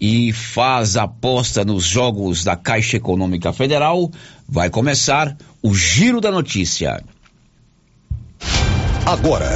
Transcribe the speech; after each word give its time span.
e 0.00 0.32
faz 0.32 0.96
aposta 0.96 1.64
nos 1.64 1.84
jogos 1.84 2.44
da 2.44 2.56
Caixa 2.56 2.96
Econômica 2.96 3.52
Federal, 3.52 4.10
vai 4.48 4.68
começar 4.68 5.36
o 5.62 5.74
Giro 5.74 6.20
da 6.20 6.30
Notícia. 6.30 7.02
Agora, 9.06 9.50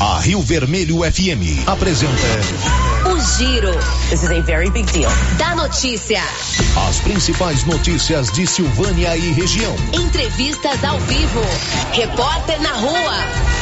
a 0.00 0.18
Rio 0.20 0.40
Vermelho 0.42 0.98
FM 0.98 1.66
apresenta 1.66 2.12
o 3.10 3.20
Giro. 3.38 3.72
This 4.10 4.22
is 4.22 4.30
a 4.30 4.40
very 4.40 4.70
big 4.70 4.90
deal. 4.92 5.10
Da 5.38 5.54
notícia. 5.54 6.22
As 6.88 7.00
principais 7.00 7.64
notícias 7.64 8.30
de 8.32 8.46
Silvânia 8.46 9.16
e 9.16 9.32
região. 9.32 9.74
Entrevistas 9.92 10.82
ao 10.84 10.98
vivo. 11.00 11.40
Repórter 11.92 12.60
na 12.60 12.72
rua. 12.74 13.61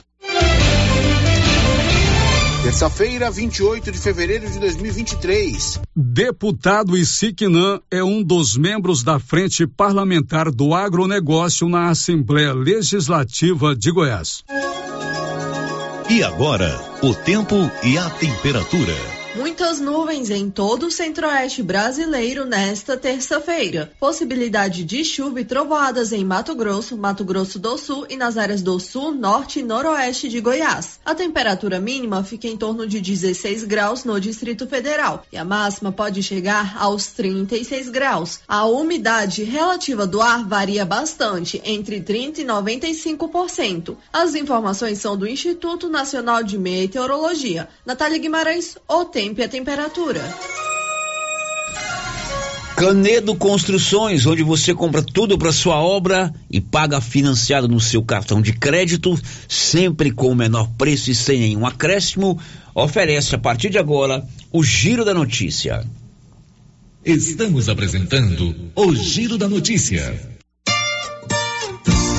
Terça-feira, 2.63 3.31
28 3.31 3.91
de 3.91 3.97
fevereiro 3.97 4.47
de 4.47 4.59
2023. 4.59 5.79
Deputado 5.95 6.95
Isiquinã 6.95 7.79
é 7.89 8.03
um 8.03 8.21
dos 8.21 8.55
membros 8.55 9.01
da 9.01 9.17
Frente 9.19 9.65
Parlamentar 9.65 10.51
do 10.51 10.75
Agronegócio 10.75 11.67
na 11.67 11.89
Assembleia 11.89 12.53
Legislativa 12.53 13.75
de 13.75 13.91
Goiás. 13.91 14.43
E 16.07 16.23
agora, 16.23 16.79
o 17.01 17.15
tempo 17.15 17.55
e 17.83 17.97
a 17.97 18.07
temperatura. 18.11 19.20
Muitas 19.33 19.79
nuvens 19.79 20.29
em 20.29 20.49
todo 20.49 20.87
o 20.87 20.91
centro-oeste 20.91 21.63
brasileiro 21.63 22.43
nesta 22.43 22.97
terça-feira. 22.97 23.93
Possibilidade 23.97 24.83
de 24.83 25.05
chuva 25.05 25.39
e 25.39 25.45
trovoadas 25.45 26.11
em 26.11 26.25
Mato 26.25 26.53
Grosso, 26.53 26.97
Mato 26.97 27.23
Grosso 27.23 27.57
do 27.57 27.77
Sul 27.77 28.05
e 28.09 28.17
nas 28.17 28.37
áreas 28.37 28.61
do 28.61 28.77
sul, 28.77 29.13
norte 29.13 29.59
e 29.59 29.63
noroeste 29.63 30.27
de 30.27 30.41
Goiás. 30.41 30.99
A 31.05 31.15
temperatura 31.15 31.79
mínima 31.79 32.25
fica 32.25 32.45
em 32.45 32.57
torno 32.57 32.85
de 32.85 32.99
16 32.99 33.63
graus 33.63 34.03
no 34.03 34.19
Distrito 34.19 34.67
Federal 34.67 35.25
e 35.31 35.37
a 35.37 35.45
máxima 35.45 35.93
pode 35.93 36.21
chegar 36.21 36.75
aos 36.77 37.07
36 37.07 37.87
graus. 37.87 38.41
A 38.45 38.65
umidade 38.65 39.45
relativa 39.45 40.05
do 40.05 40.21
ar 40.21 40.45
varia 40.45 40.83
bastante, 40.83 41.61
entre 41.63 42.01
30 42.01 42.41
e 42.41 42.45
95%. 42.45 43.95
As 44.11 44.35
informações 44.35 44.99
são 44.99 45.15
do 45.15 45.25
Instituto 45.25 45.87
Nacional 45.87 46.43
de 46.43 46.57
Meteorologia. 46.57 47.69
Natália 47.85 48.17
Guimarães, 48.17 48.77
o 48.89 49.05
tempo 49.21 49.39
e 49.39 49.43
a 49.43 49.47
temperatura. 49.47 50.35
Canedo 52.75 53.35
Construções, 53.35 54.25
onde 54.25 54.41
você 54.41 54.73
compra 54.73 55.03
tudo 55.03 55.37
para 55.37 55.51
sua 55.51 55.79
obra 55.79 56.33
e 56.49 56.59
paga 56.59 56.99
financiado 56.99 57.67
no 57.67 57.79
seu 57.79 58.01
cartão 58.01 58.41
de 58.41 58.51
crédito, 58.51 59.15
sempre 59.47 60.09
com 60.09 60.31
o 60.31 60.35
menor 60.35 60.67
preço 60.75 61.11
e 61.11 61.15
sem 61.15 61.39
nenhum 61.39 61.67
acréscimo, 61.67 62.39
oferece 62.73 63.35
a 63.35 63.37
partir 63.37 63.69
de 63.69 63.77
agora 63.77 64.27
o 64.51 64.63
Giro 64.63 65.05
da 65.05 65.13
Notícia. 65.13 65.85
Estamos 67.05 67.69
apresentando 67.69 68.55
o 68.75 68.95
Giro 68.95 69.37
da 69.37 69.47
Notícia. 69.47 70.30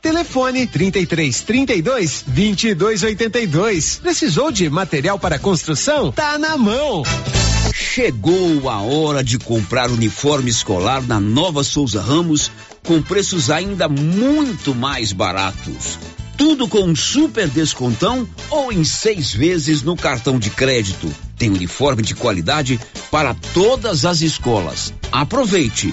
Telefone 0.00 0.66
33 0.66 1.42
32 1.42 2.24
22 2.26 3.02
82. 3.02 4.00
Precisou 4.02 4.50
de 4.50 4.70
material 4.70 5.18
para 5.18 5.38
construção? 5.38 6.10
Tá 6.10 6.38
na 6.38 6.56
mão. 6.56 7.02
Chegou 7.74 8.68
a 8.70 8.80
hora 8.80 9.22
de 9.22 9.38
comprar 9.38 9.90
uniforme 9.90 10.50
escolar 10.50 11.02
na 11.02 11.20
Nova 11.20 11.62
Souza 11.62 12.00
Ramos 12.00 12.50
com 12.86 13.02
preços 13.02 13.50
ainda 13.50 13.88
muito 13.88 14.74
mais 14.74 15.12
baratos. 15.12 15.98
Tudo 16.36 16.66
com 16.68 16.82
um 16.84 16.96
super 16.96 17.48
descontão 17.48 18.26
ou 18.48 18.72
em 18.72 18.84
seis 18.84 19.34
vezes 19.34 19.82
no 19.82 19.96
cartão 19.96 20.38
de 20.38 20.50
crédito. 20.50 21.12
Tem 21.36 21.50
uniforme 21.50 22.02
de 22.02 22.14
qualidade 22.14 22.80
para 23.10 23.34
todas 23.52 24.04
as 24.04 24.22
escolas. 24.22 24.94
Aproveite! 25.12 25.92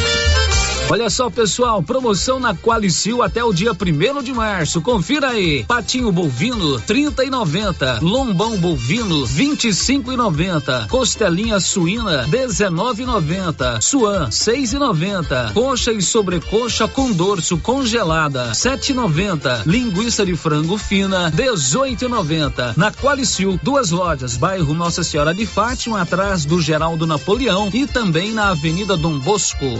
Olha 0.91 1.09
só, 1.09 1.29
pessoal, 1.29 1.81
promoção 1.81 2.37
na 2.37 2.53
Qualicil 2.53 3.23
até 3.23 3.41
o 3.41 3.53
dia 3.53 3.73
primeiro 3.73 4.21
de 4.21 4.33
março. 4.33 4.81
Confira 4.81 5.29
aí. 5.29 5.63
Patinho 5.63 6.11
bovino, 6.11 6.81
trinta 6.81 7.23
e 7.23 7.29
noventa. 7.29 7.99
Lombão 8.01 8.57
bovino, 8.57 9.25
vinte 9.25 9.69
e 9.69 9.73
cinco 9.73 10.11
e 10.11 10.17
noventa. 10.17 10.87
Costelinha 10.89 11.61
suína, 11.61 12.27
dezenove 12.27 13.03
e 13.03 13.05
noventa. 13.05 13.79
Suan, 13.79 14.29
seis 14.31 14.73
e 14.73 14.77
noventa. 14.77 15.51
Coxa 15.53 15.93
e 15.93 16.01
sobrecoxa 16.01 16.89
com 16.89 17.13
dorso 17.13 17.57
congelada, 17.57 18.53
sete 18.53 18.91
e 18.91 18.93
noventa. 18.93 19.63
Linguiça 19.65 20.25
de 20.25 20.35
frango 20.35 20.77
fina, 20.77 21.31
dezoito 21.31 22.03
e 22.03 22.09
noventa. 22.09 22.73
Na 22.75 22.91
Qualicil, 22.91 23.57
duas 23.63 23.91
lojas, 23.91 24.35
bairro 24.35 24.73
Nossa 24.73 25.03
Senhora 25.03 25.33
de 25.33 25.45
Fátima, 25.45 26.01
atrás 26.01 26.43
do 26.43 26.61
Geraldo 26.61 27.07
Napoleão 27.07 27.69
e 27.73 27.87
também 27.87 28.33
na 28.33 28.49
Avenida 28.49 28.97
Dom 28.97 29.17
Bosco. 29.19 29.79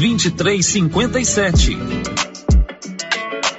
2357. 0.00 2.21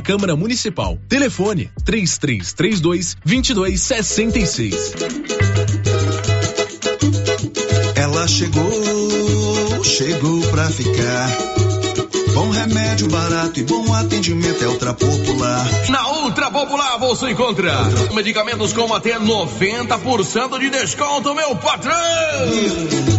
Câmara 0.00 0.36
Municipal. 0.36 0.98
Telefone 1.08 1.70
3332 1.84 3.16
2266. 3.24 4.94
Ela 7.94 8.28
chegou, 8.28 9.84
chegou 9.84 10.40
pra 10.50 10.68
ficar. 10.70 11.55
Bom 12.36 12.50
remédio 12.50 13.08
barato 13.08 13.58
e 13.58 13.62
bom 13.62 13.94
atendimento 13.94 14.62
é 14.62 14.68
Ultra 14.68 14.92
Popular. 14.92 15.66
Na 15.88 16.06
Ultra 16.20 16.50
Popular 16.50 16.98
você 16.98 17.30
encontra 17.30 17.72
medicamentos 18.12 18.74
com 18.74 18.92
até 18.92 19.18
90% 19.18 20.58
de 20.58 20.68
desconto, 20.68 21.34
meu 21.34 21.56
patrão! 21.56 21.96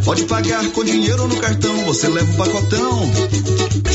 Pode 0.06 0.24
pagar 0.26 0.64
com 0.70 0.84
dinheiro 0.84 1.24
ou 1.24 1.28
no 1.30 1.38
cartão, 1.38 1.76
você 1.86 2.08
leva 2.08 2.32
o 2.32 2.38
pacotão. 2.38 3.12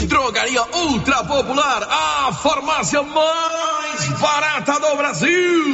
Drogaria 0.09 0.65
Ultra 0.75 1.23
Popular, 1.23 1.85
a 1.89 2.33
farmácia 2.33 3.05
mais 3.05 4.09
barata 4.19 4.81
do 4.81 4.97
Brasil. 4.97 5.65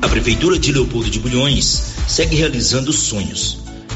A 0.00 0.08
Prefeitura 0.08 0.58
de 0.58 0.72
Leopoldo 0.72 1.10
de 1.10 1.18
Bulhões 1.18 1.92
segue 2.08 2.36
realizando 2.36 2.90
sonhos. 2.90 3.63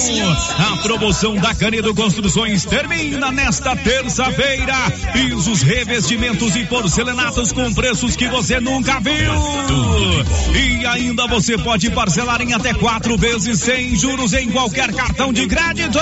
A 0.00 0.78
promoção 0.78 1.36
da 1.36 1.54
Canedo 1.54 1.94
Construções 1.94 2.64
termina 2.64 3.30
nesta 3.30 3.76
terça-feira. 3.76 4.74
Pisos, 5.12 5.60
revestimentos 5.60 6.56
e 6.56 6.64
porcelanatos 6.64 7.52
com 7.52 7.70
preços 7.74 8.16
que 8.16 8.26
você 8.26 8.58
nunca 8.60 8.98
viu. 8.98 9.30
E 10.56 10.86
ainda 10.86 11.26
você 11.26 11.58
pode 11.58 11.90
parcelar 11.90 12.40
em 12.40 12.54
até 12.54 12.72
quatro 12.72 13.18
vezes 13.18 13.60
sem 13.60 13.94
juros 13.94 14.32
em 14.32 14.48
qualquer 14.50 14.90
cartão 14.94 15.34
de 15.34 15.46
crédito. 15.46 15.98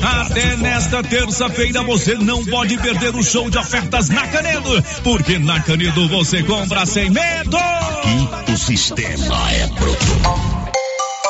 Até 0.00 0.56
nesta 0.56 1.02
terça-feira 1.02 1.82
você 1.82 2.14
não 2.14 2.44
pode 2.44 2.78
perder 2.78 3.16
o 3.16 3.24
show 3.24 3.50
de 3.50 3.58
ofertas 3.58 4.08
na 4.08 4.24
Canedo, 4.28 4.80
porque 5.02 5.36
na 5.36 5.60
Canedo 5.60 6.08
você 6.08 6.44
compra 6.44 6.86
sem 6.86 7.10
medo. 7.10 7.58
E 8.46 8.52
o 8.52 8.56
sistema 8.56 9.50
é 9.50 9.66
bruto. 9.66 10.61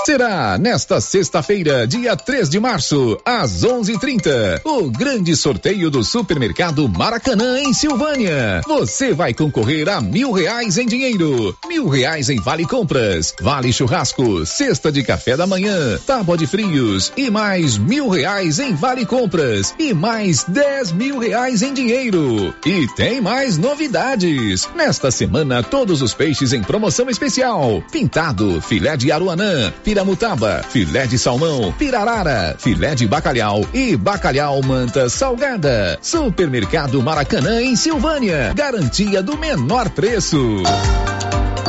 Será 0.05 0.59
nesta 0.59 1.01
sexta-feira, 1.01 1.87
dia 1.87 2.17
3 2.17 2.49
de 2.49 2.59
março, 2.59 3.17
às 3.25 3.63
11:30, 3.63 4.61
o 4.65 4.91
grande 4.91 5.37
sorteio 5.37 5.91
do 5.93 6.03
Supermercado 6.03 6.89
Maracanã 6.89 7.61
em 7.61 7.73
Silvânia. 7.73 8.63
Você 8.67 9.15
vai 9.15 9.33
concorrer 9.33 9.89
a 9.89 10.01
mil 10.01 10.33
reais 10.33 10.77
em 10.77 10.87
dinheiro, 10.87 11.57
mil 11.69 11.89
reais 11.89 12.29
em 12.31 12.41
vale 12.41 12.67
compras, 12.67 13.33
vale 13.41 13.73
churrasco, 13.73 14.45
cesta 14.45 14.91
de 14.91 15.05
café 15.05 15.37
da 15.37 15.47
manhã, 15.47 15.97
tábua 16.05 16.37
de 16.37 16.49
frios 16.49 17.13
e 17.17 17.31
mais 17.31 17.79
mil 17.79 18.09
reais 18.09 18.59
em 18.59 18.75
vale 18.75 19.07
compras 19.07 19.73
e 19.79 19.95
mais 19.95 20.43
dez 20.43 20.91
mil 20.91 21.21
reais 21.21 21.63
em 21.63 21.73
dinheiro. 21.73 22.53
E 22.67 22.89
tem 22.97 23.21
mais 23.21 23.57
novidades. 23.57 24.69
Nesta 24.75 25.13
semana, 25.13 25.63
todos 25.63 26.03
os 26.03 26.13
peixes 26.13 26.53
em 26.53 26.61
promoção 26.61 27.09
especial: 27.09 27.81
pintado, 27.93 28.61
filé 28.61 28.97
de 28.97 29.13
aruanã, 29.13 29.73
Piramutaba, 29.93 30.63
filé 30.71 31.07
de 31.07 31.19
salmão, 31.19 31.71
pirarara, 31.73 32.57
filé 32.59 32.95
de 32.95 33.07
bacalhau 33.07 33.63
e 33.75 33.95
bacalhau 33.95 34.63
manta 34.63 35.07
salgada. 35.11 35.99
Supermercado 36.01 37.03
Maracanã 37.03 37.61
em 37.61 37.77
Silvânia, 37.77 38.55
garantia 38.57 39.23
do 39.23 39.37
menor 39.37 39.91
preço. 39.91 40.63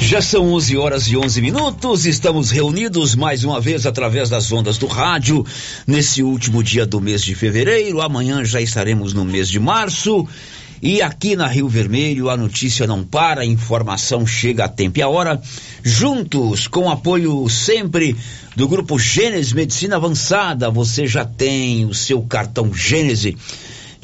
Já 0.00 0.20
são 0.20 0.52
11 0.52 0.76
horas 0.76 1.06
e 1.08 1.16
11 1.16 1.40
minutos. 1.40 2.06
Estamos 2.06 2.50
reunidos 2.50 3.14
mais 3.14 3.44
uma 3.44 3.60
vez 3.60 3.86
através 3.86 4.28
das 4.28 4.52
ondas 4.52 4.78
do 4.78 4.86
rádio 4.86 5.44
nesse 5.86 6.22
último 6.22 6.62
dia 6.62 6.86
do 6.86 7.00
mês 7.00 7.22
de 7.22 7.34
fevereiro. 7.34 8.00
Amanhã 8.00 8.44
já 8.44 8.60
estaremos 8.60 9.12
no 9.12 9.24
mês 9.24 9.48
de 9.48 9.58
março. 9.58 10.26
E 10.82 11.00
aqui 11.00 11.34
na 11.34 11.46
Rio 11.46 11.68
Vermelho 11.68 12.28
a 12.28 12.36
notícia 12.36 12.86
não 12.86 13.02
para, 13.02 13.40
a 13.40 13.46
informação 13.46 14.26
chega 14.26 14.66
a 14.66 14.68
tempo 14.68 14.98
e 14.98 15.02
a 15.02 15.08
hora. 15.08 15.40
Juntos, 15.82 16.68
com 16.68 16.90
apoio 16.90 17.48
sempre 17.48 18.14
do 18.54 18.68
Grupo 18.68 18.98
Gênesis 18.98 19.52
Medicina 19.52 19.96
Avançada, 19.96 20.70
você 20.70 21.06
já 21.06 21.24
tem 21.24 21.86
o 21.86 21.94
seu 21.94 22.22
cartão 22.22 22.72
Gênese 22.72 23.36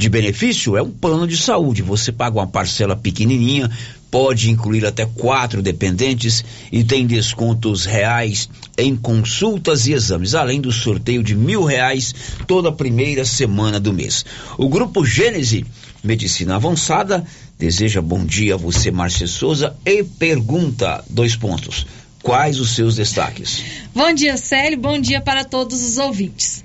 de 0.03 0.11
benefício? 0.11 0.77
É 0.77 0.83
um 0.83 0.91
plano 0.91 1.27
de 1.27 1.37
saúde. 1.37 1.83
Você 1.83 2.13
paga 2.13 2.39
uma 2.39 2.47
parcela 2.47 2.97
pequenininha 2.97 3.71
pode 4.13 4.51
incluir 4.51 4.85
até 4.85 5.07
quatro 5.07 5.63
dependentes 5.63 6.45
e 6.71 6.85
tem 6.85 7.07
descontos 7.07 7.87
reais 7.87 8.47
em 8.77 8.95
consultas 8.95 9.87
e 9.87 9.95
exames, 9.95 10.35
além 10.35 10.61
do 10.61 10.71
sorteio 10.71 11.23
de 11.23 11.35
mil 11.35 11.65
reais 11.65 12.15
toda 12.47 12.71
primeira 12.71 13.25
semana 13.25 13.81
do 13.81 13.91
mês. 13.91 14.23
O 14.59 14.69
Grupo 14.69 15.03
Gênese 15.03 15.65
Medicina 16.05 16.57
Avançada 16.57 17.25
deseja 17.59 18.03
bom 18.03 18.23
dia 18.23 18.53
a 18.53 18.59
você, 18.59 18.91
Márcia 18.91 19.27
Souza, 19.27 19.75
e 19.87 20.05
pergunta, 20.05 21.03
dois 21.09 21.35
pontos, 21.35 21.87
quais 22.23 22.61
os 22.61 22.75
seus 22.75 22.97
destaques? 22.97 23.65
Bom 23.95 24.13
dia, 24.13 24.37
Célio, 24.37 24.79
bom 24.79 25.01
dia 25.01 25.23
para 25.23 25.43
todos 25.43 25.83
os 25.83 25.97
ouvintes. 25.97 26.63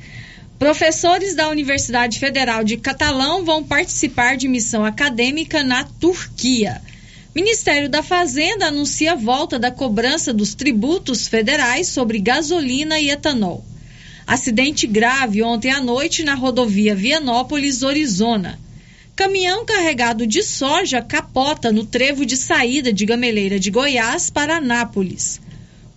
Professores 0.60 1.36
da 1.36 1.50
Universidade 1.50 2.18
Federal 2.18 2.64
de 2.64 2.78
Catalão 2.78 3.46
vão 3.46 3.64
participar 3.64 4.36
de 4.36 4.48
missão 4.48 4.84
acadêmica 4.84 5.64
na 5.64 5.84
Turquia. 5.84 6.82
Ministério 7.36 7.88
da 7.88 8.02
Fazenda 8.02 8.66
anuncia 8.66 9.12
a 9.12 9.16
volta 9.16 9.60
da 9.60 9.70
cobrança 9.70 10.34
dos 10.34 10.56
tributos 10.56 11.28
federais 11.28 11.90
sobre 11.90 12.18
gasolina 12.18 13.00
e 13.00 13.12
etanol. 13.12 13.64
Acidente 14.26 14.88
grave 14.88 15.44
ontem 15.44 15.70
à 15.70 15.80
noite 15.80 16.24
na 16.24 16.34
rodovia 16.34 16.96
Vianópolis-Orizona. 16.96 18.60
Caminhão 19.16 19.64
carregado 19.64 20.26
de 20.26 20.42
soja 20.42 21.04
capota 21.04 21.72
no 21.72 21.86
trevo 21.86 22.26
de 22.26 22.36
saída 22.36 22.92
de 22.92 23.06
Gameleira 23.06 23.60
de 23.60 23.70
Goiás 23.70 24.32
para 24.32 24.58
Anápolis. 24.58 25.40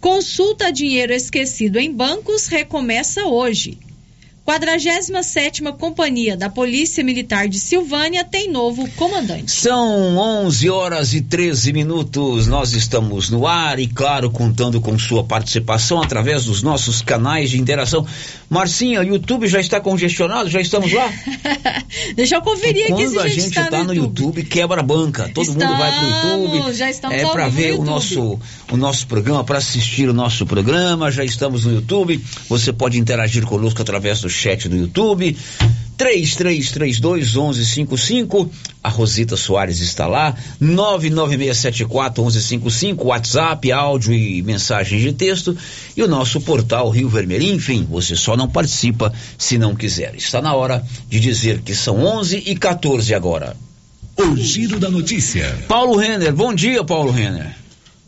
Consulta 0.02 0.70
dinheiro 0.70 1.14
esquecido 1.14 1.78
em 1.78 1.90
bancos 1.90 2.46
recomeça 2.46 3.24
hoje. 3.24 3.78
47ª 4.46 5.76
Companhia 5.76 6.36
da 6.36 6.50
Polícia 6.50 7.04
Militar 7.04 7.48
de 7.48 7.58
Silvânia 7.58 8.24
tem 8.24 8.50
novo 8.50 8.88
comandante. 8.92 9.52
São 9.52 10.16
11 10.16 10.68
horas 10.70 11.14
e 11.14 11.20
13 11.20 11.72
minutos. 11.72 12.46
Nós 12.46 12.72
estamos 12.72 13.30
no 13.30 13.46
ar 13.46 13.78
e, 13.78 13.86
claro, 13.86 14.30
contando 14.30 14.80
com 14.80 14.98
sua 14.98 15.22
participação 15.22 16.02
através 16.02 16.44
dos 16.44 16.62
nossos 16.62 17.00
canais 17.02 17.50
de 17.50 17.60
interação. 17.60 18.06
Marcinha, 18.48 19.00
o 19.00 19.04
YouTube 19.04 19.46
já 19.46 19.60
está 19.60 19.80
congestionado? 19.80 20.50
Já 20.50 20.60
estamos 20.60 20.92
lá? 20.92 21.12
Deixa 22.16 22.36
eu 22.36 22.42
conferir 22.42 22.84
aqui 22.84 22.92
Quando 22.92 23.10
se 23.10 23.18
a 23.18 23.28
gente 23.28 23.46
está 23.46 23.64
está 23.64 23.84
no 23.84 23.94
YouTube, 23.94 24.42
quebra 24.44 24.80
a 24.80 24.82
banca. 24.82 25.30
Todo 25.34 25.48
mundo 25.48 25.76
vai 25.76 25.92
pro 25.98 26.08
YouTube. 26.08 26.72
Já 26.72 26.90
estamos 26.90 27.16
é 27.16 27.26
para 27.26 27.48
ver 27.48 27.66
o 27.66 27.76
YouTube. 27.76 27.86
nosso 27.86 28.40
o 28.70 28.76
nosso 28.76 29.06
programa, 29.06 29.42
para 29.44 29.58
assistir 29.58 30.08
o 30.08 30.14
nosso 30.14 30.46
programa. 30.46 31.10
Já 31.10 31.24
estamos 31.24 31.64
no 31.64 31.74
YouTube. 31.74 32.20
Você 32.48 32.72
pode 32.72 32.98
interagir 32.98 33.44
conosco 33.44 33.82
através 33.82 34.20
do 34.20 34.29
chat 34.30 34.68
do 34.68 34.76
YouTube. 34.76 35.36
3332 36.00 37.34
1155. 37.34 38.50
A 38.82 38.88
Rosita 38.88 39.36
Soares 39.36 39.80
está 39.80 40.06
lá. 40.06 40.34
99674 40.58 42.22
1155. 42.22 43.06
WhatsApp, 43.06 43.70
áudio 43.70 44.14
e 44.14 44.40
mensagens 44.40 45.02
de 45.02 45.12
texto. 45.12 45.54
E 45.94 46.02
o 46.02 46.08
nosso 46.08 46.40
portal 46.40 46.88
Rio 46.88 47.10
Vermelho. 47.10 47.52
Enfim, 47.52 47.86
você 47.88 48.16
só 48.16 48.34
não 48.34 48.48
participa 48.48 49.12
se 49.36 49.58
não 49.58 49.74
quiser. 49.74 50.14
Está 50.14 50.40
na 50.40 50.54
hora 50.54 50.82
de 51.06 51.20
dizer 51.20 51.60
que 51.60 51.74
são 51.74 52.02
11 52.02 52.44
e 52.46 52.56
14 52.56 53.14
agora. 53.14 53.54
O 54.16 54.36
Giro 54.36 54.80
da 54.80 54.88
Notícia. 54.88 55.64
Paulo 55.68 55.96
Renner, 55.96 56.34
bom 56.34 56.54
dia, 56.54 56.82
Paulo 56.82 57.10
Renner. 57.10 57.59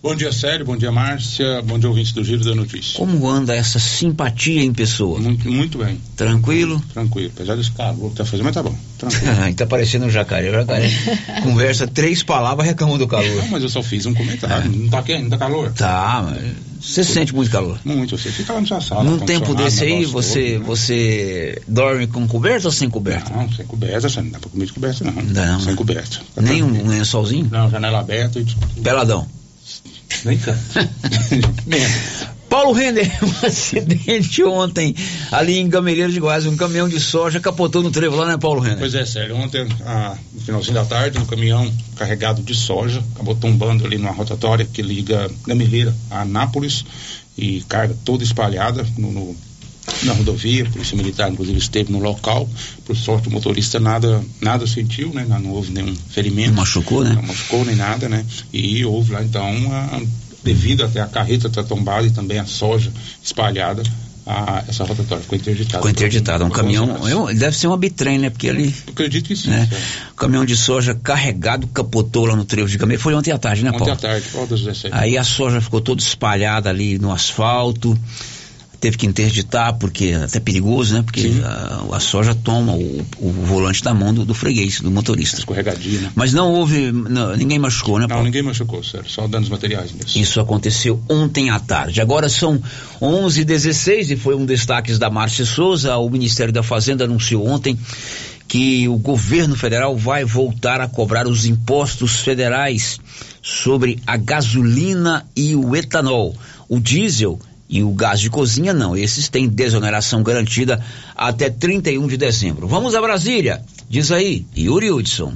Bom 0.03 0.17
dia, 0.17 0.33
Sérgio. 0.33 0.67
Bom 0.67 0.77
dia, 0.77 0.91
Márcia. 0.91 1.63
Bom 1.63 1.79
dia, 1.79 1.89
ouvintes 1.89 2.13
do 2.13 2.25
Giro 2.25 2.43
da 2.43 2.57
Notícia. 2.57 2.99
Como 2.99 3.31
anda 3.31 3.55
essa 3.55 3.79
simpatia 3.79 4.61
em 4.61 4.73
pessoa? 4.73 5.21
Muito, 5.21 5.49
muito 5.49 5.79
bem. 5.79 5.97
Tranquilo? 6.17 6.83
Tranquilo. 6.93 7.31
Apesar 7.33 7.55
desse 7.55 7.71
calor 7.71 8.11
que 8.11 8.17
tá 8.17 8.25
fazendo, 8.25 8.47
mas 8.47 8.55
tá 8.55 8.65
bom. 8.65 8.77
Tranquilo. 8.99 9.55
tá 9.55 9.65
parecendo 9.65 10.07
um 10.07 10.11
jacaré. 10.11 10.51
O 10.51 10.53
jacaré 10.55 10.91
conversa 11.45 11.87
três 11.87 12.21
palavras 12.21 12.67
reclama 12.67 12.99
do 12.99 13.07
calor. 13.07 13.37
Não, 13.43 13.49
mas 13.51 13.63
eu 13.63 13.69
só 13.69 13.81
fiz 13.81 14.05
um 14.05 14.13
comentário. 14.13 14.73
Não 14.73 14.89
tá 14.89 15.05
quente? 15.05 15.23
Não 15.23 15.31
tá 15.31 15.39
calor? 15.39 15.73
Tá, 15.73 16.27
mas 16.29 16.53
você 16.81 17.05
sente 17.05 17.33
muito 17.33 17.49
calor? 17.49 17.79
Muito. 17.85 18.19
Você 18.19 18.33
fica 18.33 18.55
lá 18.55 18.61
na 18.61 18.67
sua 18.67 18.81
sala. 18.81 19.05
Num 19.05 19.21
tempo 19.21 19.55
desse 19.55 19.85
aí, 19.85 20.05
você, 20.05 20.55
todo, 20.55 20.59
né? 20.59 20.67
você 20.67 21.63
dorme 21.69 22.09
com 22.09 22.27
coberta 22.27 22.67
ou 22.67 22.73
sem 22.73 22.91
coberta? 22.91 23.33
Não, 23.33 23.49
sem 23.53 23.65
coberta, 23.65 24.21
não 24.21 24.31
dá 24.31 24.41
pra 24.41 24.51
comer 24.51 24.67
de 24.67 24.73
coberta, 24.73 25.05
não. 25.05 25.13
Não. 25.13 25.61
Sem 25.61 25.77
coberta. 25.77 26.19
Nem 26.41 26.61
um 26.61 26.89
lençolzinho? 26.89 27.49
Não, 27.53 27.71
janela 27.71 28.01
aberta 28.01 28.41
e. 28.41 28.47
Peladão. 28.83 29.29
Nem 30.25 30.39
tanto. 30.39 30.59
Paulo 32.49 32.73
Renner, 32.73 33.11
um 33.25 33.47
acidente 33.47 34.45
ontem 34.45 34.95
ali 35.31 35.59
em 35.59 35.69
Gameleiro 35.69 36.13
de 36.13 36.21
Goiás, 36.21 36.45
um 36.45 36.55
caminhão 36.57 36.87
de 36.87 37.01
soja 37.01 37.41
capotou 37.41 37.83
no 37.83 37.91
trevo 37.91 38.15
lá, 38.17 38.27
né, 38.27 38.37
Paulo 38.37 38.61
Renner? 38.61 38.79
Pois 38.79 38.95
é, 38.95 39.07
Sérgio. 39.07 39.37
Ontem, 39.37 39.67
ah, 39.87 40.17
no 40.35 40.41
finalzinho 40.43 40.75
da 40.75 40.85
tarde, 40.85 41.19
um 41.19 41.25
caminhão 41.25 41.73
carregado 41.97 42.43
de 42.43 42.55
soja 42.55 43.03
acabou 43.15 43.35
tombando 43.35 43.87
ali 43.87 43.97
numa 43.97 44.11
rotatória 44.13 44.67
que 44.71 44.83
liga 44.83 45.31
Gameleira 45.47 45.95
a 46.11 46.21
Anápolis 46.21 46.85
e 47.39 47.63
carga 47.67 47.97
toda 48.05 48.23
espalhada 48.23 48.87
no, 48.99 49.11
no- 49.11 49.37
na 50.03 50.13
rodovia. 50.13 50.65
A 50.65 50.71
Polícia 50.71 50.97
Militar, 50.97 51.31
inclusive, 51.31 51.59
esteve 51.59 51.93
no 51.93 51.99
local. 51.99 52.49
Por 52.85 52.97
sorte, 52.97 53.29
o 53.29 53.31
motorista 53.31 53.79
nada, 53.81 54.23
nada 54.41 54.67
sentiu, 54.67 55.13
né? 55.13 55.25
Não, 55.29 55.51
houve 55.51 55.73
nenhum 55.73 55.95
ferimento. 56.11 56.49
Não 56.51 56.57
machucou, 56.57 57.05
né? 57.05 57.13
Não 57.15 57.23
machucou 57.23 57.65
nem 57.65 57.77
nada, 57.77 58.09
né? 58.09 58.25
E 58.53 58.85
houve 58.85 59.13
lá, 59.13 59.23
então, 59.23 59.45
a- 59.73 60.01
devido 60.45 60.85
até 60.85 61.01
a 61.01 61.07
carreta 61.07 61.47
estar 61.47 61.63
tombada 61.65 62.07
e 62.07 62.11
também 62.11 62.39
a 62.39 62.45
soja 62.47 62.93
espalhada, 63.23 63.83
a, 64.27 64.65
essa 64.69 64.85
rotatória, 64.85 65.23
ficou 65.23 65.37
interditada. 65.39 65.79
Ficou 65.79 65.91
interditada. 65.91 66.45
Um 66.45 66.51
caminhão, 66.51 67.09
eu, 67.09 67.27
deve 67.35 67.57
ser 67.57 67.67
uma 67.69 67.77
bitrem, 67.77 68.19
né? 68.19 68.31
Porque 68.31 68.47
ele. 68.47 68.75
Eu 68.87 68.93
acredito 68.93 69.27
que 69.29 69.37
sim. 69.37 69.51
Né? 69.51 69.69
Um 70.13 70.17
caminhão 70.17 70.45
de 70.45 70.57
soja 70.57 70.95
carregado 70.95 71.67
capotou 71.69 72.27
lá 72.27 72.37
no 72.37 72.45
trevo 72.45 72.69
de 72.69 72.77
Gameleira. 72.77 73.03
Foi 73.03 73.15
ontem 73.15 73.33
à 73.33 73.39
tarde, 73.39 73.63
né, 73.65 73.71
Ontem 73.71 73.79
Paulo? 73.79 73.95
à 73.95 73.97
tarde, 73.97 74.27
volta 74.33 74.51
das 74.55 74.61
17. 74.63 74.95
Aí 74.97 75.17
a 75.19 75.25
soja 75.25 75.61
ficou 75.61 75.81
toda 75.81 76.01
espalhada 76.01 76.71
ali 76.71 76.99
no 76.99 77.13
asfalto. 77.13 77.99
Teve 78.83 78.97
que 78.97 79.07
interditar, 79.07 79.75
porque 79.75 80.07
é 80.07 80.25
até 80.25 80.41
perigoso, 80.41 80.95
né? 80.95 81.03
Porque 81.03 81.31
a, 81.45 81.97
a 81.97 82.01
soja 82.01 82.35
toma 82.35 82.73
o, 82.75 83.07
o 83.21 83.31
volante 83.31 83.81
da 83.81 83.95
mão 83.95 84.13
do, 84.13 84.25
do 84.25 84.35
freguês, 84.35 84.81
do 84.81 84.91
motorista. 84.91 85.39
Escorregadia, 85.39 86.01
né? 86.01 86.11
Mas 86.17 86.33
não 86.33 86.51
houve, 86.51 86.91
não, 86.91 87.37
ninguém 87.37 87.61
machucou, 87.61 88.01
né, 88.01 88.03
Não, 88.03 88.09
Paulo? 88.09 88.25
ninguém 88.25 88.43
machucou, 88.43 88.83
sério. 88.83 89.09
Só 89.09 89.29
danos 89.29 89.49
materiais 89.49 89.93
mesmo. 89.93 90.21
Isso 90.21 90.41
aconteceu 90.41 91.01
ontem 91.09 91.49
à 91.49 91.61
tarde. 91.61 92.01
Agora 92.01 92.29
são 92.29 92.61
11h16 93.01 94.11
e 94.11 94.17
foi 94.17 94.35
um 94.35 94.45
destaque 94.45 94.93
da 94.99 95.09
Márcia 95.09 95.45
Souza. 95.45 95.97
O 95.99 96.11
Ministério 96.11 96.53
da 96.53 96.65
Fazenda 96.65 97.05
anunciou 97.05 97.47
ontem 97.47 97.79
que 98.49 98.89
o 98.89 98.97
governo 98.97 99.55
federal 99.55 99.97
vai 99.97 100.25
voltar 100.25 100.81
a 100.81 100.89
cobrar 100.89 101.29
os 101.29 101.47
impostos 101.47 102.17
federais 102.17 102.99
sobre 103.41 104.01
a 104.05 104.17
gasolina 104.17 105.25
e 105.37 105.55
o 105.55 105.77
etanol. 105.77 106.37
O 106.69 106.81
diesel 106.81 107.39
e 107.73 107.83
o 107.83 107.91
gás 107.95 108.21
de 108.21 108.29
cozinha 108.29 108.75
não. 108.75 108.95
Esses 108.95 109.31
têm 109.31 109.49
desoneração 109.49 110.23
garantida 110.23 110.85
até 111.17 111.49
31 111.49 112.07
de 112.07 112.19
dezembro. 112.19 112.69
Vamos 112.69 112.95
a 112.95 113.01
Brasília. 113.01 113.65
Diz 113.89 114.13
aí, 114.13 114.45
Yuri 114.55 114.91
Hudson. 114.91 115.33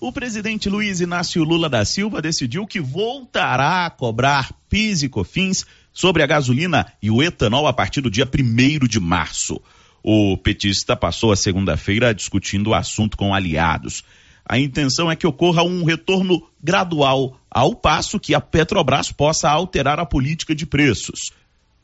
O 0.00 0.10
presidente 0.10 0.70
Luiz 0.70 1.02
Inácio 1.02 1.44
Lula 1.44 1.68
da 1.68 1.84
Silva 1.84 2.22
decidiu 2.22 2.66
que 2.66 2.80
voltará 2.80 3.84
a 3.84 3.90
cobrar 3.90 4.54
PIS 4.70 5.02
e 5.02 5.08
COFINS 5.10 5.66
sobre 5.92 6.22
a 6.22 6.26
gasolina 6.26 6.86
e 7.02 7.10
o 7.10 7.22
etanol 7.22 7.66
a 7.66 7.74
partir 7.74 8.00
do 8.00 8.10
dia 8.10 8.26
1 8.26 8.86
de 8.88 8.98
março. 8.98 9.60
O 10.02 10.38
petista 10.38 10.96
passou 10.96 11.30
a 11.30 11.36
segunda-feira 11.36 12.14
discutindo 12.14 12.70
o 12.70 12.74
assunto 12.74 13.18
com 13.18 13.34
aliados. 13.34 14.02
A 14.46 14.58
intenção 14.58 15.10
é 15.10 15.16
que 15.16 15.26
ocorra 15.26 15.62
um 15.62 15.84
retorno 15.84 16.46
gradual, 16.62 17.40
ao 17.50 17.74
passo 17.74 18.20
que 18.20 18.34
a 18.34 18.40
Petrobras 18.40 19.10
possa 19.10 19.48
alterar 19.48 19.98
a 19.98 20.04
política 20.04 20.54
de 20.54 20.66
preços. 20.66 21.30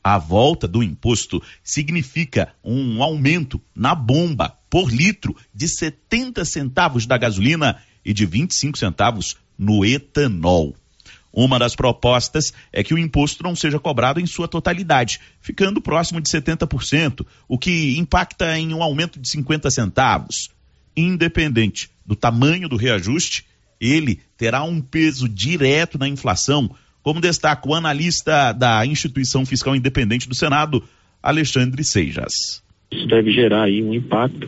A 0.03 0.17
volta 0.17 0.67
do 0.67 0.83
imposto 0.83 1.41
significa 1.63 2.53
um 2.63 3.01
aumento 3.01 3.61
na 3.75 3.95
bomba 3.95 4.57
por 4.69 4.91
litro 4.91 5.35
de 5.53 5.67
70 5.67 6.43
centavos 6.45 7.05
da 7.05 7.17
gasolina 7.17 7.81
e 8.03 8.13
de 8.13 8.25
25 8.25 8.77
centavos 8.77 9.37
no 9.57 9.85
etanol. 9.85 10.75
Uma 11.33 11.57
das 11.57 11.75
propostas 11.75 12.51
é 12.73 12.83
que 12.83 12.93
o 12.93 12.97
imposto 12.97 13.43
não 13.43 13.55
seja 13.55 13.79
cobrado 13.79 14.19
em 14.19 14.25
sua 14.25 14.47
totalidade, 14.47 15.19
ficando 15.39 15.81
próximo 15.81 16.19
de 16.19 16.29
70%, 16.29 17.25
o 17.47 17.57
que 17.57 17.97
impacta 17.97 18.57
em 18.57 18.73
um 18.73 18.83
aumento 18.83 19.19
de 19.19 19.29
50 19.29 19.69
centavos. 19.71 20.49
Independente 20.95 21.89
do 22.05 22.15
tamanho 22.15 22.67
do 22.67 22.75
reajuste, 22.75 23.45
ele 23.79 24.19
terá 24.37 24.63
um 24.63 24.81
peso 24.81 25.27
direto 25.27 25.97
na 25.97 26.07
inflação, 26.07 26.69
como 27.01 27.19
destaca 27.19 27.67
o 27.67 27.73
analista 27.73 28.51
da 28.53 28.85
Instituição 28.85 29.45
Fiscal 29.45 29.75
Independente 29.75 30.29
do 30.29 30.35
Senado, 30.35 30.83
Alexandre 31.21 31.83
Seijas. 31.83 32.61
Isso 32.91 33.07
deve 33.07 33.31
gerar 33.31 33.63
aí 33.63 33.81
um 33.81 33.93
impacto 33.93 34.47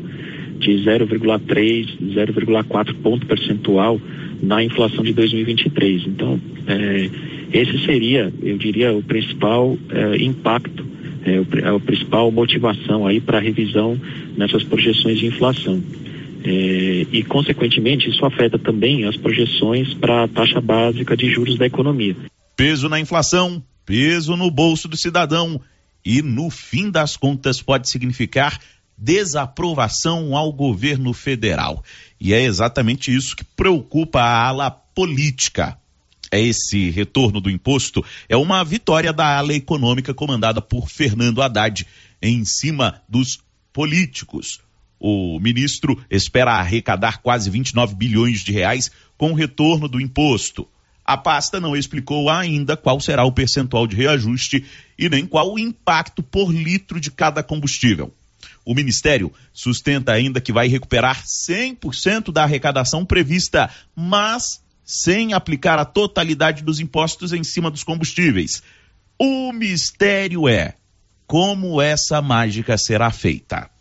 de 0.60 0.72
0,3, 0.84 1.98
0,4 2.14 2.96
ponto 3.02 3.26
percentual 3.26 4.00
na 4.42 4.64
inflação 4.64 5.04
de 5.04 5.14
2023. 5.14 6.08
Então, 6.08 6.40
é, 6.68 7.10
esse 7.54 7.86
seria, 7.86 8.32
eu 8.42 8.58
diria, 8.58 8.94
o 8.94 9.02
principal 9.02 9.78
é, 9.90 10.18
impacto, 10.22 10.86
é, 11.26 11.40
o, 11.40 11.76
a 11.76 11.80
principal 11.80 12.32
motivação 12.32 13.08
aí 13.08 13.22
para 13.22 13.38
a 13.38 13.42
revisão 13.42 14.00
nessas 14.38 14.64
projeções 14.64 15.18
de 15.18 15.28
inflação. 15.28 15.82
É, 16.46 17.08
e, 17.12 17.24
consequentemente, 17.24 18.10
isso 18.10 18.26
afeta 18.26 18.60
também 18.60 19.06
as 19.06 19.16
projeções 19.16 19.94
para 19.94 20.24
a 20.24 20.28
taxa 20.28 20.60
básica 20.60 21.16
de 21.16 21.30
juros 21.32 21.58
da 21.58 21.66
economia. 21.66 22.16
Peso 22.56 22.90
na 22.90 23.00
inflação, 23.00 23.64
peso 23.86 24.36
no 24.36 24.52
bolso 24.52 24.88
do 24.88 24.98
cidadão 24.98 25.60
e, 26.06 26.22
no 26.22 26.50
fim 26.50 26.92
das 26.92 27.16
contas, 27.16 27.62
pode 27.62 27.90
significar 27.90 28.60
desaprovação 28.98 30.36
ao 30.36 30.52
governo 30.52 31.14
federal. 31.14 31.84
E 32.20 32.34
é 32.34 32.44
exatamente 32.44 33.14
isso 33.14 33.36
que 33.36 33.44
preocupa 33.44 34.20
a 34.20 34.48
ala 34.48 34.70
política. 34.70 35.78
É 36.32 36.42
esse 36.42 36.90
retorno 36.90 37.40
do 37.40 37.50
imposto 37.50 38.04
é 38.28 38.36
uma 38.36 38.64
vitória 38.64 39.14
da 39.14 39.38
ala 39.38 39.54
econômica 39.54 40.14
comandada 40.14 40.62
por 40.62 40.90
Fernando 40.90 41.42
Haddad 41.42 41.86
em 42.22 42.44
cima 42.44 43.02
dos 43.08 43.40
políticos. 43.72 44.63
O 45.06 45.38
ministro 45.38 46.02
espera 46.10 46.54
arrecadar 46.54 47.22
quase 47.22 47.50
29 47.50 47.94
bilhões 47.94 48.40
de 48.40 48.54
reais 48.54 48.90
com 49.18 49.34
o 49.34 49.36
retorno 49.36 49.90
do 49.90 50.00
imposto. 50.00 50.66
A 51.04 51.18
pasta 51.18 51.60
não 51.60 51.76
explicou 51.76 52.30
ainda 52.30 52.78
qual 52.78 53.02
será 53.02 53.26
o 53.26 53.32
percentual 53.34 53.86
de 53.86 53.98
reajuste 53.98 54.64
e 54.98 55.10
nem 55.10 55.26
qual 55.26 55.52
o 55.52 55.60
impacto 55.60 56.24
por 56.24 56.54
litro 56.54 57.02
de 57.02 57.12
cada 57.12 57.44
combustível. 57.44 58.14
O 58.64 58.74
Ministério 58.74 59.30
sustenta 59.52 60.14
ainda 60.14 60.40
que 60.40 60.54
vai 60.54 60.70
recuperar 60.70 61.22
100% 61.22 62.32
da 62.32 62.44
arrecadação 62.44 63.06
prevista, 63.06 63.70
mas 63.94 64.64
sem 64.86 65.34
aplicar 65.34 65.78
a 65.80 65.84
totalidade 65.84 66.64
dos 66.64 66.80
impostos 66.80 67.34
em 67.34 67.44
cima 67.44 67.70
dos 67.70 67.84
combustíveis. 67.84 68.64
O 69.20 69.52
mistério 69.52 70.48
é 70.48 70.76
como 71.28 71.82
essa 71.82 72.22
mágica 72.22 72.78
será 72.78 73.12
feita. 73.12 73.73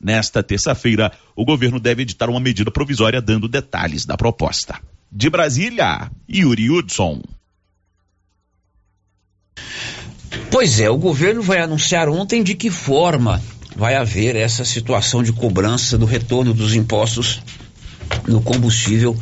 Nesta 0.00 0.42
terça-feira, 0.42 1.12
o 1.34 1.44
governo 1.44 1.80
deve 1.80 2.02
editar 2.02 2.30
uma 2.30 2.40
medida 2.40 2.70
provisória 2.70 3.20
dando 3.20 3.48
detalhes 3.48 4.04
da 4.04 4.16
proposta. 4.16 4.78
De 5.10 5.28
Brasília, 5.28 6.10
Yuri 6.30 6.70
Hudson. 6.70 7.20
Pois 10.50 10.78
é, 10.80 10.88
o 10.88 10.96
governo 10.96 11.42
vai 11.42 11.60
anunciar 11.60 12.08
ontem 12.08 12.42
de 12.42 12.54
que 12.54 12.70
forma 12.70 13.42
vai 13.74 13.94
haver 13.94 14.36
essa 14.36 14.64
situação 14.64 15.22
de 15.22 15.32
cobrança 15.32 15.98
do 15.98 16.06
retorno 16.06 16.54
dos 16.54 16.74
impostos 16.74 17.40
no 18.26 18.40
combustível 18.40 19.16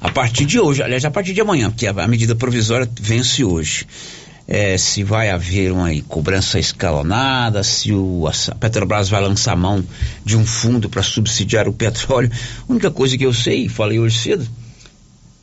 a 0.00 0.10
partir 0.10 0.46
de 0.46 0.58
hoje, 0.58 0.82
aliás, 0.82 1.04
a 1.04 1.10
partir 1.10 1.34
de 1.34 1.40
amanhã, 1.40 1.70
porque 1.70 1.86
a, 1.86 2.08
medida 2.08 2.34
provisória 2.34 2.88
vence 2.98 3.44
hoje. 3.44 3.86
É, 4.52 4.76
se 4.76 5.04
vai 5.04 5.30
haver 5.30 5.70
uma 5.70 5.88
cobrança 6.08 6.58
escalonada, 6.58 7.62
se 7.62 7.92
o, 7.92 8.26
a 8.26 8.54
Petrobras 8.56 9.08
vai 9.08 9.20
lançar 9.20 9.56
mão 9.56 9.84
de 10.24 10.36
um 10.36 10.44
fundo 10.44 10.90
para 10.90 11.04
subsidiar 11.04 11.68
o 11.68 11.72
petróleo. 11.72 12.28
A 12.68 12.72
única 12.72 12.90
coisa 12.90 13.16
que 13.16 13.24
eu 13.24 13.32
sei, 13.32 13.68
falei 13.68 14.00
hoje 14.00 14.18
cedo, 14.18 14.48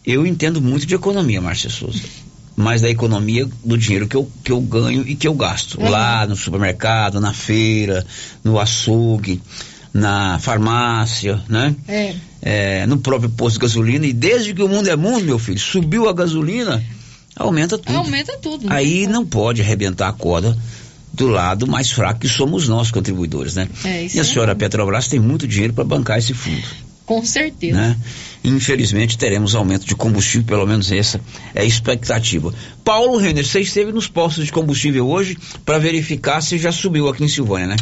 eu 0.06 0.26
entendo 0.26 0.62
muito 0.62 0.86
de 0.86 0.94
economia, 0.94 1.42
Márcia 1.42 1.70
Souza. 1.70 2.02
Mas 2.54 2.82
da 2.82 2.90
economia 2.90 3.48
do 3.64 3.78
dinheiro 3.78 4.08
que 4.08 4.16
eu, 4.18 4.30
que 4.44 4.52
eu 4.52 4.60
ganho 4.60 5.08
e 5.08 5.16
que 5.16 5.28
eu 5.28 5.34
gasto. 5.34 5.80
Uhum. 5.80 5.90
Lá 5.90 6.28
no 6.28 6.36
supermercado, 6.36 7.22
na 7.22 7.32
feira, 7.32 8.06
no 8.44 8.60
açougue, 8.60 9.42
na 9.94 10.38
farmácia, 10.40 11.42
né? 11.48 11.76
É. 11.88 12.16
É, 12.42 12.86
no 12.88 12.98
próprio 12.98 13.30
posto 13.30 13.56
de 13.56 13.62
gasolina. 13.62 14.06
E 14.06 14.12
desde 14.12 14.54
que 14.54 14.62
o 14.62 14.68
mundo 14.68 14.90
é 14.90 14.96
mundo, 14.96 15.24
meu 15.24 15.40
filho, 15.40 15.60
subiu 15.60 16.10
a 16.10 16.14
gasolina, 16.14 16.84
aumenta 17.38 17.78
tudo. 17.78 17.98
Aumenta 17.98 18.38
tudo. 18.38 18.68
né? 18.68 18.76
Aí 18.76 19.08
não 19.08 19.26
pode 19.26 19.62
arrebentar 19.62 20.10
a 20.10 20.14
corda 20.14 20.58
do 21.14 21.28
lado 21.28 21.66
mais 21.66 21.92
fraco 21.92 22.20
que 22.20 22.28
somos 22.30 22.68
nós, 22.68 22.92
contribuidores, 22.92 23.56
né? 23.56 23.68
É, 23.84 24.04
isso 24.04 24.18
e 24.18 24.20
a 24.20 24.24
é 24.24 24.26
senhora 24.26 24.56
Petrobras 24.56 25.08
tem 25.08 25.20
muito 25.20 25.48
dinheiro 25.48 25.74
para 25.74 25.84
bancar 25.84 26.20
esse 26.20 26.34
fundo 26.34 26.64
Com 27.06 27.24
certeza. 27.26 27.76
né? 27.76 27.98
Infelizmente 28.48 29.18
teremos 29.18 29.54
aumento 29.56 29.86
de 29.86 29.96
combustível, 29.96 30.48
pelo 30.48 30.66
menos 30.66 30.92
essa 30.92 31.20
é 31.54 31.62
a 31.62 31.66
expectativa. 31.66 32.54
Paulo 32.84 33.18
Renner, 33.18 33.46
você 33.46 33.60
esteve 33.60 33.92
nos 33.92 34.08
postos 34.08 34.46
de 34.46 34.52
combustível 34.52 35.08
hoje 35.08 35.38
para 35.66 35.78
verificar 35.78 36.42
se 36.42 36.58
já 36.58 36.72
subiu 36.72 37.10
aqui 37.10 37.24
em 37.24 37.28
Silvânia, 37.28 37.68
né? 37.68 37.76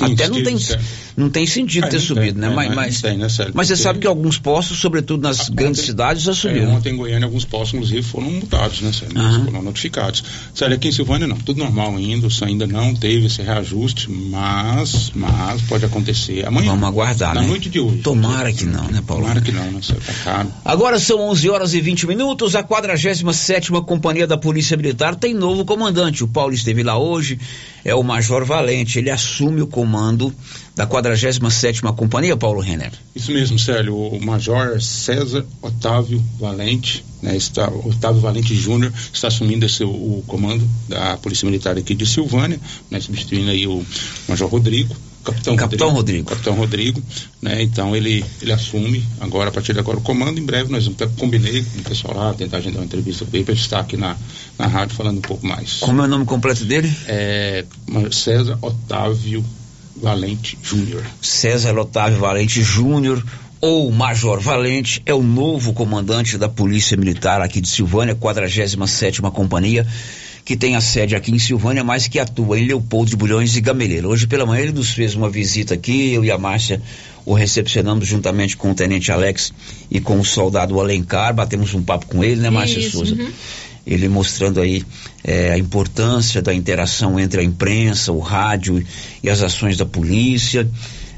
Até 0.00 0.28
não 0.28 0.42
tem, 0.42 0.58
certo. 0.58 0.84
não 1.16 1.28
tem 1.28 1.46
sentido 1.46 1.86
É, 1.86 1.90
ter 1.90 2.00
subido, 2.00 2.40
tem, 2.40 2.40
né? 2.40 2.46
é, 2.48 2.54
mas, 2.54 2.68
mas 2.68 2.88
mas, 2.88 3.02
tem, 3.02 3.18
né, 3.18 3.26
mas 3.52 3.68
você 3.68 3.76
sabe 3.76 3.98
que 3.98 4.06
alguns 4.06 4.38
postos, 4.38 4.78
sobretudo 4.78 5.22
nas 5.22 5.48
grandes 5.50 5.82
cidades, 5.82 6.22
já 6.22 6.32
subiu. 6.32 6.62
É, 6.62 6.66
né? 6.66 6.72
ontem 6.72 6.94
em 6.94 6.96
Goiânia, 6.96 7.26
alguns 7.26 7.44
postos, 7.44 7.74
inclusive, 7.74 8.02
foram 8.02 8.30
multados, 8.30 8.80
né, 8.80 8.92
Sérgio? 8.92 9.18
Aham. 9.18 9.44
Foram 9.44 9.62
notificados. 9.62 10.24
Sério, 10.54 10.76
aqui 10.76 10.88
em 10.88 10.92
Silvânia 10.92 11.26
não, 11.26 11.36
tudo 11.36 11.58
normal 11.58 11.96
ainda, 11.96 12.26
isso 12.28 12.44
ainda 12.44 12.66
não 12.66 12.94
teve 12.94 13.26
esse 13.26 13.42
reajuste, 13.42 14.10
mas, 14.10 15.12
mas 15.14 15.60
pode 15.62 15.84
acontecer 15.84 16.46
amanhã. 16.46 16.70
Vamos 16.70 16.88
aguardar, 16.88 17.34
Na 17.34 17.42
né? 17.42 17.46
noite 17.48 17.68
de 17.68 17.78
hoje. 17.80 17.98
Tomara 17.98 18.50
que 18.52 18.64
não, 18.64 18.84
né, 18.88 19.02
Paulo? 19.06 19.22
Tomara 19.24 19.40
que 19.42 19.52
não, 19.52 19.70
né? 19.70 19.80
Isso 19.80 19.97
tá. 20.24 20.46
Agora 20.64 20.98
são 20.98 21.20
11 21.28 21.50
horas 21.50 21.74
e 21.74 21.80
20 21.80 22.06
minutos. 22.06 22.54
A 22.54 22.62
47 22.62 23.70
Companhia 23.86 24.26
da 24.26 24.36
Polícia 24.36 24.76
Militar 24.76 25.14
tem 25.14 25.34
novo 25.34 25.64
comandante. 25.64 26.24
O 26.24 26.28
Paulo 26.28 26.52
esteve 26.52 26.82
lá 26.82 26.98
hoje, 26.98 27.38
é 27.84 27.94
o 27.94 28.02
Major 28.02 28.44
Valente. 28.44 28.98
Ele 28.98 29.10
assume 29.10 29.62
o 29.62 29.66
comando 29.66 30.32
da 30.78 30.86
47 30.86 31.82
Companhia, 31.96 32.36
Paulo 32.36 32.60
Renner. 32.60 32.92
Isso 33.14 33.32
mesmo, 33.32 33.58
Célio. 33.58 33.96
O 33.96 34.24
Major 34.24 34.80
César 34.80 35.44
Otávio 35.60 36.22
Valente, 36.38 37.04
né, 37.20 37.36
está, 37.36 37.68
Otávio 37.68 38.20
Valente 38.20 38.54
Júnior, 38.54 38.92
está 39.12 39.26
assumindo 39.26 39.66
esse, 39.66 39.82
o 39.82 40.22
comando 40.26 40.68
da 40.88 41.16
Polícia 41.16 41.46
Militar 41.46 41.76
aqui 41.76 41.94
de 41.94 42.06
Silvânia, 42.06 42.60
né, 42.90 43.00
substituindo 43.00 43.50
aí 43.50 43.66
o 43.66 43.84
Major 44.28 44.48
Rodrigo. 44.48 44.94
Capitão, 45.32 45.56
Capitão 45.56 45.90
Rodrigo. 45.90 46.28
Rodrigo. 46.28 46.30
Capitão 46.30 46.54
Rodrigo, 46.54 47.02
né? 47.42 47.62
Então 47.62 47.94
ele, 47.94 48.24
ele 48.40 48.52
assume 48.52 49.04
agora, 49.20 49.50
a 49.50 49.52
partir 49.52 49.72
de 49.72 49.78
agora, 49.78 49.98
o 49.98 50.00
comando. 50.00 50.38
Em 50.38 50.44
breve 50.44 50.70
nós 50.70 50.86
vamos 50.86 50.98
combinei 51.16 51.62
com 51.62 51.80
o 51.80 51.82
pessoal 51.82 52.16
lá, 52.16 52.34
tentar 52.34 52.58
agendar 52.58 52.80
uma 52.80 52.86
entrevista 52.86 53.24
com 53.24 53.36
ele 53.36 53.44
para 53.44 53.54
estar 53.54 53.80
aqui 53.80 53.96
na, 53.96 54.16
na 54.58 54.66
rádio 54.66 54.96
falando 54.96 55.18
um 55.18 55.22
pouco 55.22 55.46
mais. 55.46 55.74
Como 55.80 56.00
é 56.00 56.04
o 56.04 56.08
nome 56.08 56.24
completo 56.24 56.64
dele? 56.64 56.92
É 57.06 57.64
César 58.10 58.58
Otávio 58.62 59.44
Valente 59.96 60.58
Júnior. 60.62 61.04
César 61.20 61.76
Otávio 61.78 62.18
Valente 62.18 62.62
Júnior 62.62 63.24
ou 63.60 63.90
Major 63.90 64.40
Valente 64.40 65.02
é 65.04 65.12
o 65.12 65.22
novo 65.22 65.72
comandante 65.72 66.38
da 66.38 66.48
Polícia 66.48 66.96
Militar 66.96 67.40
aqui 67.40 67.60
de 67.60 67.68
Silvânia, 67.68 68.14
47 68.14 68.76
Companhia 69.32 69.86
que 70.48 70.56
tem 70.56 70.76
a 70.76 70.80
sede 70.80 71.14
aqui 71.14 71.30
em 71.30 71.38
Silvânia, 71.38 71.84
mas 71.84 72.08
que 72.08 72.18
atua 72.18 72.58
em 72.58 72.66
Leopoldo 72.66 73.10
de 73.10 73.16
Bulhões 73.16 73.54
e 73.54 73.60
Gameleira. 73.60 74.08
Hoje 74.08 74.26
pela 74.26 74.46
manhã 74.46 74.62
ele 74.62 74.72
nos 74.72 74.88
fez 74.88 75.14
uma 75.14 75.28
visita 75.28 75.74
aqui, 75.74 76.14
eu 76.14 76.24
e 76.24 76.30
a 76.30 76.38
Márcia 76.38 76.80
o 77.26 77.34
recepcionamos 77.34 78.08
juntamente 78.08 78.56
com 78.56 78.70
o 78.70 78.74
Tenente 78.74 79.12
Alex 79.12 79.52
e 79.90 80.00
com 80.00 80.18
o 80.18 80.24
soldado 80.24 80.80
Alencar, 80.80 81.34
batemos 81.34 81.74
um 81.74 81.82
papo 81.82 82.06
com 82.06 82.24
ele, 82.24 82.40
né, 82.40 82.48
Márcia 82.48 82.78
Isso, 82.78 82.92
Souza? 82.92 83.14
uhum. 83.14 83.30
Ele 83.86 84.08
mostrando 84.08 84.58
aí 84.58 84.82
é, 85.22 85.52
a 85.52 85.58
importância 85.58 86.40
da 86.40 86.54
interação 86.54 87.20
entre 87.20 87.42
a 87.42 87.44
imprensa, 87.44 88.10
o 88.10 88.18
rádio 88.18 88.82
e 89.22 89.28
as 89.28 89.42
ações 89.42 89.76
da 89.76 89.84
polícia. 89.84 90.66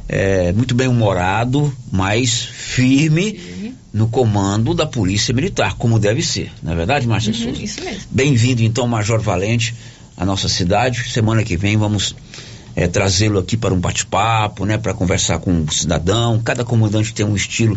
É, 0.08 0.52
muito 0.52 0.74
bem 0.74 0.88
humorado, 0.88 1.72
mas 1.92 2.42
firme 2.42 3.38
no 3.92 4.08
comando 4.08 4.72
da 4.74 4.86
Polícia 4.86 5.34
Militar, 5.34 5.74
como 5.76 5.98
deve 5.98 6.22
ser. 6.22 6.52
Não 6.62 6.72
é 6.72 6.76
verdade, 6.76 7.06
Márcia 7.08 7.32
Uhum, 7.32 7.38
Souza? 7.38 7.62
isso 7.62 7.84
mesmo. 7.84 8.02
Bem-vindo, 8.10 8.62
então, 8.62 8.86
Major 8.86 9.20
Valente, 9.20 9.74
à 10.16 10.24
nossa 10.24 10.48
cidade. 10.48 11.10
Semana 11.10 11.42
que 11.42 11.56
vem 11.56 11.76
vamos 11.76 12.14
é, 12.76 12.86
trazê-lo 12.86 13.38
aqui 13.40 13.56
para 13.56 13.74
um 13.74 13.80
bate-papo, 13.80 14.64
né, 14.64 14.78
para 14.78 14.94
conversar 14.94 15.38
com 15.40 15.64
o 15.64 15.72
cidadão. 15.72 16.40
Cada 16.40 16.64
comandante 16.64 17.12
tem 17.12 17.26
um 17.26 17.34
estilo 17.34 17.76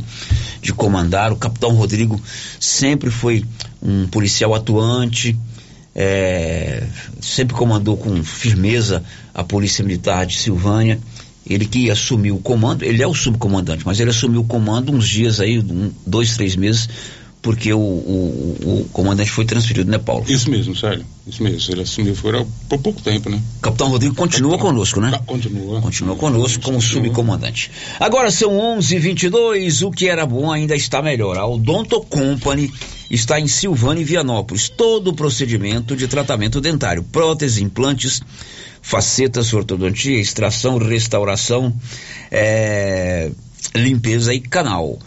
de 0.61 0.71
comandar. 0.73 1.31
O 1.31 1.35
Capitão 1.35 1.71
Rodrigo 1.71 2.21
sempre 2.59 3.09
foi 3.09 3.43
um 3.81 4.07
policial 4.07 4.53
atuante, 4.53 5.35
é, 5.95 6.83
sempre 7.19 7.55
comandou 7.55 7.97
com 7.97 8.23
firmeza 8.23 9.03
a 9.33 9.43
Polícia 9.43 9.83
Militar 9.83 10.25
de 10.27 10.37
Silvânia. 10.37 10.99
Ele 11.45 11.65
que 11.65 11.91
assumiu 11.91 12.35
o 12.35 12.39
comando, 12.39 12.83
ele 12.83 13.03
é 13.03 13.07
o 13.07 13.13
subcomandante, 13.13 13.85
mas 13.85 13.99
ele 13.99 14.09
assumiu 14.09 14.41
o 14.41 14.45
comando 14.45 14.93
uns 14.93 15.07
dias 15.07 15.39
aí, 15.39 15.59
um, 15.59 15.91
dois, 16.05 16.35
três 16.35 16.55
meses, 16.55 16.87
porque 17.43 17.73
o, 17.73 17.77
o, 17.77 18.81
o 18.81 18.89
comandante 18.93 19.29
foi 19.29 19.43
transferido, 19.43 19.91
né, 19.91 19.97
Paulo? 19.97 20.23
Isso 20.29 20.49
mesmo, 20.49 20.73
Sérgio. 20.73 21.05
Isso 21.27 21.43
mesmo. 21.43 21.73
Ele 21.73 21.81
assumiu 21.81 22.15
foi 22.15 22.45
por 22.69 22.79
pouco 22.79 23.01
tempo, 23.01 23.29
né? 23.29 23.41
Capitão 23.61 23.89
Rodrigo 23.89 24.15
continua 24.15 24.57
conosco, 24.57 25.01
né? 25.01 25.11
Continua. 25.25 25.81
Continua 25.81 26.15
conosco 26.15 26.63
como 26.63 26.81
subcomandante. 26.81 27.69
Agora 27.99 28.31
são 28.31 28.57
11:22. 28.79 29.85
O 29.85 29.91
que 29.91 30.07
era 30.07 30.25
bom 30.25 30.49
ainda 30.49 30.73
está 30.73 31.01
melhor. 31.01 31.37
A 31.37 31.45
Odonto 31.45 31.99
Company 32.01 32.71
está 33.11 33.41
em 33.41 33.47
Silvânia 33.47 34.01
e 34.01 34.05
Vianópolis. 34.05 34.69
Todo 34.69 35.09
o 35.09 35.13
procedimento 35.13 35.97
de 35.97 36.07
tratamento 36.07 36.61
dentário, 36.61 37.03
prótese, 37.03 37.61
implantes, 37.61 38.21
facetas, 38.83 39.51
ortodontia, 39.53 40.19
extração, 40.19 40.77
restauração, 40.77 41.73
é, 42.29 43.31
limpeza 43.73 44.33
e 44.33 44.41
canal. 44.41 44.99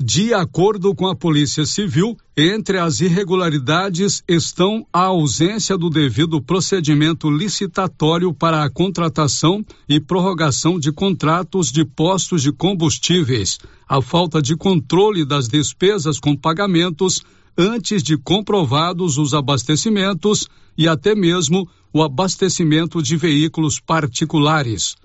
De 0.00 0.34
acordo 0.34 0.92
com 0.92 1.06
a 1.06 1.14
Polícia 1.14 1.64
Civil, 1.64 2.16
entre 2.36 2.78
as 2.78 3.00
irregularidades 3.00 4.24
estão 4.26 4.84
a 4.92 5.04
ausência 5.04 5.78
do 5.78 5.88
devido 5.88 6.42
procedimento 6.42 7.30
licitatório 7.30 8.34
para 8.34 8.64
a 8.64 8.70
contratação 8.70 9.64
e 9.88 10.00
prorrogação 10.00 10.80
de 10.80 10.90
contratos 10.90 11.70
de 11.70 11.84
postos 11.84 12.42
de 12.42 12.50
combustíveis, 12.50 13.58
a 13.88 14.02
falta 14.02 14.42
de 14.42 14.56
controle 14.56 15.24
das 15.24 15.46
despesas 15.46 16.18
com 16.18 16.36
pagamentos 16.36 17.22
antes 17.56 18.02
de 18.02 18.16
comprovados 18.18 19.16
os 19.16 19.32
abastecimentos 19.32 20.48
e 20.76 20.88
até 20.88 21.14
mesmo 21.14 21.68
o 21.92 22.02
abastecimento 22.02 23.00
de 23.00 23.16
veículos 23.16 23.78
particulares. 23.78 24.96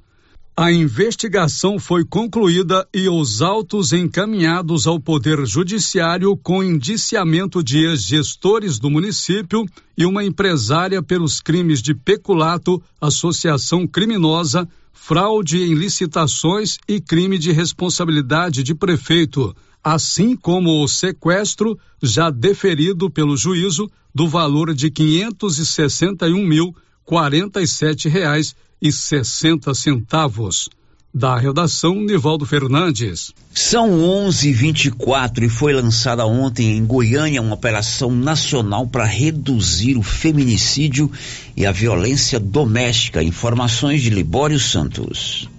A 0.61 0.73
investigação 0.73 1.79
foi 1.79 2.03
concluída 2.03 2.85
e 2.93 3.07
os 3.07 3.41
autos 3.41 3.93
encaminhados 3.93 4.87
ao 4.87 4.99
Poder 4.99 5.45
Judiciário 5.45 6.35
com 6.35 6.61
indiciamento 6.61 7.63
de 7.63 7.77
ex-gestores 7.77 8.77
do 8.77 8.89
município 8.89 9.65
e 9.97 10.05
uma 10.05 10.21
empresária 10.21 11.01
pelos 11.01 11.39
crimes 11.39 11.81
de 11.81 11.95
peculato, 11.95 12.83
associação 12.99 13.87
criminosa, 13.87 14.67
fraude 14.91 15.63
em 15.63 15.75
licitações 15.75 16.77
e 16.85 16.99
crime 16.99 17.37
de 17.37 17.53
responsabilidade 17.53 18.61
de 18.61 18.75
prefeito, 18.75 19.55
assim 19.81 20.35
como 20.35 20.83
o 20.83 20.89
sequestro 20.89 21.79
já 22.03 22.29
deferido 22.29 23.09
pelo 23.09 23.37
juízo 23.37 23.89
do 24.13 24.27
valor 24.27 24.73
de 24.73 24.91
quinhentos 24.91 25.57
e 25.57 25.65
sessenta 25.65 26.27
e 26.27 26.33
um 26.33 26.45
mil 26.45 26.75
quarenta 27.09 27.59
e 27.59 27.65
sete 27.65 28.07
reais 28.07 28.55
e 28.79 28.91
sessenta 28.91 29.73
centavos. 29.73 30.69
Da 31.11 31.35
redação, 31.35 31.95
Nivaldo 31.95 32.45
Fernandes. 32.45 33.33
São 33.51 33.99
11:24 33.99 35.43
e 35.43 35.49
foi 35.49 35.73
lançada 35.73 36.23
ontem 36.27 36.77
em 36.77 36.85
Goiânia 36.85 37.41
uma 37.41 37.55
operação 37.55 38.11
nacional 38.11 38.85
para 38.85 39.05
reduzir 39.05 39.97
o 39.97 40.03
feminicídio 40.03 41.11
e 41.57 41.65
a 41.65 41.71
violência 41.71 42.39
doméstica. 42.39 43.23
Informações 43.23 44.03
de 44.03 44.11
Libório 44.11 44.59
Santos. 44.59 45.49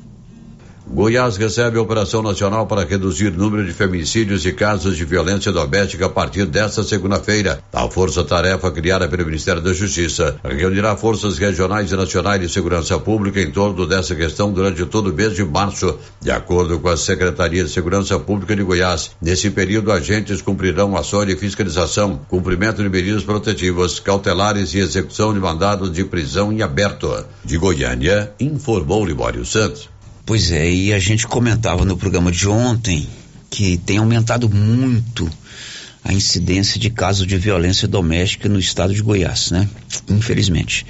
Goiás 0.92 1.37
recebe 1.37 1.79
Operação 1.79 2.20
Nacional 2.20 2.66
para 2.66 2.85
reduzir 2.85 3.29
o 3.29 3.38
número 3.38 3.64
de 3.64 3.72
feminicídios 3.72 4.44
e 4.44 4.53
casos 4.53 4.96
de 4.96 5.05
violência 5.05 5.53
doméstica 5.53 6.07
a 6.07 6.09
partir 6.09 6.46
desta 6.46 6.83
segunda-feira. 6.83 7.62
A 7.72 7.88
força-tarefa 7.88 8.72
criada 8.72 9.07
pelo 9.07 9.24
Ministério 9.24 9.62
da 9.62 9.72
Justiça 9.72 10.40
reunirá 10.42 10.96
forças 10.96 11.38
regionais 11.38 11.92
e 11.92 11.96
nacionais 11.96 12.40
de 12.40 12.48
segurança 12.48 12.98
pública 12.98 13.40
em 13.40 13.53
torno 13.53 13.87
dessa 13.87 14.16
questão 14.16 14.53
durante 14.53 14.85
todo 14.85 15.11
o 15.11 15.14
mês 15.14 15.37
de 15.37 15.44
março. 15.44 15.96
De 16.20 16.33
acordo 16.33 16.81
com 16.81 16.88
a 16.88 16.96
Secretaria 16.96 17.62
de 17.62 17.70
Segurança 17.70 18.18
Pública 18.18 18.57
de 18.57 18.64
Goiás, 18.64 19.12
nesse 19.22 19.48
período 19.48 19.92
agentes 19.92 20.42
cumprirão 20.42 20.96
ações 20.96 21.29
de 21.29 21.37
fiscalização, 21.37 22.20
cumprimento 22.29 22.83
de 22.83 22.88
medidas 22.88 23.22
protetivas, 23.22 24.00
cautelares 24.00 24.74
e 24.74 24.79
execução 24.79 25.33
de 25.33 25.38
mandados 25.38 25.92
de 25.92 26.03
prisão 26.03 26.53
em 26.53 26.62
aberto. 26.62 27.24
De 27.44 27.57
Goiânia, 27.57 28.33
informou 28.40 29.07
Libório 29.07 29.46
Santos. 29.46 29.88
Pois 30.31 30.53
é, 30.53 30.71
e 30.71 30.93
a 30.93 30.99
gente 31.01 31.27
comentava 31.27 31.85
no 31.85 31.97
programa 31.97 32.31
de 32.31 32.49
ontem 32.49 33.05
que 33.51 33.77
tem 33.79 33.99
aumentado 33.99 34.49
muito 34.49 35.29
a 36.05 36.12
incidência 36.12 36.79
de 36.79 36.88
casos 36.88 37.27
de 37.27 37.37
violência 37.37 37.88
doméstica 37.88 38.49
no 38.49 38.61
estado 38.61 38.95
de 38.95 39.03
Goiás, 39.03 39.51
né? 39.51 39.69
Infelizmente. 40.09 40.87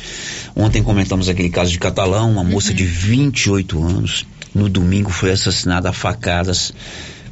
Ontem 0.54 0.82
comentamos 0.82 1.26
aquele 1.26 1.48
caso 1.48 1.72
de 1.72 1.78
Catalão, 1.78 2.30
uma 2.30 2.44
moça 2.44 2.74
de 2.74 2.84
28 2.84 3.82
anos, 3.82 4.26
no 4.54 4.68
domingo 4.68 5.08
foi 5.08 5.32
assassinada 5.32 5.88
a 5.88 5.92
facadas 5.94 6.74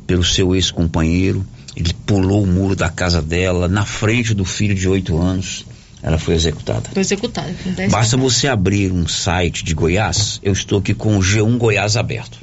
pelo 0.06 0.24
seu 0.24 0.56
ex-companheiro. 0.56 1.44
Ele 1.76 1.92
pulou 2.06 2.42
o 2.42 2.46
muro 2.46 2.74
da 2.74 2.88
casa 2.88 3.20
dela, 3.20 3.68
na 3.68 3.84
frente 3.84 4.32
do 4.32 4.46
filho 4.46 4.74
de 4.74 4.88
8 4.88 5.14
anos. 5.14 5.66
Ela 6.02 6.18
foi 6.18 6.34
executada. 6.34 6.90
Foi 6.92 7.00
executada. 7.00 7.52
com 7.62 7.72
10 7.72 7.90
Basta 7.90 8.16
você 8.16 8.46
abrir 8.46 8.92
um 8.92 9.06
site 9.06 9.64
de 9.64 9.74
Goiás, 9.74 10.38
eu 10.42 10.52
estou 10.52 10.78
aqui 10.78 10.94
com 10.94 11.16
o 11.16 11.20
G1 11.20 11.58
Goiás 11.58 11.96
aberto. 11.96 12.38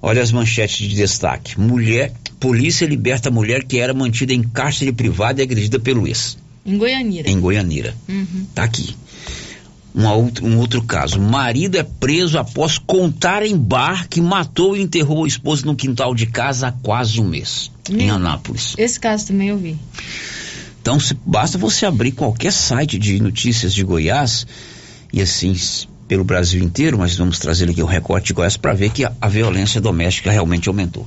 Olha 0.00 0.22
as 0.22 0.30
manchetes 0.30 0.88
de 0.88 0.94
destaque. 0.94 1.58
Mulher, 1.58 2.12
polícia 2.38 2.86
liberta 2.86 3.30
mulher 3.30 3.64
que 3.64 3.78
era 3.78 3.92
mantida 3.92 4.32
em 4.32 4.42
cárcere 4.42 4.92
privado 4.92 5.40
e 5.40 5.42
agredida 5.42 5.78
pelo 5.78 6.06
ex. 6.06 6.38
Em 6.64 6.78
Goianira. 6.78 7.30
Em 7.30 7.40
Goianira. 7.40 7.94
Uhum. 8.08 8.46
Tá 8.54 8.64
aqui. 8.64 8.94
Um 9.94 10.06
outro, 10.06 10.46
um 10.46 10.58
outro 10.58 10.82
caso. 10.82 11.18
Marido 11.18 11.76
é 11.78 11.82
preso 11.82 12.38
após 12.38 12.76
contar 12.76 13.42
em 13.42 13.56
bar 13.56 14.06
que 14.08 14.20
matou 14.20 14.76
e 14.76 14.82
enterrou 14.82 15.24
a 15.24 15.28
esposa 15.28 15.64
no 15.64 15.74
quintal 15.74 16.14
de 16.14 16.26
casa 16.26 16.68
há 16.68 16.72
quase 16.72 17.20
um 17.20 17.26
mês. 17.26 17.70
Em 17.90 18.10
Anápolis. 18.10 18.74
Esse 18.76 19.00
caso 19.00 19.28
também 19.28 19.48
eu 19.48 19.56
vi. 19.56 19.76
Então, 20.86 21.00
se- 21.00 21.18
basta 21.26 21.58
você 21.58 21.84
abrir 21.84 22.12
qualquer 22.12 22.52
site 22.52 22.96
de 22.96 23.20
notícias 23.20 23.74
de 23.74 23.82
Goiás, 23.82 24.46
e 25.12 25.20
assim, 25.20 25.52
pelo 26.06 26.22
Brasil 26.22 26.62
inteiro, 26.62 26.96
mas 26.96 27.16
vamos 27.16 27.40
trazer 27.40 27.68
aqui 27.68 27.82
o 27.82 27.86
recorte 27.86 28.28
de 28.28 28.32
Goiás 28.34 28.56
para 28.56 28.72
ver 28.72 28.90
que 28.90 29.04
a, 29.04 29.10
a 29.20 29.26
violência 29.26 29.80
doméstica 29.80 30.30
realmente 30.30 30.68
aumentou. 30.68 31.04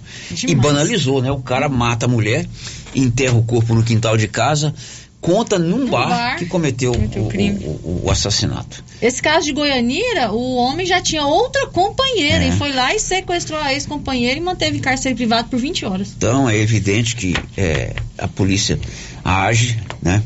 E 0.51 0.53
banalizou, 0.53 1.21
né? 1.21 1.31
O 1.31 1.39
cara 1.39 1.69
mata 1.69 2.07
a 2.07 2.09
mulher, 2.09 2.45
enterra 2.93 3.35
o 3.37 3.43
corpo 3.43 3.73
no 3.73 3.81
quintal 3.81 4.17
de 4.17 4.27
casa, 4.27 4.75
conta 5.21 5.59
num 5.59 5.89
bar, 5.89 6.07
bar 6.09 6.37
que 6.37 6.45
cometeu, 6.45 6.91
o, 6.91 7.27
crime. 7.27 7.65
o- 7.65 8.03
o- 8.05 8.11
assassinato. 8.11 8.83
Esse 9.01 9.21
caso 9.21 9.45
de 9.45 9.51
Goianira, 9.53 10.31
o 10.31 10.55
homem 10.55 10.85
já 10.85 11.01
tinha 11.01 11.25
outra 11.25 11.67
companheira 11.67 12.45
É. 12.45 12.47
e 12.49 12.51
foi 12.53 12.71
lá 12.71 12.95
e 12.95 12.99
sequestrou 12.99 13.59
a 13.59 13.73
ex-companheira 13.73 14.37
e 14.39 14.41
manteve 14.41 14.77
em 14.77 14.81
cárcere 14.81 15.15
privado 15.15 15.49
por 15.49 15.59
20 15.59 15.85
horas. 15.85 16.13
Então 16.17 16.49
é 16.49 16.57
evidente 16.57 17.15
que 17.15 17.35
é, 17.57 17.93
a 18.17 18.27
polícia 18.27 18.79
age, 19.23 19.77
né? 20.01 20.23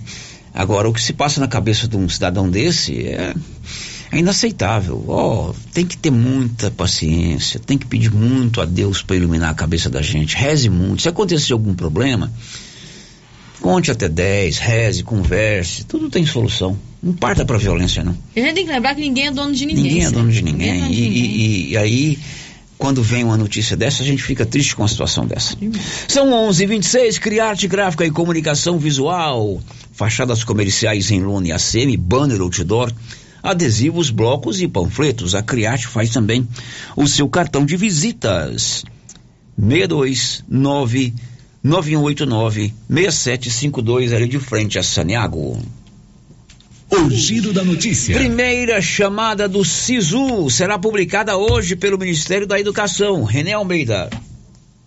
Agora, 0.53 0.87
o 0.87 0.93
que 0.93 1.01
se 1.01 1.13
passa 1.13 1.39
na 1.39 1.47
cabeça 1.47 1.87
de 1.87 1.97
um 1.97 2.07
cidadão 2.07 2.47
desse 2.47 3.07
é, 3.07 3.33
é 4.11 4.17
inaceitável. 4.19 5.03
Ó, 5.07 5.51
tem 5.73 5.83
que 5.83 5.97
ter 5.97 6.11
muita 6.11 6.69
paciência, 6.69 7.59
tem 7.59 7.75
que 7.79 7.87
pedir 7.87 8.11
muito 8.13 8.61
a 8.61 8.65
Deus 8.65 9.01
para 9.01 9.15
iluminar 9.15 9.49
a 9.49 9.53
cabeça 9.55 9.89
da 9.89 10.03
gente. 10.03 10.35
Reze 10.35 10.69
muito. 10.69 11.01
Se 11.01 11.09
acontecer 11.09 11.53
algum 11.53 11.73
problema, 11.73 12.31
conte 13.63 13.89
até 13.89 14.09
10, 14.09 14.57
reze, 14.59 15.03
converse, 15.03 15.85
tudo 15.85 16.09
tem 16.09 16.25
solução. 16.25 16.77
Não 17.01 17.13
parta 17.13 17.45
para 17.45 17.57
violência, 17.57 18.03
não. 18.03 18.15
E 18.35 18.41
a 18.41 18.43
gente 18.43 18.55
tem 18.55 18.65
que 18.65 18.71
lembrar 18.71 18.93
que 18.93 19.01
ninguém 19.01 19.27
é 19.27 19.31
dono 19.31 19.53
de 19.53 19.65
ninguém. 19.65 19.83
Ninguém 19.83 20.05
é 20.05 20.11
dono 20.11 20.29
de 20.31 20.39
é 20.39 20.41
ninguém. 20.41 20.79
dono 20.81 20.91
de 20.91 21.01
E, 21.01 21.01
ninguém. 21.09 21.35
e- 21.35 21.69
e 21.71 21.77
aí, 21.77 22.19
quando 22.77 23.01
vem 23.01 23.23
uma 23.23 23.37
notícia 23.37 23.75
dessa, 23.77 24.03
a 24.03 24.05
gente 24.05 24.21
fica 24.21 24.45
triste 24.45 24.75
com 24.75 24.83
a 24.83 24.87
situação 24.87 25.25
dessa. 25.25 25.55
São 26.07 26.31
11:26 26.33 27.17
Criarte 27.17 27.65
Gráfica 27.67 28.05
e 28.05 28.11
Comunicação 28.11 28.77
Visual. 28.77 29.61
Fachadas 29.93 30.43
comerciais 30.43 31.09
em 31.11 31.21
lona 31.21 31.47
e 31.47 31.51
ACM, 31.53 31.95
banner 31.97 32.41
outdoor, 32.41 32.91
adesivos, 33.41 34.09
blocos 34.09 34.59
e 34.61 34.67
panfletos. 34.67 35.35
A 35.35 35.41
Criarte 35.43 35.87
faz 35.87 36.09
também 36.09 36.45
o 36.97 37.07
seu 37.07 37.29
cartão 37.29 37.65
de 37.65 37.77
visitas. 37.77 38.83
629 39.57 41.13
9189 41.63 42.73
6752 42.89 44.11
ali 44.11 44.27
de 44.27 44.39
frente 44.39 44.77
a 44.77 44.83
Saniago. 44.83 45.57
O 46.91 47.09
giro 47.09 47.53
da 47.53 47.63
notícia. 47.63 48.15
Primeira 48.15 48.81
chamada 48.81 49.47
do 49.47 49.63
SISU 49.63 50.49
será 50.49 50.77
publicada 50.77 51.37
hoje 51.37 51.75
pelo 51.75 51.97
Ministério 51.97 52.45
da 52.45 52.59
Educação. 52.59 53.23
René 53.23 53.53
Almeida. 53.53 54.09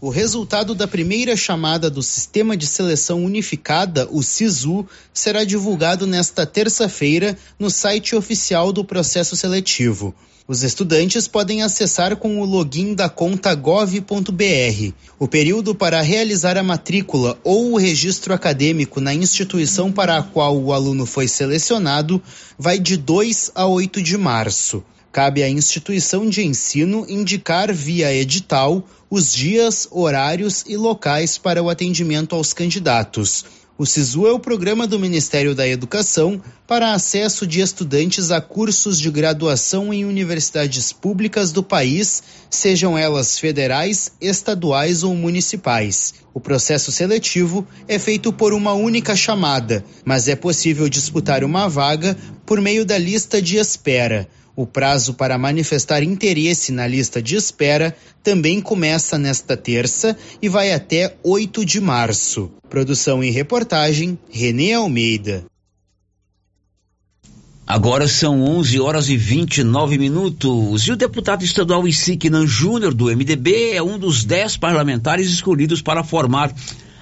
O 0.06 0.08
resultado 0.08 0.72
da 0.72 0.86
primeira 0.86 1.36
chamada 1.36 1.90
do 1.90 2.00
Sistema 2.00 2.56
de 2.56 2.64
Seleção 2.64 3.24
Unificada, 3.24 4.06
o 4.08 4.22
SISU, 4.22 4.86
será 5.12 5.42
divulgado 5.42 6.06
nesta 6.06 6.46
terça-feira 6.46 7.36
no 7.58 7.68
site 7.68 8.14
oficial 8.14 8.72
do 8.72 8.84
processo 8.84 9.34
seletivo. 9.34 10.14
Os 10.46 10.62
estudantes 10.62 11.26
podem 11.26 11.64
acessar 11.64 12.14
com 12.14 12.40
o 12.40 12.44
login 12.44 12.94
da 12.94 13.08
conta 13.08 13.52
gov.br. 13.52 14.92
O 15.18 15.26
período 15.26 15.74
para 15.74 16.00
realizar 16.02 16.56
a 16.56 16.62
matrícula 16.62 17.36
ou 17.42 17.72
o 17.72 17.76
registro 17.76 18.32
acadêmico 18.32 19.00
na 19.00 19.12
instituição 19.12 19.90
para 19.90 20.18
a 20.18 20.22
qual 20.22 20.56
o 20.56 20.72
aluno 20.72 21.04
foi 21.04 21.26
selecionado 21.26 22.22
vai 22.56 22.78
de 22.78 22.96
2 22.96 23.50
a 23.56 23.66
8 23.66 24.00
de 24.00 24.16
março. 24.16 24.84
Cabe 25.16 25.42
à 25.42 25.48
instituição 25.48 26.28
de 26.28 26.44
ensino 26.44 27.06
indicar 27.08 27.72
via 27.72 28.12
edital 28.12 28.86
os 29.08 29.32
dias, 29.32 29.88
horários 29.90 30.62
e 30.68 30.76
locais 30.76 31.38
para 31.38 31.62
o 31.62 31.70
atendimento 31.70 32.34
aos 32.34 32.52
candidatos. 32.52 33.46
O 33.78 33.86
SISU 33.86 34.26
é 34.26 34.32
o 34.32 34.38
programa 34.38 34.86
do 34.86 34.98
Ministério 34.98 35.54
da 35.54 35.66
Educação 35.66 36.38
para 36.66 36.92
acesso 36.92 37.46
de 37.46 37.62
estudantes 37.62 38.30
a 38.30 38.42
cursos 38.42 39.00
de 39.00 39.10
graduação 39.10 39.90
em 39.90 40.04
universidades 40.04 40.92
públicas 40.92 41.50
do 41.50 41.62
país, 41.62 42.22
sejam 42.50 42.98
elas 42.98 43.38
federais, 43.38 44.12
estaduais 44.20 45.02
ou 45.02 45.14
municipais. 45.14 46.12
O 46.34 46.40
processo 46.40 46.92
seletivo 46.92 47.66
é 47.88 47.98
feito 47.98 48.34
por 48.34 48.52
uma 48.52 48.74
única 48.74 49.16
chamada, 49.16 49.82
mas 50.04 50.28
é 50.28 50.36
possível 50.36 50.90
disputar 50.90 51.42
uma 51.42 51.70
vaga 51.70 52.14
por 52.44 52.60
meio 52.60 52.84
da 52.84 52.98
lista 52.98 53.40
de 53.40 53.56
espera. 53.56 54.28
O 54.56 54.66
prazo 54.66 55.12
para 55.12 55.36
manifestar 55.36 56.02
interesse 56.02 56.72
na 56.72 56.86
lista 56.86 57.20
de 57.20 57.36
espera 57.36 57.94
também 58.22 58.58
começa 58.58 59.18
nesta 59.18 59.54
terça 59.54 60.16
e 60.40 60.48
vai 60.48 60.72
até 60.72 61.14
8 61.22 61.62
de 61.62 61.78
março. 61.78 62.50
Produção 62.70 63.22
e 63.22 63.30
reportagem, 63.30 64.18
Renê 64.30 64.72
Almeida. 64.72 65.44
Agora 67.66 68.08
são 68.08 68.42
11 68.44 68.80
horas 68.80 69.08
e 69.10 69.16
29 69.16 69.98
minutos. 69.98 70.86
E 70.86 70.92
o 70.92 70.96
deputado 70.96 71.44
estadual 71.44 71.86
Isignan 71.86 72.46
Júnior, 72.46 72.94
do 72.94 73.06
MDB, 73.06 73.72
é 73.72 73.82
um 73.82 73.98
dos 73.98 74.24
dez 74.24 74.56
parlamentares 74.56 75.28
escolhidos 75.28 75.82
para 75.82 76.02
formar 76.02 76.54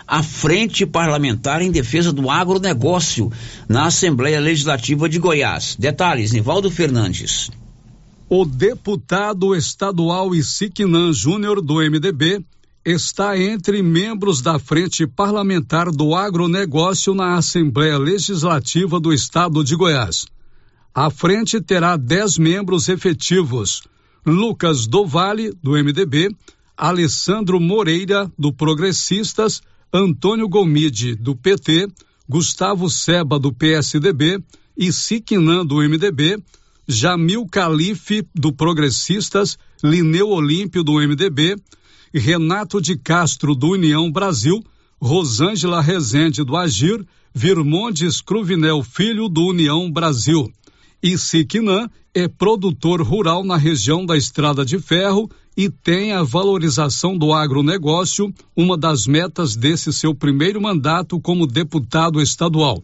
a 0.06 0.22
Frente 0.22 0.84
Parlamentar 0.84 1.62
em 1.62 1.70
Defesa 1.70 2.12
do 2.12 2.30
Agronegócio 2.30 3.32
na 3.68 3.86
Assembleia 3.86 4.40
Legislativa 4.40 5.08
de 5.08 5.18
Goiás. 5.18 5.76
Detalhes, 5.78 6.32
Nivaldo 6.32 6.70
Fernandes. 6.70 7.50
O 8.28 8.44
deputado 8.44 9.54
estadual 9.54 10.34
Isiquinan 10.34 11.12
Júnior 11.12 11.60
do 11.60 11.74
MDB 11.74 12.44
está 12.84 13.38
entre 13.38 13.82
membros 13.82 14.42
da 14.42 14.58
Frente 14.58 15.06
Parlamentar 15.06 15.90
do 15.90 16.14
Agronegócio 16.14 17.14
na 17.14 17.36
Assembleia 17.36 17.96
Legislativa 17.96 19.00
do 19.00 19.12
Estado 19.12 19.64
de 19.64 19.74
Goiás. 19.74 20.26
A 20.94 21.10
frente 21.10 21.60
terá 21.60 21.96
dez 21.96 22.38
membros 22.38 22.88
efetivos: 22.88 23.82
Lucas 24.24 24.86
Dovale, 24.86 25.52
do 25.62 25.72
MDB, 25.72 26.34
Alessandro 26.76 27.58
Moreira, 27.58 28.30
do 28.38 28.52
Progressistas, 28.52 29.62
Antônio 29.96 30.48
Gomide, 30.48 31.14
do 31.14 31.36
PT, 31.36 31.86
Gustavo 32.28 32.90
Seba, 32.90 33.38
do 33.38 33.52
PSDB 33.52 34.42
e 34.76 34.92
Siquinan, 34.92 35.64
do 35.64 35.76
MDB, 35.76 36.42
Jamil 36.88 37.46
Calife, 37.46 38.26
do 38.34 38.52
Progressistas, 38.52 39.56
Lineu 39.84 40.30
Olímpio, 40.30 40.82
do 40.82 40.94
MDB, 40.94 41.54
Renato 42.12 42.80
de 42.80 42.98
Castro, 42.98 43.54
do 43.54 43.68
União 43.68 44.10
Brasil, 44.10 44.64
Rosângela 45.00 45.80
Rezende, 45.80 46.42
do 46.42 46.56
Agir, 46.56 47.06
Virmondes 47.32 48.20
Cruvinel 48.20 48.82
Filho, 48.82 49.28
do 49.28 49.46
União 49.46 49.88
Brasil. 49.88 50.50
e 51.00 51.16
Siquinã 51.16 51.88
é 52.12 52.26
produtor 52.26 53.00
rural 53.00 53.44
na 53.44 53.56
região 53.56 54.04
da 54.04 54.16
Estrada 54.16 54.64
de 54.64 54.80
Ferro 54.80 55.30
e 55.56 55.70
tem 55.70 56.12
a 56.12 56.22
valorização 56.22 57.16
do 57.16 57.32
agronegócio, 57.32 58.32
uma 58.56 58.76
das 58.76 59.06
metas 59.06 59.54
desse 59.54 59.92
seu 59.92 60.14
primeiro 60.14 60.60
mandato 60.60 61.20
como 61.20 61.46
deputado 61.46 62.20
estadual. 62.20 62.82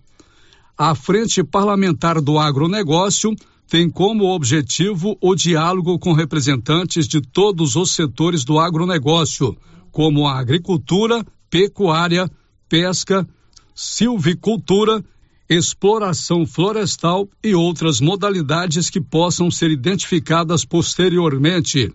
A 0.78 0.94
Frente 0.94 1.42
Parlamentar 1.44 2.20
do 2.20 2.38
Agronegócio 2.38 3.35
tem 3.68 3.90
como 3.90 4.35
objetivo 4.35 5.16
o 5.20 5.35
diálogo 5.35 5.98
com 5.98 6.12
representantes 6.12 7.06
de 7.06 7.20
todos 7.20 7.76
os 7.76 7.94
setores 7.94 8.44
do 8.44 8.59
agronegócio, 8.59 9.56
como 9.92 10.26
a 10.26 10.38
agricultura, 10.38 11.24
pecuária, 11.50 12.30
pesca, 12.68 13.28
silvicultura, 13.74 15.04
exploração 15.48 16.46
florestal 16.46 17.28
e 17.44 17.54
outras 17.54 18.00
modalidades 18.00 18.88
que 18.88 19.00
possam 19.00 19.50
ser 19.50 19.70
identificadas 19.70 20.64
posteriormente. 20.64 21.92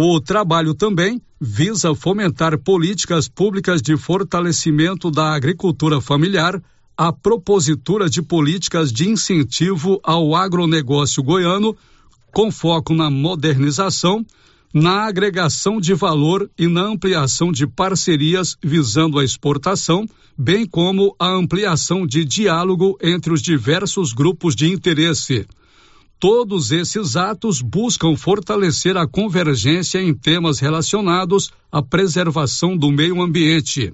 O 0.00 0.20
trabalho 0.20 0.74
também 0.74 1.20
visa 1.40 1.92
fomentar 1.92 2.56
políticas 2.56 3.26
públicas 3.26 3.82
de 3.82 3.96
fortalecimento 3.96 5.10
da 5.10 5.34
agricultura 5.34 6.00
familiar 6.00 6.62
a 6.96 7.12
propositura 7.12 8.08
de 8.08 8.22
políticas 8.22 8.92
de 8.92 9.08
incentivo 9.08 9.98
ao 10.04 10.36
agronegócio 10.36 11.20
goiano, 11.20 11.76
com 12.32 12.48
foco 12.52 12.94
na 12.94 13.10
modernização, 13.10 14.24
na 14.72 15.04
agregação 15.08 15.80
de 15.80 15.94
valor 15.94 16.48
e 16.56 16.68
na 16.68 16.82
ampliação 16.82 17.50
de 17.50 17.66
parcerias 17.66 18.56
visando 18.62 19.18
a 19.18 19.24
exportação, 19.24 20.08
bem 20.38 20.64
como 20.64 21.16
a 21.18 21.28
ampliação 21.28 22.06
de 22.06 22.24
diálogo 22.24 22.96
entre 23.02 23.32
os 23.32 23.42
diversos 23.42 24.12
grupos 24.12 24.54
de 24.54 24.70
interesse. 24.72 25.44
Todos 26.20 26.72
esses 26.72 27.14
atos 27.14 27.62
buscam 27.62 28.16
fortalecer 28.16 28.96
a 28.96 29.06
convergência 29.06 30.02
em 30.02 30.12
temas 30.12 30.58
relacionados 30.58 31.52
à 31.70 31.80
preservação 31.80 32.76
do 32.76 32.90
meio 32.90 33.22
ambiente. 33.22 33.92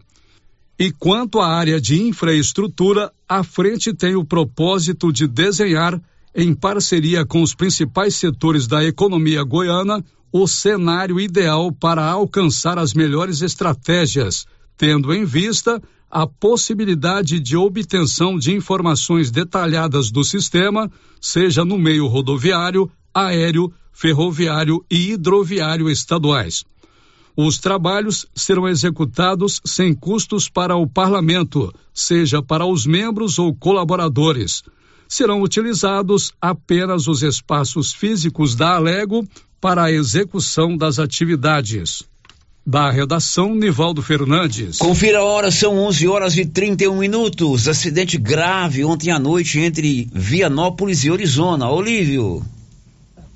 E 0.79 0.91
quanto 0.91 1.39
à 1.39 1.49
área 1.49 1.79
de 1.79 2.01
infraestrutura, 2.01 3.13
a 3.29 3.45
frente 3.45 3.93
tem 3.93 4.17
o 4.17 4.25
propósito 4.25 5.13
de 5.13 5.27
desenhar, 5.27 6.01
em 6.35 6.55
parceria 6.55 7.27
com 7.27 7.43
os 7.43 7.55
principais 7.55 8.17
setores 8.17 8.67
da 8.67 8.83
economia 8.83 9.43
goiana, 9.45 10.03
o 10.33 10.49
cenário 10.49 11.21
ideal 11.21 11.71
para 11.71 12.05
alcançar 12.05 12.79
as 12.79 12.95
melhores 12.95 13.43
estratégias, 13.43 14.47
tendo 14.77 15.13
em 15.13 15.25
vista 15.25 15.81
a 16.11 16.27
possibilidade 16.27 17.41
de 17.41 17.57
obtenção 17.57 18.39
de 18.39 18.53
informações 18.53 19.31
detalhadas 19.31 20.11
do 20.11 20.23
sistema, 20.23 20.91
seja 21.21 21.65
no 21.65 21.77
meio 21.77 22.07
rodoviário, 22.07 22.89
aéreo, 23.13 23.73
ferroviário 23.93 24.85
e 24.91 25.13
hidroviário 25.13 25.91
estaduais. 25.91 26.65
Os 27.37 27.59
trabalhos 27.59 28.27
serão 28.33 28.69
executados 28.69 29.61
sem 29.65 29.93
custos 29.93 30.49
para 30.49 30.77
o 30.77 30.87
parlamento, 30.87 31.75
seja 31.93 32.41
para 32.41 32.65
os 32.65 32.87
membros 32.87 33.39
ou 33.41 33.53
colaboradores. 33.53 34.63
Serão 35.09 35.43
utilizados 35.43 36.33
apenas 36.41 37.09
os 37.09 37.25
espaços 37.25 37.93
físicos 37.93 38.55
da 38.55 38.77
Alego 38.77 39.27
para 39.61 39.85
a 39.85 39.93
execução 39.93 40.77
das 40.77 41.01
atividades. 41.01 42.05
Da 42.67 42.91
redação, 42.91 43.55
Nivaldo 43.55 44.01
Fernandes. 44.01 44.79
Confira 44.79 45.19
a 45.19 45.23
hora, 45.23 45.51
são 45.51 45.77
11 45.79 46.09
horas 46.09 46.37
e 46.39 46.47
31 46.47 46.97
minutos. 46.97 47.69
Acidente 47.69 48.17
grave 48.17 48.83
ontem 48.83 49.11
à 49.11 49.19
noite 49.19 49.59
entre 49.59 50.09
Vianópolis 50.15 51.05
e 51.05 51.11
Orizona. 51.11 51.69
Olívio. 51.69 52.43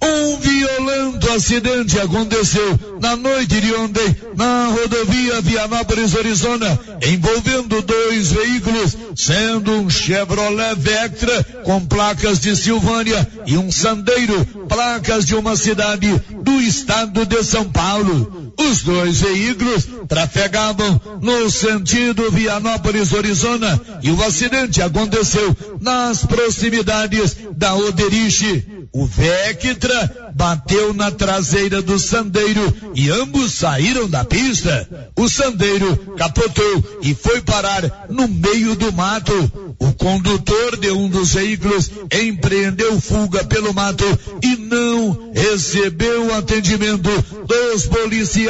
Um 0.01 0.37
violento 0.39 1.31
acidente 1.31 1.99
aconteceu 1.99 2.79
na 3.01 3.17
noite 3.17 3.61
de 3.61 3.75
ontem 3.75 4.17
na 4.37 4.69
rodovia 4.69 5.41
Vianópolis 5.43 6.17
Arizona, 6.17 6.79
envolvendo 7.05 7.83
dois 7.83 8.31
veículos, 8.31 8.97
sendo 9.17 9.73
um 9.73 9.91
Chevrolet 9.91 10.77
Vectra 10.77 11.45
com 11.65 11.85
placas 11.85 12.39
de 12.39 12.57
Silvânia 12.57 13.29
e 13.45 13.59
um 13.59 13.73
Sandeiro, 13.73 14.47
placas 14.69 15.27
de 15.27 15.35
uma 15.35 15.57
cidade 15.57 16.09
do 16.43 16.61
estado 16.61 17.27
de 17.27 17.43
São 17.43 17.69
Paulo. 17.69 18.48
Os 18.59 18.83
dois 18.83 19.21
veículos 19.21 19.87
trafegavam 20.09 21.01
no 21.23 21.49
sentido 21.49 22.29
Vianópolis 22.33 23.15
Arizona 23.15 23.81
e 24.03 24.11
o 24.11 24.23
acidente 24.23 24.83
aconteceu 24.83 25.57
nas 25.81 26.27
proximidades 26.27 27.37
da 27.57 27.77
Oderiche. 27.77 28.67
O 28.93 29.07
Vectra 29.07 30.33
bateu 30.35 30.93
na 30.93 31.11
traseira 31.11 31.81
do 31.81 31.99
Sandeiro 32.01 32.75
e 32.97 33.11
ambos 33.11 33.53
saíram 33.53 34.09
da 34.09 34.25
pista. 34.25 34.89
O 35.17 35.29
Sandeiro 35.29 36.15
capotou 36.17 36.85
e 37.03 37.15
foi 37.15 37.41
parar 37.41 38.07
no 38.09 38.27
meio 38.27 38.75
do 38.75 38.93
mato. 38.93 39.53
O 39.79 39.93
condutor 39.93 40.77
de 40.79 40.91
um 40.91 41.09
dos 41.09 41.35
veículos 41.35 41.91
empreendeu 42.13 43.01
fuga 43.01 43.45
pelo 43.45 43.73
mato 43.73 44.05
e 44.43 44.57
não 44.57 45.31
recebeu 45.33 46.35
atendimento 46.35 47.11
dos 47.47 47.87
policiais 47.87 48.48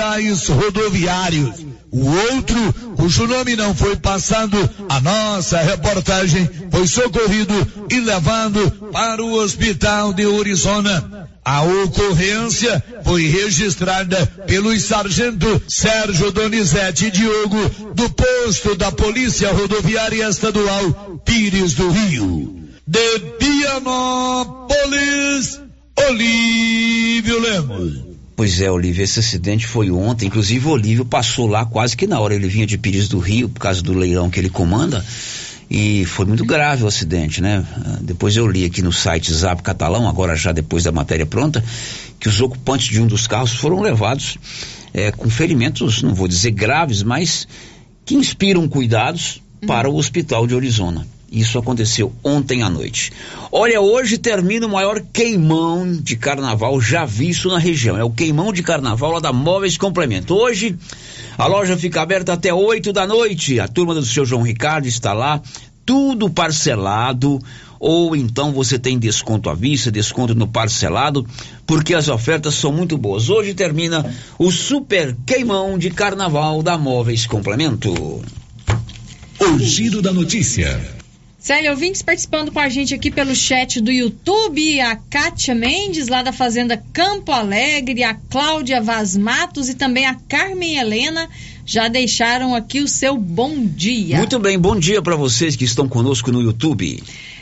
rodoviários. 0.48 1.66
O 1.90 2.06
outro, 2.06 2.72
cujo 2.96 3.26
nome 3.26 3.56
não 3.56 3.74
foi 3.74 3.96
passado, 3.96 4.56
a 4.88 5.00
nossa 5.00 5.58
reportagem 5.58 6.48
foi 6.70 6.86
socorrido 6.86 7.54
e 7.90 7.98
levado 8.00 8.70
para 8.92 9.22
o 9.22 9.32
hospital 9.32 10.12
de 10.12 10.24
Arizona. 10.24 11.28
A 11.44 11.62
ocorrência 11.62 12.84
foi 13.04 13.26
registrada 13.26 14.26
pelo 14.46 14.78
sargento 14.78 15.62
Sérgio 15.66 16.30
Donizete 16.30 17.10
Diogo, 17.10 17.70
do 17.94 18.10
posto 18.10 18.74
da 18.74 18.92
Polícia 18.92 19.50
Rodoviária 19.50 20.28
Estadual 20.28 21.22
Pires 21.24 21.72
do 21.72 21.88
Rio. 21.90 22.68
De 22.86 23.18
Pianópolis, 23.38 24.68
Olívio 26.06 27.40
Lemos. 27.40 28.07
Pois 28.38 28.60
é, 28.60 28.70
Olívio, 28.70 29.02
esse 29.02 29.18
acidente 29.18 29.66
foi 29.66 29.90
ontem. 29.90 30.26
Inclusive, 30.26 30.68
o 30.68 30.70
Olívio 30.70 31.04
passou 31.04 31.48
lá 31.48 31.66
quase 31.66 31.96
que 31.96 32.06
na 32.06 32.20
hora. 32.20 32.36
Ele 32.36 32.46
vinha 32.46 32.64
de 32.64 32.78
Pires 32.78 33.08
do 33.08 33.18
Rio, 33.18 33.48
por 33.48 33.58
causa 33.58 33.82
do 33.82 33.92
leilão 33.92 34.30
que 34.30 34.38
ele 34.38 34.48
comanda. 34.48 35.04
E 35.68 36.04
foi 36.04 36.24
muito 36.24 36.44
grave 36.44 36.84
o 36.84 36.86
acidente, 36.86 37.42
né? 37.42 37.66
Depois 38.00 38.36
eu 38.36 38.46
li 38.46 38.64
aqui 38.64 38.80
no 38.80 38.92
site 38.92 39.34
Zap 39.34 39.60
Catalão, 39.60 40.08
agora 40.08 40.36
já 40.36 40.52
depois 40.52 40.84
da 40.84 40.92
matéria 40.92 41.26
pronta, 41.26 41.64
que 42.20 42.28
os 42.28 42.40
ocupantes 42.40 42.86
de 42.86 43.02
um 43.02 43.08
dos 43.08 43.26
carros 43.26 43.54
foram 43.54 43.80
levados 43.80 44.38
é, 44.94 45.10
com 45.10 45.28
ferimentos, 45.28 46.00
não 46.00 46.14
vou 46.14 46.28
dizer 46.28 46.52
graves, 46.52 47.02
mas 47.02 47.48
que 48.04 48.14
inspiram 48.14 48.68
cuidados 48.68 49.42
para 49.66 49.90
o 49.90 49.96
hospital 49.96 50.46
de 50.46 50.54
Arizona. 50.54 51.04
Isso 51.30 51.58
aconteceu 51.58 52.12
ontem 52.24 52.62
à 52.62 52.70
noite. 52.70 53.12
Olha, 53.52 53.80
hoje 53.80 54.16
termina 54.16 54.66
o 54.66 54.70
maior 54.70 55.00
queimão 55.12 55.92
de 55.92 56.16
carnaval 56.16 56.80
já 56.80 57.04
visto 57.04 57.50
na 57.50 57.58
região. 57.58 57.98
É 57.98 58.04
o 58.04 58.10
queimão 58.10 58.50
de 58.50 58.62
carnaval 58.62 59.12
lá 59.12 59.20
da 59.20 59.32
Móveis 59.32 59.76
Complemento. 59.76 60.34
Hoje 60.34 60.74
a 61.36 61.46
loja 61.46 61.76
fica 61.76 62.00
aberta 62.00 62.32
até 62.32 62.52
8 62.52 62.94
da 62.94 63.06
noite. 63.06 63.60
A 63.60 63.68
turma 63.68 63.94
do 63.94 64.04
seu 64.04 64.24
João 64.24 64.42
Ricardo 64.42 64.88
está 64.88 65.12
lá, 65.12 65.42
tudo 65.84 66.30
parcelado. 66.30 67.38
Ou 67.78 68.16
então 68.16 68.50
você 68.50 68.78
tem 68.78 68.98
desconto 68.98 69.50
à 69.50 69.54
vista, 69.54 69.92
desconto 69.92 70.34
no 70.34 70.48
parcelado, 70.48 71.26
porque 71.66 71.94
as 71.94 72.08
ofertas 72.08 72.54
são 72.54 72.72
muito 72.72 72.98
boas. 72.98 73.28
Hoje 73.28 73.54
termina 73.54 74.04
o 74.38 74.50
super 74.50 75.14
queimão 75.26 75.78
de 75.78 75.90
carnaval 75.90 76.62
da 76.62 76.76
Móveis 76.76 77.26
Complemento. 77.26 77.92
O 79.40 79.58
giro 79.60 80.02
da 80.02 80.12
notícia. 80.12 80.97
Célia, 81.38 81.70
ouvintes 81.70 82.02
participando 82.02 82.50
com 82.50 82.58
a 82.58 82.68
gente 82.68 82.92
aqui 82.92 83.12
pelo 83.12 83.32
chat 83.32 83.80
do 83.80 83.92
YouTube, 83.92 84.80
a 84.80 84.96
Kátia 84.96 85.54
Mendes, 85.54 86.08
lá 86.08 86.20
da 86.20 86.32
Fazenda 86.32 86.76
Campo 86.92 87.30
Alegre, 87.30 88.02
a 88.02 88.12
Cláudia 88.12 88.80
Vaz 88.80 89.16
Matos 89.16 89.68
e 89.68 89.74
também 89.74 90.04
a 90.04 90.16
Carmen 90.16 90.76
Helena 90.76 91.28
já 91.64 91.86
deixaram 91.86 92.56
aqui 92.56 92.80
o 92.80 92.88
seu 92.88 93.16
bom 93.16 93.64
dia. 93.64 94.16
Muito 94.16 94.38
bem, 94.40 94.58
bom 94.58 94.76
dia 94.76 95.00
para 95.00 95.14
vocês 95.14 95.54
que 95.54 95.64
estão 95.64 95.88
conosco 95.88 96.32
no 96.32 96.42
YouTube. 96.42 97.00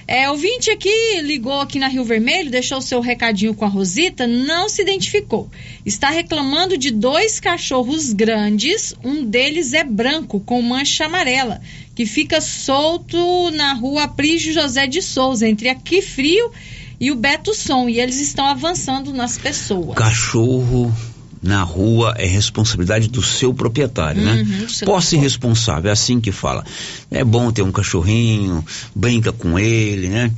É, 0.09 0.31
ouvinte 0.31 0.71
aqui 0.71 1.21
ligou 1.23 1.61
aqui 1.61 1.81
na 1.81 1.89
Rio 1.89 2.05
Vermelho, 2.05 2.49
deixou 2.49 2.79
o 2.79 2.83
seu 2.83 3.01
recadinho 3.01 3.55
com 3.55 3.65
a 3.65 3.69
Rosita, 3.69 4.25
não 4.25 4.69
se 4.69 4.83
identificou. 4.83 5.51
Está 5.85 6.11
reclamando 6.11 6.79
de 6.79 6.93
dois 6.93 7.41
cachorros 7.41 8.13
grandes, 8.13 8.95
um 9.03 9.25
deles 9.25 9.73
é 9.73 9.83
branco, 9.83 10.39
com 10.39 10.63
mancha 10.63 11.07
amarela, 11.07 11.61
que 11.97 12.05
fica 12.05 12.43
solto 12.43 13.51
na 13.53 13.73
rua 13.73 14.07
Prígio 14.07 14.53
José 14.53 14.87
de 14.87 15.01
Souza, 15.01 15.49
entre 15.49 15.71
aqui 15.71 16.03
frio 16.03 16.53
e 17.01 17.11
o 17.11 17.17
Beto 17.17 17.55
Som, 17.55 17.89
e 17.89 17.99
eles 17.99 18.21
estão 18.21 18.47
avançando 18.47 19.15
nas 19.15 19.39
pessoas. 19.39 19.97
Cachorro 19.97 20.95
na 21.43 21.63
rua 21.63 22.15
é 22.19 22.27
responsabilidade 22.27 23.09
do 23.09 23.23
seu 23.23 23.55
proprietário, 23.55 24.21
né? 24.23 24.45
Uhum, 24.47 24.69
seu 24.69 24.87
Posse 24.87 25.17
responsável, 25.17 25.89
é 25.89 25.93
assim 25.93 26.21
que 26.21 26.31
fala. 26.31 26.65
É 27.11 27.25
bom 27.25 27.51
ter 27.51 27.63
um 27.63 27.73
cachorrinho, 27.73 28.63
brinca 28.94 29.33
com 29.33 29.59
ele, 29.59 30.09
né? 30.09 30.31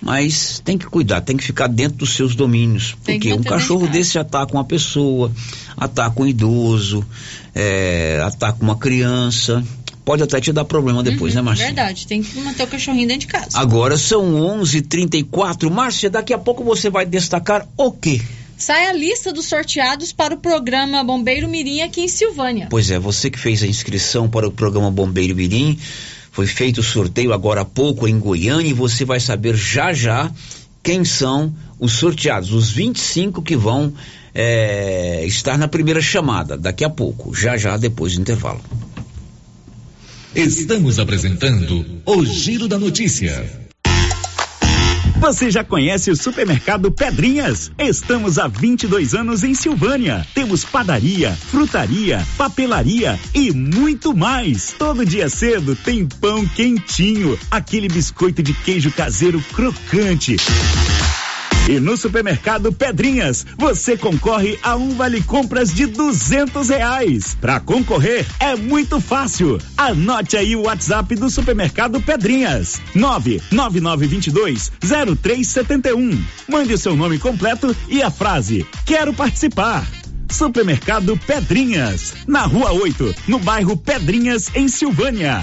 Mas 0.00 0.60
tem 0.64 0.78
que 0.78 0.86
cuidar, 0.86 1.20
tem 1.20 1.36
que 1.36 1.44
ficar 1.44 1.68
dentro 1.68 1.98
dos 1.98 2.14
seus 2.14 2.34
domínios. 2.34 2.96
Tem 3.04 3.20
porque 3.20 3.34
um 3.34 3.42
cachorro 3.42 3.86
desse 3.86 4.18
ataca 4.18 4.52
uma 4.52 4.64
pessoa, 4.64 5.30
ataca 5.76 6.22
um 6.22 6.26
idoso, 6.26 7.06
é, 7.54 8.20
ataca 8.24 8.62
uma 8.62 8.76
criança. 8.76 9.62
Pode 10.04 10.22
até 10.22 10.40
te 10.40 10.52
dar 10.52 10.64
problema 10.64 11.02
depois, 11.02 11.34
né, 11.34 11.40
Márcia? 11.40 11.66
Verdade, 11.66 12.06
tem 12.06 12.22
que 12.22 12.40
manter 12.40 12.64
o 12.64 12.66
cachorrinho 12.66 13.06
dentro 13.06 13.20
de 13.20 13.26
casa. 13.28 13.50
Agora 13.54 13.96
são 13.96 14.34
11:34. 14.34 15.70
Márcia, 15.70 16.10
daqui 16.10 16.34
a 16.34 16.38
pouco 16.38 16.64
você 16.64 16.90
vai 16.90 17.06
destacar 17.06 17.66
o 17.76 17.92
quê? 17.92 18.20
Sai 18.56 18.86
a 18.86 18.92
lista 18.92 19.32
dos 19.32 19.46
sorteados 19.46 20.12
para 20.12 20.34
o 20.34 20.36
programa 20.36 21.02
Bombeiro 21.02 21.48
Mirim 21.48 21.80
aqui 21.80 22.02
em 22.02 22.08
Silvânia. 22.08 22.66
Pois 22.70 22.90
é, 22.90 22.98
você 22.98 23.30
que 23.30 23.38
fez 23.38 23.62
a 23.62 23.66
inscrição 23.66 24.28
para 24.28 24.46
o 24.46 24.52
programa 24.52 24.90
Bombeiro 24.90 25.34
Mirim, 25.34 25.78
foi 26.30 26.46
feito 26.46 26.78
o 26.78 26.82
sorteio 26.82 27.32
agora 27.32 27.62
há 27.62 27.64
pouco 27.64 28.06
em 28.08 28.18
Goiânia 28.18 28.70
e 28.70 28.72
você 28.72 29.04
vai 29.04 29.20
saber 29.20 29.56
já 29.56 29.92
já 29.92 30.30
quem 30.82 31.04
são 31.04 31.54
os 31.78 31.92
sorteados, 31.92 32.52
os 32.52 32.70
25 32.70 33.42
que 33.42 33.56
vão 33.56 33.92
é, 34.34 35.24
estar 35.26 35.58
na 35.58 35.68
primeira 35.68 36.00
chamada, 36.00 36.56
daqui 36.56 36.84
a 36.84 36.90
pouco, 36.90 37.34
já 37.34 37.56
já 37.56 37.76
depois 37.76 38.14
do 38.14 38.20
intervalo. 38.20 38.60
Estamos 40.34 40.98
apresentando 40.98 41.84
o 42.06 42.24
Giro 42.24 42.66
da 42.66 42.78
Notícia. 42.78 43.44
Você 45.20 45.50
já 45.50 45.62
conhece 45.62 46.10
o 46.10 46.16
supermercado 46.16 46.90
Pedrinhas? 46.90 47.70
Estamos 47.78 48.38
há 48.38 48.48
22 48.48 49.14
anos 49.14 49.44
em 49.44 49.54
Silvânia. 49.54 50.26
Temos 50.34 50.64
padaria, 50.64 51.32
frutaria, 51.32 52.26
papelaria 52.38 53.20
e 53.34 53.52
muito 53.52 54.16
mais. 54.16 54.74
Todo 54.78 55.04
dia 55.04 55.28
cedo 55.28 55.76
tem 55.76 56.06
pão 56.06 56.48
quentinho, 56.48 57.38
aquele 57.50 57.86
biscoito 57.86 58.42
de 58.42 58.54
queijo 58.54 58.90
caseiro 58.90 59.38
crocante. 59.52 60.36
E 61.68 61.78
no 61.78 61.96
supermercado 61.96 62.72
Pedrinhas, 62.72 63.46
você 63.56 63.96
concorre 63.96 64.58
a 64.62 64.76
um 64.76 64.94
vale 64.94 65.22
compras 65.22 65.72
de 65.72 65.86
duzentos 65.86 66.68
reais. 66.68 67.36
Para 67.40 67.60
concorrer 67.60 68.26
é 68.40 68.56
muito 68.56 69.00
fácil. 69.00 69.58
Anote 69.76 70.36
aí 70.36 70.56
o 70.56 70.62
WhatsApp 70.62 71.14
do 71.14 71.30
supermercado 71.30 72.00
Pedrinhas: 72.00 72.80
nove 72.94 73.40
nove 73.50 73.80
nove 73.80 74.06
vinte 74.06 74.30
dois 74.30 74.72
zero 74.84 75.14
três 75.14 75.48
setenta 75.48 75.94
um. 75.94 76.20
Mande 76.48 76.74
o 76.74 76.78
seu 76.78 76.96
nome 76.96 77.18
completo 77.18 77.74
e 77.88 78.02
a 78.02 78.10
frase 78.10 78.66
Quero 78.84 79.14
participar. 79.14 79.86
Supermercado 80.30 81.18
Pedrinhas, 81.26 82.14
na 82.26 82.42
Rua 82.42 82.72
8, 82.72 83.14
no 83.28 83.38
bairro 83.38 83.76
Pedrinhas, 83.76 84.50
em 84.54 84.66
Silvânia. 84.66 85.42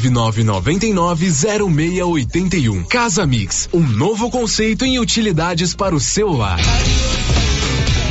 999990681. 0.09 2.87
Casa 2.87 3.27
Mix, 3.27 3.67
um 3.73 3.81
novo 3.81 4.29
conceito 4.29 4.85
em 4.85 4.99
utilidades 4.99 5.75
para 5.75 5.95
o 5.95 5.99
seu 5.99 6.31
lar. 6.31 6.59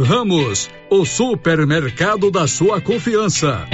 Ramos, 0.00 0.68
o 0.90 1.04
supermercado 1.04 2.30
da 2.30 2.46
sua 2.46 2.80
confiança. 2.80 3.66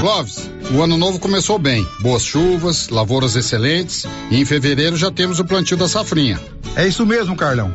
Clóvis, 0.00 0.50
o 0.72 0.82
ano 0.82 0.96
novo 0.96 1.18
começou 1.18 1.58
bem. 1.58 1.86
Boas 2.00 2.22
chuvas, 2.22 2.88
lavouras 2.88 3.36
excelentes 3.36 4.06
e 4.30 4.40
em 4.40 4.44
fevereiro 4.44 4.96
já 4.96 5.10
temos 5.10 5.40
o 5.40 5.44
plantio 5.44 5.76
da 5.76 5.88
safrinha. 5.88 6.40
É 6.76 6.86
isso 6.86 7.04
mesmo, 7.04 7.36
Carlão. 7.36 7.74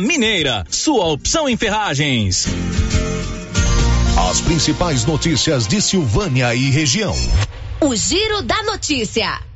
Mineira, 0.00 0.64
sua 0.68 1.06
opção 1.06 1.48
em 1.48 1.56
ferragens. 1.56 2.46
As 4.28 4.40
principais 4.40 5.04
notícias 5.04 5.68
de 5.68 5.80
Silvânia 5.80 6.52
e 6.56 6.70
região. 6.70 7.14
O 7.80 7.94
Giro 7.94 8.42
da 8.42 8.62
Notícia. 8.64 9.47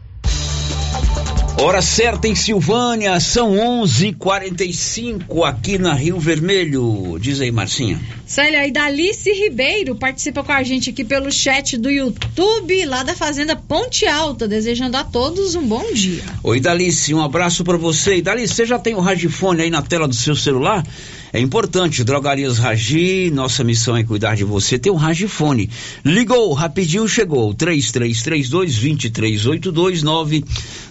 Hora 1.59 1.83
certa 1.83 2.27
em 2.27 2.35
Silvânia, 2.35 3.21
são 3.21 3.53
11:45 3.55 5.45
aqui 5.45 5.79
na 5.79 5.93
Rio 5.95 6.19
Vermelho. 6.19 7.19
Diz 7.21 7.41
aí, 7.41 7.53
Marcinha. 7.53 8.01
Célia, 8.27 8.67
e 8.67 8.73
Dalice 8.73 9.31
Ribeiro 9.31 9.95
participa 9.95 10.43
com 10.43 10.51
a 10.51 10.63
gente 10.63 10.91
aqui 10.91 11.05
pelo 11.05 11.31
chat 11.31 11.77
do 11.77 11.91
YouTube, 11.91 12.85
lá 12.87 13.03
da 13.03 13.15
Fazenda 13.15 13.55
Ponte 13.55 14.07
Alta, 14.07 14.49
desejando 14.49 14.97
a 14.97 15.05
todos 15.05 15.55
um 15.55 15.67
bom 15.67 15.93
dia. 15.93 16.23
Oi, 16.43 16.59
Dalice, 16.59 17.13
um 17.13 17.23
abraço 17.23 17.63
para 17.63 17.77
você. 17.77 18.17
E 18.17 18.23
Dalice, 18.23 18.55
você 18.55 18.67
já 18.67 18.79
tem 18.79 18.95
o 18.95 19.01
radiofone 19.01 19.63
aí 19.63 19.71
na 19.71 19.83
tela 19.83 20.09
do 20.09 20.15
seu 20.15 20.35
celular? 20.35 20.85
É 21.33 21.41
importante, 21.41 22.05
Drogarias 22.05 22.59
Ragi, 22.59 23.31
nossa 23.31 23.65
missão 23.65 23.97
é 23.97 24.05
cuidar 24.05 24.37
de 24.37 24.45
você. 24.45 24.79
Tem 24.79 24.93
um 24.93 24.97
ragifone. 24.97 25.71
Ligou, 26.05 26.53
rapidinho 26.53 27.09
chegou. 27.09 27.55
3332-2382 27.55 30.03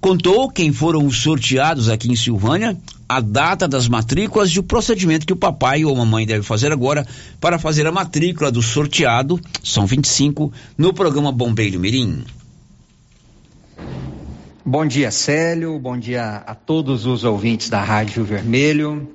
contou 0.00 0.50
quem 0.50 0.72
foram 0.72 1.06
os 1.06 1.22
sorteados 1.22 1.88
aqui 1.88 2.10
em 2.10 2.16
Silvânia, 2.16 2.76
a 3.08 3.20
data 3.20 3.68
das 3.68 3.86
matrículas 3.86 4.50
e 4.50 4.58
o 4.58 4.64
procedimento 4.64 5.24
que 5.24 5.32
o 5.32 5.36
papai 5.36 5.84
ou 5.84 5.94
a 5.94 5.98
mamãe 5.98 6.26
deve 6.26 6.42
fazer 6.42 6.72
agora 6.72 7.06
para 7.40 7.56
fazer 7.56 7.86
a 7.86 7.92
matrícula 7.92 8.50
do 8.50 8.60
sorteado, 8.60 9.40
são 9.62 9.86
25, 9.86 10.52
no 10.76 10.92
programa 10.92 11.30
Bombeiro 11.30 11.78
Mirim. 11.78 12.24
Bom 14.66 14.84
dia, 14.84 15.12
Célio. 15.12 15.78
Bom 15.78 15.96
dia 15.96 16.42
a 16.44 16.54
todos 16.54 17.06
os 17.06 17.22
ouvintes 17.22 17.68
da 17.68 17.82
Rádio 17.82 18.24
Vermelho. 18.24 19.08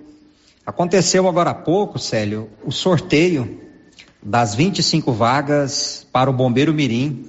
Aconteceu 0.70 1.28
agora 1.28 1.50
há 1.50 1.56
pouco, 1.56 1.98
Célio, 1.98 2.48
o 2.64 2.72
sorteio 2.72 3.60
das 4.22 4.54
25 4.54 5.12
vagas 5.12 6.06
para 6.14 6.30
o 6.30 6.34
Bombeiro 6.34 6.72
Mirim, 6.72 7.28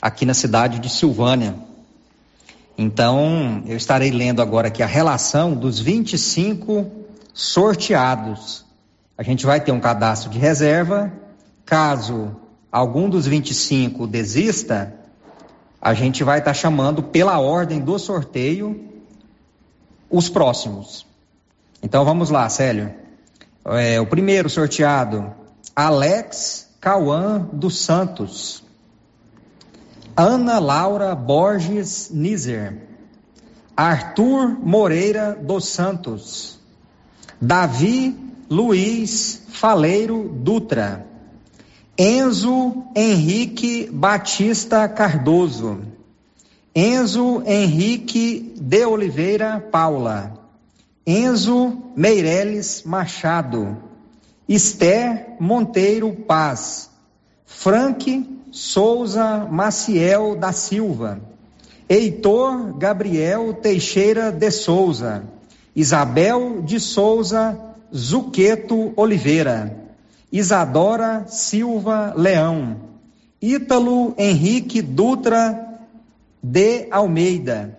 aqui 0.00 0.24
na 0.24 0.32
cidade 0.32 0.78
de 0.78 0.88
Silvânia. 0.88 1.56
Então, 2.78 3.64
eu 3.66 3.76
estarei 3.76 4.12
lendo 4.12 4.40
agora 4.40 4.68
aqui 4.68 4.80
a 4.80 4.86
relação 4.86 5.54
dos 5.54 5.80
25 5.80 6.86
sorteados. 7.34 8.64
A 9.16 9.24
gente 9.24 9.44
vai 9.44 9.60
ter 9.60 9.72
um 9.72 9.80
cadastro 9.80 10.30
de 10.30 10.38
reserva. 10.38 11.12
Caso 11.66 12.36
algum 12.70 13.10
dos 13.10 13.26
25 13.26 14.06
desista, 14.06 14.94
a 15.82 15.94
gente 15.94 16.22
vai 16.22 16.38
estar 16.38 16.54
chamando 16.54 17.02
pela 17.02 17.40
ordem 17.40 17.80
do 17.80 17.98
sorteio 17.98 18.88
os 20.08 20.28
próximos. 20.28 21.08
Então 21.82 22.04
vamos 22.04 22.30
lá, 22.30 22.48
Célio. 22.48 22.92
É, 23.64 24.00
o 24.00 24.06
primeiro 24.06 24.48
sorteado, 24.48 25.32
Alex 25.74 26.68
Cauã 26.80 27.48
dos 27.52 27.78
Santos. 27.78 28.64
Ana 30.16 30.58
Laura 30.58 31.14
Borges 31.14 32.10
Nizer. 32.10 32.88
Arthur 33.76 34.58
Moreira 34.58 35.38
dos 35.40 35.68
Santos. 35.68 36.58
Davi 37.40 38.16
Luiz 38.50 39.44
Faleiro 39.50 40.28
Dutra. 40.28 41.06
Enzo 41.96 42.84
Henrique 42.96 43.88
Batista 43.92 44.88
Cardoso. 44.88 45.80
Enzo 46.74 47.42
Henrique 47.46 48.54
de 48.60 48.84
Oliveira 48.84 49.60
Paula. 49.60 50.37
Enzo 51.10 51.84
Meireles 51.96 52.82
Machado, 52.84 53.78
Esther 54.46 55.36
Monteiro 55.40 56.12
Paz, 56.12 56.90
Frank 57.46 58.28
Souza 58.52 59.48
Maciel 59.50 60.36
da 60.36 60.52
Silva, 60.52 61.18
Heitor 61.88 62.76
Gabriel 62.76 63.54
Teixeira 63.54 64.30
de 64.30 64.50
Souza, 64.50 65.24
Isabel 65.74 66.60
de 66.60 66.78
Souza 66.78 67.58
Zuqueto 67.96 68.92
Oliveira, 68.94 69.88
Isadora 70.30 71.24
Silva 71.26 72.12
Leão, 72.14 72.76
Ítalo 73.40 74.12
Henrique 74.18 74.82
Dutra 74.82 75.80
de 76.42 76.86
Almeida, 76.90 77.78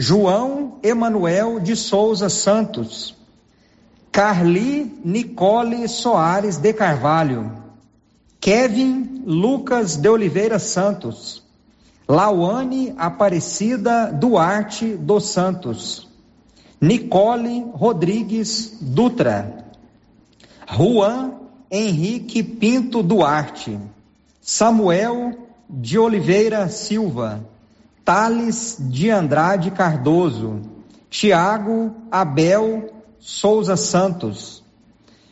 João 0.00 0.78
Emanuel 0.80 1.58
de 1.58 1.74
Souza 1.74 2.28
Santos, 2.28 3.16
Carli 4.12 4.96
Nicole 5.04 5.88
Soares 5.88 6.56
de 6.56 6.72
Carvalho, 6.72 7.50
Kevin 8.40 9.24
Lucas 9.26 9.96
de 9.96 10.08
Oliveira 10.08 10.60
Santos, 10.60 11.42
Lauane 12.06 12.94
Aparecida 12.96 14.12
Duarte 14.12 14.94
dos 14.94 15.30
Santos, 15.32 16.06
Nicole 16.80 17.66
Rodrigues 17.74 18.78
Dutra, 18.80 19.66
Juan 20.68 21.40
Henrique 21.68 22.44
Pinto 22.44 23.02
Duarte, 23.02 23.76
Samuel 24.40 25.36
de 25.68 25.98
Oliveira 25.98 26.68
Silva, 26.68 27.44
Thales 28.08 28.78
de 28.80 29.10
Andrade 29.10 29.70
Cardoso, 29.70 30.62
Tiago 31.10 31.94
Abel 32.10 32.88
Souza 33.18 33.76
Santos, 33.76 34.64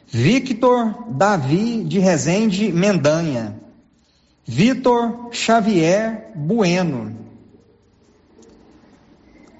Victor 0.06 1.06
Davi 1.08 1.82
de 1.84 1.98
Rezende 1.98 2.70
Mendanha, 2.70 3.58
Vitor 4.44 5.30
Xavier 5.32 6.32
Bueno, 6.34 7.16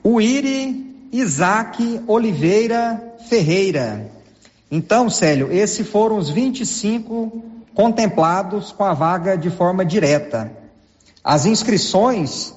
Uiri 0.04 1.08
Isaac 1.10 2.02
Oliveira 2.06 3.16
Ferreira. 3.30 4.10
Então, 4.70 5.08
Célio, 5.08 5.50
esses 5.50 5.88
foram 5.88 6.18
os 6.18 6.28
25 6.28 7.42
contemplados 7.74 8.72
com 8.72 8.84
a 8.84 8.92
vaga 8.92 9.38
de 9.38 9.48
forma 9.48 9.86
direta. 9.86 10.52
As 11.24 11.46
inscrições, 11.46 12.54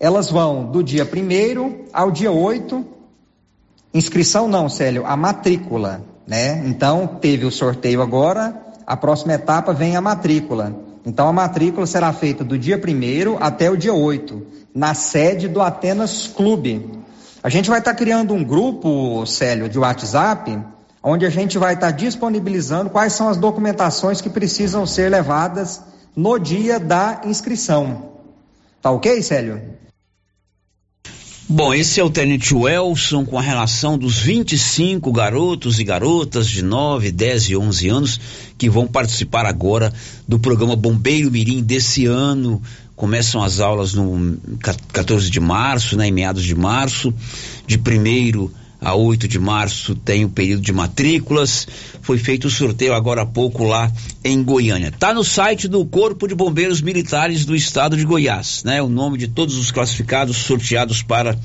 elas 0.00 0.30
vão 0.30 0.64
do 0.70 0.82
dia 0.82 1.04
1 1.04 1.86
ao 1.92 2.10
dia 2.10 2.30
8. 2.30 2.84
Inscrição 3.92 4.46
não, 4.46 4.68
Célio, 4.68 5.04
a 5.06 5.16
matrícula, 5.16 6.02
né? 6.26 6.62
Então, 6.66 7.06
teve 7.06 7.44
o 7.44 7.50
sorteio 7.50 8.02
agora, 8.02 8.54
a 8.86 8.96
próxima 8.96 9.32
etapa 9.32 9.72
vem 9.72 9.96
a 9.96 10.00
matrícula. 10.00 10.74
Então, 11.04 11.26
a 11.26 11.32
matrícula 11.32 11.86
será 11.86 12.12
feita 12.12 12.44
do 12.44 12.58
dia 12.58 12.76
1 12.76 13.42
até 13.42 13.70
o 13.70 13.76
dia 13.76 13.94
8, 13.94 14.46
na 14.74 14.94
sede 14.94 15.48
do 15.48 15.60
Atenas 15.60 16.26
Clube. 16.26 16.98
A 17.42 17.48
gente 17.48 17.70
vai 17.70 17.78
estar 17.78 17.92
tá 17.92 17.96
criando 17.96 18.34
um 18.34 18.44
grupo, 18.44 19.24
Célio, 19.26 19.68
de 19.68 19.78
WhatsApp, 19.78 20.58
onde 21.02 21.24
a 21.24 21.30
gente 21.30 21.56
vai 21.56 21.74
estar 21.74 21.92
tá 21.92 21.96
disponibilizando 21.96 22.90
quais 22.90 23.14
são 23.14 23.28
as 23.28 23.36
documentações 23.36 24.20
que 24.20 24.28
precisam 24.28 24.84
ser 24.86 25.10
levadas 25.10 25.80
no 26.14 26.38
dia 26.38 26.78
da 26.78 27.22
inscrição. 27.24 28.12
Tá 28.82 28.90
ok, 28.90 29.22
Célio? 29.22 29.78
Bom, 31.50 31.72
esse 31.72 31.98
é 31.98 32.04
o 32.04 32.10
Tenente 32.10 32.54
Welson 32.54 33.24
com 33.24 33.38
a 33.38 33.40
relação 33.40 33.96
dos 33.96 34.18
25 34.18 35.10
garotos 35.10 35.80
e 35.80 35.84
garotas 35.84 36.46
de 36.46 36.60
9, 36.60 37.10
10 37.10 37.44
e 37.44 37.56
11 37.56 37.88
anos 37.88 38.20
que 38.58 38.68
vão 38.68 38.86
participar 38.86 39.46
agora 39.46 39.90
do 40.28 40.38
programa 40.38 40.76
Bombeiro 40.76 41.30
Mirim 41.30 41.62
desse 41.62 42.04
ano. 42.04 42.60
Começam 42.94 43.42
as 43.42 43.60
aulas 43.60 43.94
no 43.94 44.36
14 44.92 45.30
de 45.30 45.40
março, 45.40 45.96
né, 45.96 46.08
em 46.08 46.12
meados 46.12 46.44
de 46.44 46.54
março, 46.54 47.14
de 47.66 47.78
primeiro 47.78 48.52
a 48.80 48.94
8 48.94 49.26
de 49.26 49.38
março 49.38 49.94
tem 49.94 50.24
o 50.24 50.28
período 50.28 50.62
de 50.62 50.72
matrículas. 50.72 51.66
Foi 52.00 52.18
feito 52.18 52.46
o 52.46 52.50
sorteio 52.50 52.94
agora 52.94 53.22
há 53.22 53.26
pouco 53.26 53.64
lá 53.64 53.90
em 54.24 54.42
Goiânia. 54.42 54.92
Tá 54.92 55.12
no 55.12 55.24
site 55.24 55.66
do 55.66 55.84
Corpo 55.84 56.28
de 56.28 56.34
Bombeiros 56.34 56.80
Militares 56.80 57.44
do 57.44 57.56
Estado 57.56 57.96
de 57.96 58.04
Goiás, 58.04 58.62
né? 58.64 58.80
O 58.80 58.88
nome 58.88 59.18
de 59.18 59.28
todos 59.28 59.56
os 59.56 59.70
classificados 59.70 60.36
sorteados 60.36 61.02
para 61.02 61.38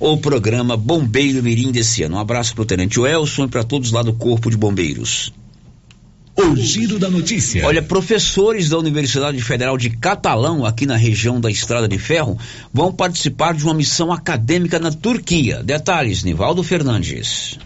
o 0.00 0.16
programa 0.16 0.76
Bombeiro 0.76 1.42
Mirim 1.42 1.70
desse 1.70 2.02
ano. 2.02 2.16
Um 2.16 2.20
abraço 2.20 2.54
para 2.54 2.62
o 2.62 2.66
Tenente 2.66 2.98
Welson 2.98 3.44
e 3.44 3.48
para 3.48 3.62
todos 3.62 3.92
lá 3.92 4.02
do 4.02 4.12
Corpo 4.12 4.50
de 4.50 4.56
Bombeiros. 4.56 5.32
O 6.34 6.56
giro 6.56 6.98
da 6.98 7.10
notícia. 7.10 7.66
Olha, 7.66 7.82
professores 7.82 8.70
da 8.70 8.78
Universidade 8.78 9.40
Federal 9.42 9.76
de 9.76 9.90
Catalão, 9.90 10.64
aqui 10.64 10.86
na 10.86 10.96
região 10.96 11.38
da 11.38 11.50
Estrada 11.50 11.86
de 11.86 11.98
Ferro, 11.98 12.38
vão 12.72 12.90
participar 12.90 13.52
de 13.52 13.64
uma 13.64 13.74
missão 13.74 14.10
acadêmica 14.10 14.78
na 14.78 14.90
Turquia. 14.90 15.62
Detalhes, 15.62 16.24
Nivaldo 16.24 16.62
Fernandes. 16.62 17.58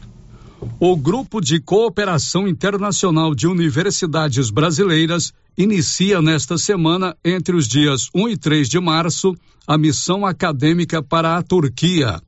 O 0.81 0.97
Grupo 0.97 1.41
de 1.41 1.61
Cooperação 1.61 2.49
Internacional 2.49 3.37
de 3.37 3.47
Universidades 3.47 4.51
Brasileiras 4.51 5.33
inicia 5.57 6.21
nesta 6.21 6.59
semana, 6.59 7.17
entre 7.25 7.55
os 7.55 7.69
dias 7.69 8.09
1 8.13 8.29
e 8.31 8.37
3 8.37 8.69
de 8.69 8.81
março, 8.81 9.37
a 9.65 9.79
missão 9.79 10.27
acadêmica 10.27 11.01
para 11.01 11.37
a 11.37 11.43
Turquia. 11.43 12.21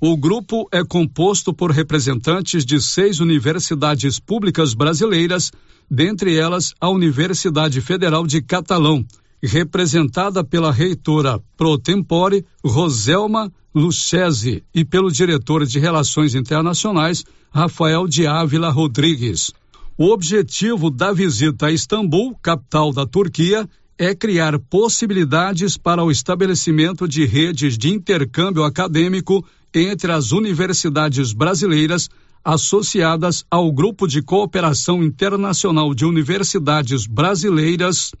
O 0.00 0.16
grupo 0.16 0.68
é 0.70 0.84
composto 0.84 1.52
por 1.52 1.72
representantes 1.72 2.64
de 2.64 2.80
seis 2.80 3.18
universidades 3.18 4.20
públicas 4.20 4.72
brasileiras, 4.72 5.50
dentre 5.90 6.36
elas 6.36 6.72
a 6.80 6.88
Universidade 6.88 7.80
Federal 7.80 8.24
de 8.24 8.40
Catalão, 8.40 9.04
representada 9.42 10.44
pela 10.44 10.70
reitora 10.70 11.42
pro 11.56 11.76
tempore 11.76 12.44
Roselma 12.64 13.52
Lucchesi 13.74 14.62
e 14.72 14.84
pelo 14.84 15.10
diretor 15.10 15.66
de 15.66 15.80
Relações 15.80 16.36
Internacionais 16.36 17.24
Rafael 17.50 18.06
de 18.06 18.24
Ávila 18.24 18.70
Rodrigues. 18.70 19.52
O 19.96 20.12
objetivo 20.12 20.92
da 20.92 21.12
visita 21.12 21.66
a 21.66 21.72
Istambul, 21.72 22.36
capital 22.40 22.92
da 22.92 23.04
Turquia, 23.04 23.68
é 23.98 24.14
criar 24.14 24.60
possibilidades 24.60 25.76
para 25.76 26.04
o 26.04 26.10
estabelecimento 26.12 27.08
de 27.08 27.24
redes 27.24 27.76
de 27.76 27.88
intercâmbio 27.88 28.62
acadêmico 28.62 29.44
entre 29.74 30.12
as 30.12 30.32
universidades 30.32 31.32
brasileiras 31.32 32.08
associadas 32.44 33.44
ao 33.50 33.70
Grupo 33.72 34.06
de 34.06 34.22
Cooperação 34.22 35.02
Internacional 35.02 35.94
de 35.94 36.04
Universidades 36.04 37.06
Brasileiras 37.06 38.12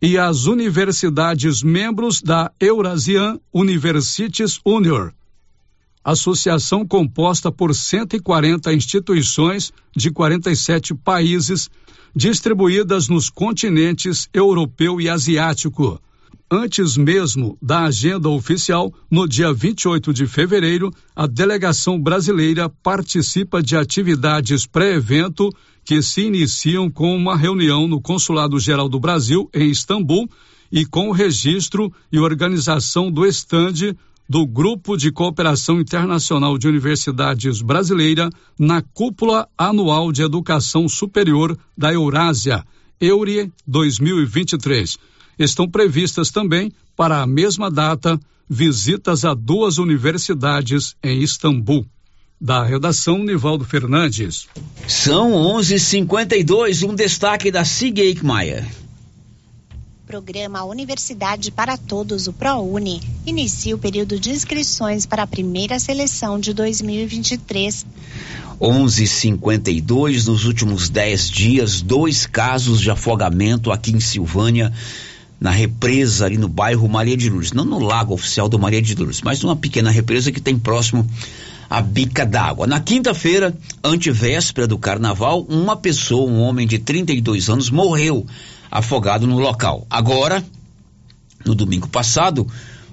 e 0.00 0.18
as 0.18 0.46
universidades 0.46 1.62
membros 1.62 2.20
da 2.20 2.50
Eurasian 2.60 3.38
Universities 3.52 4.60
Union, 4.64 5.10
associação 6.04 6.86
composta 6.86 7.50
por 7.50 7.74
140 7.74 8.72
instituições 8.72 9.72
de 9.96 10.10
47 10.10 10.94
países, 10.94 11.70
distribuídas 12.14 13.08
nos 13.08 13.30
continentes 13.30 14.28
europeu 14.34 15.00
e 15.00 15.08
asiático 15.08 16.00
Antes 16.54 16.98
mesmo 16.98 17.56
da 17.62 17.84
agenda 17.84 18.28
oficial, 18.28 18.92
no 19.10 19.26
dia 19.26 19.54
28 19.54 20.12
de 20.12 20.26
fevereiro, 20.26 20.90
a 21.16 21.26
delegação 21.26 21.98
brasileira 21.98 22.68
participa 22.68 23.62
de 23.62 23.74
atividades 23.74 24.66
pré-evento 24.66 25.48
que 25.82 26.02
se 26.02 26.20
iniciam 26.20 26.90
com 26.90 27.16
uma 27.16 27.38
reunião 27.38 27.88
no 27.88 28.02
Consulado 28.02 28.60
Geral 28.60 28.86
do 28.86 29.00
Brasil, 29.00 29.48
em 29.54 29.70
Istambul, 29.70 30.28
e 30.70 30.84
com 30.84 31.08
o 31.08 31.12
registro 31.12 31.90
e 32.12 32.18
organização 32.18 33.10
do 33.10 33.24
estande 33.24 33.96
do 34.28 34.46
Grupo 34.46 34.94
de 34.94 35.10
Cooperação 35.10 35.80
Internacional 35.80 36.58
de 36.58 36.68
Universidades 36.68 37.62
Brasileira 37.62 38.28
na 38.58 38.82
Cúpula 38.82 39.48
Anual 39.56 40.12
de 40.12 40.20
Educação 40.20 40.86
Superior 40.86 41.56
da 41.78 41.90
Eurásia, 41.94 42.62
EURIE 43.00 43.50
2023 43.66 44.98
estão 45.44 45.68
previstas 45.68 46.30
também 46.30 46.72
para 46.96 47.22
a 47.22 47.26
mesma 47.26 47.70
data 47.70 48.18
visitas 48.48 49.24
a 49.24 49.34
duas 49.34 49.78
universidades 49.78 50.94
em 51.02 51.22
Istambul. 51.22 51.86
Da 52.40 52.64
redação 52.64 53.18
Nivaldo 53.18 53.64
Fernandes. 53.64 54.48
São 54.86 55.32
11:52, 55.32 56.82
um 56.82 56.94
destaque 56.94 57.50
da 57.50 57.64
Sig 57.64 58.20
Maia. 58.22 58.68
Programa 60.06 60.62
Universidade 60.64 61.50
para 61.50 61.78
Todos, 61.78 62.26
o 62.26 62.32
ProUni, 62.34 63.00
inicia 63.24 63.74
o 63.74 63.78
período 63.78 64.20
de 64.20 64.30
inscrições 64.30 65.06
para 65.06 65.22
a 65.22 65.26
primeira 65.26 65.78
seleção 65.78 66.38
de 66.38 66.52
2023. 66.52 67.86
11:52 68.60 70.26
nos 70.26 70.44
últimos 70.44 70.90
10 70.90 71.30
dias, 71.30 71.80
dois 71.80 72.26
casos 72.26 72.80
de 72.80 72.90
afogamento 72.90 73.72
aqui 73.72 73.92
em 73.92 74.00
Silvânia 74.00 74.72
na 75.42 75.50
represa 75.50 76.24
ali 76.24 76.38
no 76.38 76.46
bairro 76.46 76.88
Maria 76.88 77.16
de 77.16 77.28
Lourdes, 77.28 77.50
não 77.50 77.64
no 77.64 77.80
lago 77.80 78.14
oficial 78.14 78.48
do 78.48 78.60
Maria 78.60 78.80
de 78.80 78.94
Lourdes, 78.94 79.22
mas 79.22 79.42
numa 79.42 79.56
pequena 79.56 79.90
represa 79.90 80.30
que 80.30 80.40
tem 80.40 80.56
próximo 80.56 81.04
à 81.68 81.82
bica 81.82 82.24
d'água. 82.24 82.64
Na 82.64 82.78
quinta-feira, 82.78 83.52
antevéspera 83.82 84.68
do 84.68 84.78
carnaval, 84.78 85.44
uma 85.48 85.74
pessoa, 85.74 86.30
um 86.30 86.40
homem 86.40 86.64
de 86.64 86.78
32 86.78 87.50
anos, 87.50 87.70
morreu 87.70 88.24
afogado 88.70 89.26
no 89.26 89.40
local. 89.40 89.84
Agora, 89.90 90.44
no 91.44 91.56
domingo 91.56 91.88
passado, 91.88 92.46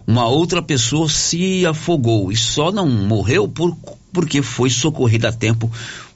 uma 0.08 0.28
outra 0.28 0.60
pessoa 0.60 1.08
se 1.08 1.68
afogou 1.68 2.32
e 2.32 2.36
só 2.36 2.72
não 2.72 2.90
morreu 2.90 3.48
por, 3.48 3.78
porque 4.12 4.42
foi 4.42 4.72
socorrida 4.72 5.30
a 5.30 5.32
tempo 5.32 5.72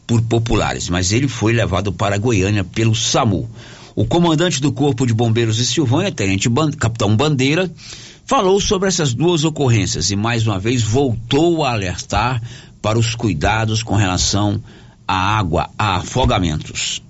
por 0.07 0.19
populares, 0.23 0.89
mas 0.89 1.11
ele 1.11 1.27
foi 1.27 1.53
levado 1.53 1.93
para 1.93 2.17
Goiânia 2.17 2.63
pelo 2.63 2.95
SAMU. 2.95 3.47
O 3.95 4.05
comandante 4.05 4.59
do 4.59 4.71
Corpo 4.71 5.05
de 5.05 5.13
Bombeiros 5.13 5.57
de 5.57 5.65
Silvânia, 5.65 6.11
Tenente 6.11 6.49
Band 6.49 6.71
Capitão 6.71 7.15
Bandeira, 7.15 7.71
falou 8.25 8.59
sobre 8.59 8.87
essas 8.87 9.13
duas 9.13 9.43
ocorrências 9.43 10.09
e 10.09 10.15
mais 10.15 10.47
uma 10.47 10.57
vez 10.57 10.81
voltou 10.81 11.63
a 11.63 11.71
alertar 11.71 12.41
para 12.81 12.97
os 12.97 13.13
cuidados 13.13 13.83
com 13.83 13.95
relação 13.95 14.61
à 15.07 15.37
água, 15.37 15.69
a 15.77 15.97
afogamentos. 15.97 17.03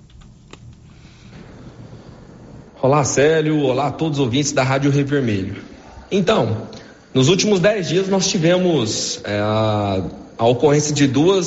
Olá, 2.82 3.02
Célio. 3.02 3.60
Olá 3.60 3.86
a 3.86 3.90
todos 3.90 4.18
os 4.18 4.24
ouvintes 4.24 4.52
da 4.52 4.62
Rádio 4.62 4.90
Rio 4.90 5.06
Vermelho. 5.06 5.62
Então, 6.10 6.68
nos 7.14 7.28
últimos 7.28 7.60
dez 7.60 7.88
dias 7.88 8.08
nós 8.08 8.28
tivemos 8.28 9.20
é, 9.24 9.38
a, 9.38 10.02
a 10.36 10.46
ocorrência 10.46 10.94
de 10.94 11.06
duas 11.06 11.46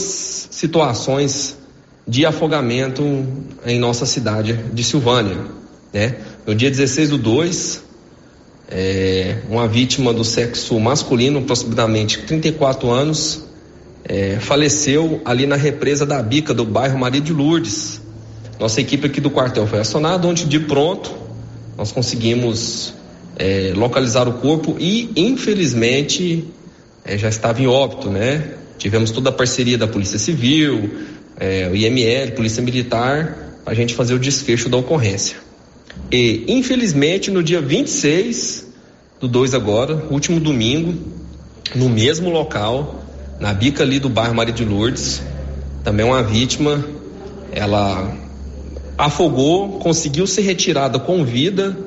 situações 0.49 1.55
de 2.08 2.26
afogamento 2.26 3.03
em 3.66 3.80
nossa 3.80 4.05
cidade 4.05 4.53
de 4.74 4.84
Silvânia. 4.84 5.38
Né? 5.93 6.16
No 6.45 6.55
dia 6.55 6.70
16 6.70 7.10
do 7.10 7.18
2, 7.18 7.88
É, 8.70 9.43
uma 9.49 9.66
vítima 9.66 10.14
do 10.14 10.26
sexo 10.26 10.78
masculino, 10.78 11.39
aproximadamente 11.39 12.24
34 12.24 12.89
anos, 12.91 13.45
é, 14.03 14.39
faleceu 14.41 15.22
ali 15.24 15.45
na 15.45 15.55
represa 15.55 16.05
da 16.05 16.22
Bica, 16.22 16.53
do 16.53 16.66
bairro 16.66 16.99
Maria 16.99 17.22
de 17.22 17.32
Lourdes. 17.32 18.01
Nossa 18.60 18.82
equipe 18.82 19.08
aqui 19.08 19.22
do 19.22 19.30
quartel 19.30 19.66
foi 19.68 19.80
acionada, 19.80 20.28
onde 20.28 20.45
de 20.45 20.60
pronto 20.60 21.16
nós 21.78 21.93
conseguimos 21.93 22.93
é, 23.38 23.72
localizar 23.74 24.28
o 24.28 24.34
corpo 24.34 24.76
e, 24.80 25.12
infelizmente, 25.16 26.43
é, 27.05 27.18
já 27.18 27.30
estava 27.30 27.62
em 27.62 27.68
óbito, 27.68 28.10
né? 28.10 28.51
Tivemos 28.78 29.12
toda 29.12 29.30
a 29.30 29.34
parceria 29.34 29.78
da 29.78 29.88
Polícia 29.88 30.20
Civil, 30.20 30.91
é, 31.39 31.69
o 31.71 31.75
IML, 31.75 32.31
Polícia 32.31 32.61
Militar, 32.61 33.59
para 33.63 33.73
a 33.73 33.75
gente 33.75 33.93
fazer 33.93 34.13
o 34.13 34.19
desfecho 34.19 34.69
da 34.69 34.77
ocorrência. 34.77 35.38
E, 36.11 36.45
infelizmente, 36.47 37.29
no 37.29 37.43
dia 37.43 37.61
26 37.61 38.67
do 39.19 39.27
2 39.27 39.53
agora, 39.53 39.95
último 40.09 40.39
domingo, 40.39 40.93
no 41.75 41.89
mesmo 41.89 42.29
local, 42.29 43.03
na 43.39 43.53
bica 43.53 43.83
ali 43.83 43.99
do 43.99 44.09
bairro 44.09 44.33
Maria 44.33 44.53
de 44.53 44.63
Lourdes, 44.63 45.21
também 45.83 46.05
uma 46.05 46.23
vítima, 46.23 46.83
ela 47.51 48.15
afogou, 48.97 49.79
conseguiu 49.79 50.25
ser 50.25 50.41
retirada 50.41 50.97
com 50.99 51.23
vida 51.23 51.77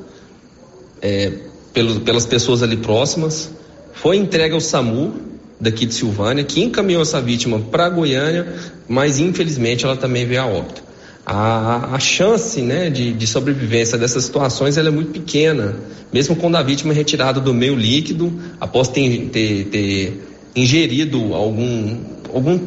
é, 1.02 1.32
pelas 1.72 2.26
pessoas 2.26 2.62
ali 2.62 2.76
próximas, 2.76 3.50
foi 3.92 4.16
entregue 4.16 4.54
ao 4.54 4.60
SAMU 4.60 5.29
daqui 5.60 5.84
de 5.84 5.94
Silvânia, 5.94 6.42
que 6.42 6.62
encaminhou 6.62 7.02
essa 7.02 7.20
vítima 7.20 7.58
para 7.58 7.88
Goiânia, 7.88 8.46
mas 8.88 9.18
infelizmente 9.18 9.84
ela 9.84 9.96
também 9.96 10.24
veio 10.26 10.40
a 10.40 10.46
óbito. 10.46 10.82
A, 11.24 11.94
a 11.94 11.98
chance 11.98 12.60
né, 12.62 12.88
de, 12.88 13.12
de, 13.12 13.26
sobrevivência 13.26 13.98
dessas 13.98 14.24
situações 14.24 14.78
é 14.78 14.90
muito 14.90 15.12
pequena, 15.12 15.76
mesmo 16.12 16.34
quando 16.34 16.56
a 16.56 16.62
vítima 16.62 16.92
é 16.92 16.96
retirada 16.96 17.40
do 17.40 17.52
meio 17.52 17.76
líquido, 17.76 18.32
após 18.58 18.88
ter, 18.88 19.28
ter, 19.28 19.64
ter 19.66 20.22
ingerido 20.56 21.34
algum, 21.34 21.98
algum, 22.32 22.58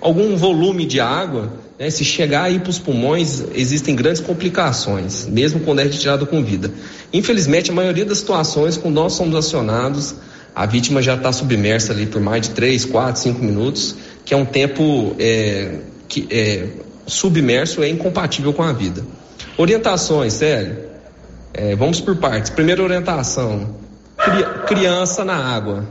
algum 0.00 0.36
volume 0.36 0.86
de 0.86 1.00
água, 1.00 1.52
né, 1.78 1.90
se 1.90 2.04
chegar 2.04 2.44
aí 2.44 2.60
para 2.60 2.70
os 2.70 2.78
pulmões, 2.78 3.42
existem 3.54 3.94
grandes 3.94 4.20
complicações, 4.20 5.26
mesmo 5.26 5.60
quando 5.60 5.80
é 5.80 5.82
retirado 5.82 6.26
com 6.26 6.42
vida. 6.44 6.70
Infelizmente, 7.12 7.70
a 7.70 7.74
maioria 7.74 8.04
das 8.04 8.18
situações, 8.18 8.76
quando 8.76 8.94
nós 8.94 9.14
somos 9.14 9.34
acionados, 9.34 10.14
a 10.54 10.66
vítima 10.66 11.02
já 11.02 11.14
está 11.14 11.32
submersa 11.32 11.92
ali 11.92 12.06
por 12.06 12.20
mais 12.20 12.42
de 12.42 12.50
3, 12.50 12.84
4, 12.84 13.20
5 13.20 13.42
minutos, 13.42 13.96
que 14.24 14.32
é 14.32 14.36
um 14.36 14.44
tempo 14.44 15.16
é, 15.18 15.78
que 16.08 16.28
é, 16.30 16.68
submerso 17.06 17.82
é 17.82 17.88
incompatível 17.88 18.52
com 18.52 18.62
a 18.62 18.72
vida. 18.72 19.04
Orientações, 19.58 20.34
sério. 20.34 20.76
É, 21.52 21.74
vamos 21.74 22.00
por 22.00 22.16
partes. 22.16 22.50
Primeira 22.50 22.82
orientação: 22.82 23.74
cri, 24.16 24.44
criança 24.66 25.24
na 25.24 25.36
água, 25.36 25.88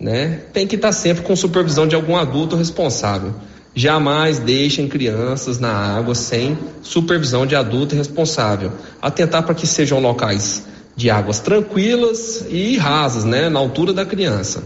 né? 0.00 0.42
Tem 0.52 0.66
que 0.66 0.76
estar 0.76 0.88
tá 0.88 0.92
sempre 0.92 1.24
com 1.24 1.34
supervisão 1.34 1.86
de 1.86 1.96
algum 1.96 2.16
adulto 2.16 2.54
responsável. 2.56 3.34
Jamais 3.74 4.38
deixem 4.38 4.86
crianças 4.86 5.58
na 5.58 5.72
água 5.72 6.14
sem 6.14 6.56
supervisão 6.82 7.44
de 7.44 7.56
adulto 7.56 7.96
responsável. 7.96 8.70
Atentar 9.02 9.42
para 9.42 9.54
que 9.54 9.66
sejam 9.66 9.98
locais 9.98 10.64
de 10.96 11.10
águas 11.10 11.40
tranquilas 11.40 12.44
e 12.48 12.76
rasas, 12.76 13.24
né, 13.24 13.48
na 13.48 13.58
altura 13.58 13.92
da 13.92 14.04
criança. 14.04 14.62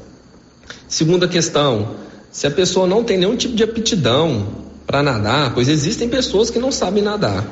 Segunda 0.86 1.26
questão, 1.26 1.96
se 2.30 2.46
a 2.46 2.50
pessoa 2.50 2.86
não 2.86 3.02
tem 3.02 3.18
nenhum 3.18 3.36
tipo 3.36 3.54
de 3.54 3.62
aptidão 3.62 4.46
para 4.86 5.02
nadar, 5.02 5.54
pois 5.54 5.68
existem 5.68 6.08
pessoas 6.08 6.50
que 6.50 6.58
não 6.58 6.72
sabem 6.72 7.02
nadar, 7.02 7.44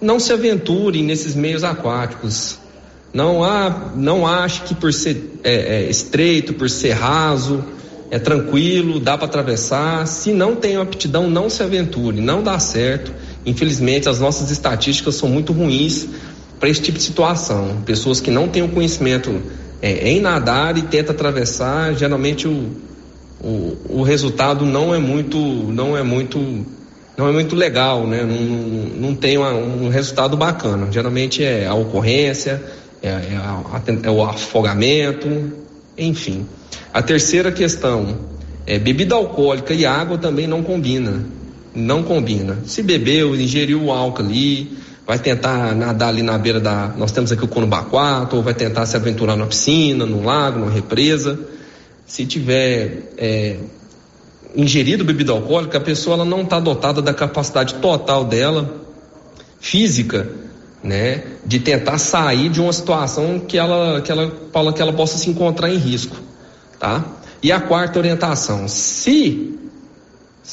não 0.00 0.20
se 0.20 0.32
aventurem 0.32 1.02
nesses 1.02 1.34
meios 1.34 1.64
aquáticos. 1.64 2.58
Não 3.12 3.42
há, 3.42 3.92
não 3.96 4.26
ache 4.26 4.62
que 4.62 4.74
por 4.74 4.92
ser 4.92 5.38
é, 5.42 5.84
é, 5.84 5.90
estreito, 5.90 6.52
por 6.52 6.68
ser 6.68 6.92
raso, 6.92 7.64
é 8.10 8.18
tranquilo, 8.18 9.00
dá 9.00 9.16
para 9.16 9.26
atravessar. 9.26 10.06
Se 10.06 10.32
não 10.32 10.54
tem 10.54 10.76
aptidão, 10.76 11.30
não 11.30 11.48
se 11.48 11.62
aventure, 11.62 12.20
não 12.20 12.42
dá 12.42 12.58
certo. 12.58 13.12
Infelizmente, 13.44 14.08
as 14.08 14.20
nossas 14.20 14.50
estatísticas 14.50 15.14
são 15.14 15.28
muito 15.28 15.52
ruins 15.52 16.06
para 16.58 16.68
esse 16.68 16.80
tipo 16.80 16.98
de 16.98 17.04
situação. 17.04 17.82
Pessoas 17.84 18.20
que 18.20 18.30
não 18.30 18.48
têm 18.48 18.62
o 18.62 18.68
conhecimento 18.68 19.40
é, 19.82 20.08
em 20.08 20.20
nadar 20.20 20.76
e 20.76 20.82
tentam 20.82 21.14
atravessar, 21.14 21.94
geralmente 21.94 22.48
o, 22.48 22.70
o, 23.40 23.76
o, 23.88 24.02
resultado 24.02 24.64
não 24.64 24.94
é 24.94 24.98
muito, 24.98 25.38
não 25.38 25.96
é 25.96 26.02
muito, 26.02 26.38
não 27.16 27.28
é 27.28 27.32
muito 27.32 27.54
legal, 27.54 28.06
né? 28.06 28.22
Não, 28.22 28.36
não, 28.36 29.08
não 29.08 29.14
tem 29.14 29.36
uma, 29.36 29.52
um 29.52 29.88
resultado 29.88 30.36
bacana. 30.36 30.90
Geralmente 30.90 31.44
é 31.44 31.66
a 31.66 31.74
ocorrência, 31.74 32.62
é, 33.02 33.08
é, 33.08 33.36
a, 33.36 33.82
é 34.02 34.10
o 34.10 34.24
afogamento, 34.24 35.52
enfim. 35.96 36.46
A 36.92 37.02
terceira 37.02 37.52
questão 37.52 38.16
é 38.66 38.78
bebida 38.78 39.14
alcoólica 39.14 39.74
e 39.74 39.84
água 39.84 40.16
também 40.16 40.46
não 40.46 40.62
combina. 40.62 41.24
Não 41.74 42.02
combina. 42.02 42.58
Se 42.64 42.82
bebeu, 42.82 43.36
ingeriu 43.36 43.84
o 43.84 43.92
álcool 43.92 44.22
ali, 44.22 44.76
vai 45.06 45.18
tentar 45.18 45.74
nadar 45.74 46.08
ali 46.08 46.22
na 46.22 46.36
beira 46.36 46.58
da. 46.58 46.88
Nós 46.96 47.12
temos 47.12 47.30
aqui 47.30 47.44
o 47.44 47.48
Conubaquato, 47.48 48.36
ou 48.36 48.42
vai 48.42 48.54
tentar 48.54 48.84
se 48.86 48.96
aventurar 48.96 49.36
na 49.36 49.46
piscina, 49.46 50.04
no 50.04 50.24
lago, 50.24 50.58
numa 50.58 50.70
represa. 50.70 51.38
Se 52.04 52.26
tiver 52.26 53.12
é, 53.16 53.56
ingerido 54.54 55.04
bebida 55.04 55.32
alcoólica, 55.32 55.78
a 55.78 55.80
pessoa 55.80 56.14
ela 56.14 56.24
não 56.24 56.42
está 56.42 56.58
dotada 56.58 57.00
da 57.00 57.14
capacidade 57.14 57.74
total 57.74 58.24
dela, 58.24 58.82
física, 59.60 60.28
né, 60.82 61.24
de 61.44 61.58
tentar 61.58 61.98
sair 61.98 62.48
de 62.48 62.60
uma 62.60 62.72
situação 62.72 63.40
que 63.40 63.58
ela, 63.58 64.00
que 64.00 64.10
ela 64.10 64.32
fala 64.52 64.72
que 64.72 64.80
ela 64.80 64.92
possa 64.92 65.18
se 65.18 65.28
encontrar 65.28 65.70
em 65.70 65.76
risco, 65.76 66.16
tá? 66.78 67.04
E 67.42 67.50
a 67.50 67.60
quarta 67.60 67.98
orientação, 67.98 68.68
se 68.68 69.58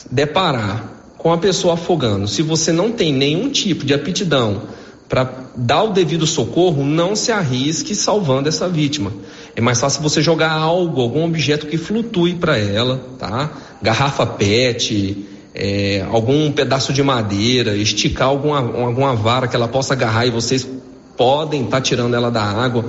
deparar 0.09 0.92
com 1.23 1.31
a 1.31 1.37
pessoa 1.37 1.75
afogando, 1.75 2.27
se 2.27 2.41
você 2.41 2.73
não 2.73 2.91
tem 2.91 3.13
nenhum 3.13 3.49
tipo 3.49 3.85
de 3.85 3.93
aptidão 3.93 4.63
para 5.07 5.31
dar 5.55 5.83
o 5.83 5.93
devido 5.93 6.27
socorro, 6.27 6.83
não 6.83 7.15
se 7.15 7.31
arrisque 7.31 7.95
salvando 7.95 8.49
essa 8.49 8.67
vítima. 8.67 9.13
É 9.55 9.61
mais 9.61 9.79
fácil 9.79 10.01
você 10.01 10.21
jogar 10.21 10.51
algo, 10.51 10.99
algum 10.99 11.23
objeto 11.23 11.67
que 11.67 11.77
flutue 11.77 12.33
para 12.33 12.57
ela, 12.57 12.99
tá? 13.17 13.51
Garrafa 13.81 14.25
PET, 14.25 15.25
é, 15.55 16.05
algum 16.11 16.51
pedaço 16.51 16.91
de 16.91 17.01
madeira, 17.01 17.73
esticar 17.73 18.27
alguma, 18.27 18.57
alguma 18.57 19.15
vara 19.15 19.47
que 19.47 19.55
ela 19.55 19.67
possa 19.69 19.93
agarrar 19.93 20.25
e 20.25 20.31
vocês 20.31 20.67
podem 21.15 21.63
estar 21.63 21.77
tá 21.77 21.81
tirando 21.81 22.15
ela 22.15 22.29
da 22.29 22.43
água, 22.43 22.83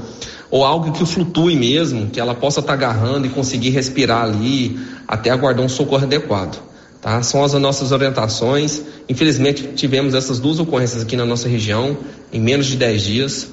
ou 0.51 0.65
algo 0.65 0.91
que 0.91 1.07
flutue 1.07 1.55
mesmo, 1.55 2.09
que 2.09 2.19
ela 2.19 2.35
possa 2.35 2.59
estar 2.59 2.77
tá 2.77 2.87
agarrando 2.87 3.29
e 3.29 3.31
conseguir 3.31 3.71
respirar 3.71 4.25
ali 4.25 4.77
até 5.07 5.31
aguardar 5.31 5.65
um 5.65 5.69
socorro 5.69 6.03
adequado. 6.03 6.74
Tá? 7.05 7.23
São 7.23 7.45
as 7.45 7.53
nossas 7.53 7.93
orientações. 7.93 8.81
Infelizmente, 9.07 9.73
tivemos 9.77 10.15
essas 10.15 10.41
duas 10.41 10.59
ocorrências 10.59 11.03
aqui 11.03 11.17
na 11.17 11.27
nossa 11.27 11.47
região 11.47 11.99
em 12.33 12.41
menos 12.41 12.65
de 12.65 12.79
10 12.79 13.03
dias. 13.03 13.49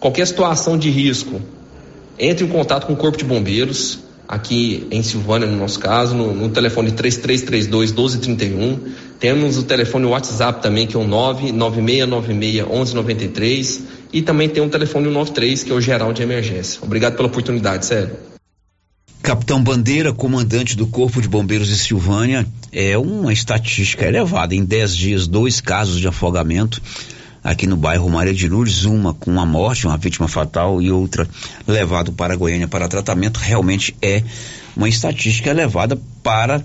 Qualquer 0.00 0.26
situação 0.26 0.76
de 0.76 0.90
risco, 0.90 1.40
entre 2.18 2.44
em 2.44 2.48
contato 2.48 2.88
com 2.88 2.94
o 2.94 2.96
Corpo 2.96 3.16
de 3.16 3.24
Bombeiros, 3.24 4.00
aqui 4.26 4.88
em 4.90 5.04
Silvânia, 5.04 5.46
no 5.46 5.56
nosso 5.56 5.78
caso, 5.78 6.16
no, 6.16 6.34
no 6.34 6.48
telefone 6.48 6.90
3332 6.90 7.92
1231. 7.92 8.80
Temos 9.20 9.56
o 9.56 9.62
telefone 9.62 10.06
WhatsApp 10.06 10.60
também, 10.60 10.88
que 10.88 10.96
é 10.96 10.98
o 10.98 11.06
99696 11.06 12.66
1193. 12.66 13.82
E 14.12 14.20
também 14.20 14.48
tem 14.48 14.64
o 14.64 14.68
telefone 14.68 15.08
93, 15.08 15.62
que 15.62 15.70
é 15.70 15.74
o 15.76 15.80
geral 15.80 16.12
de 16.12 16.22
emergência. 16.22 16.80
Obrigado 16.82 17.14
pela 17.14 17.28
oportunidade, 17.28 17.86
sério. 17.86 18.16
Capitão 19.22 19.62
Bandeira, 19.62 20.12
comandante 20.12 20.76
do 20.76 20.86
Corpo 20.86 21.20
de 21.20 21.28
Bombeiros 21.28 21.68
de 21.68 21.76
Silvânia, 21.76 22.44
é 22.72 22.96
uma 22.96 23.32
estatística 23.32 24.06
elevada. 24.06 24.54
Em 24.54 24.64
10 24.64 24.96
dias, 24.96 25.26
dois 25.26 25.60
casos 25.60 26.00
de 26.00 26.08
afogamento 26.08 26.80
aqui 27.42 27.66
no 27.66 27.76
bairro 27.76 28.08
Maria 28.08 28.34
de 28.34 28.48
Lourdes, 28.48 28.84
uma 28.84 29.14
com 29.14 29.30
uma 29.30 29.46
morte, 29.46 29.86
uma 29.86 29.96
vítima 29.96 30.28
fatal 30.28 30.80
e 30.80 30.90
outra 30.90 31.28
levado 31.66 32.12
para 32.12 32.36
Goiânia 32.36 32.68
para 32.68 32.88
tratamento. 32.88 33.38
Realmente 33.38 33.96
é 34.00 34.22
uma 34.76 34.88
estatística 34.88 35.50
elevada 35.50 35.98
para 36.22 36.64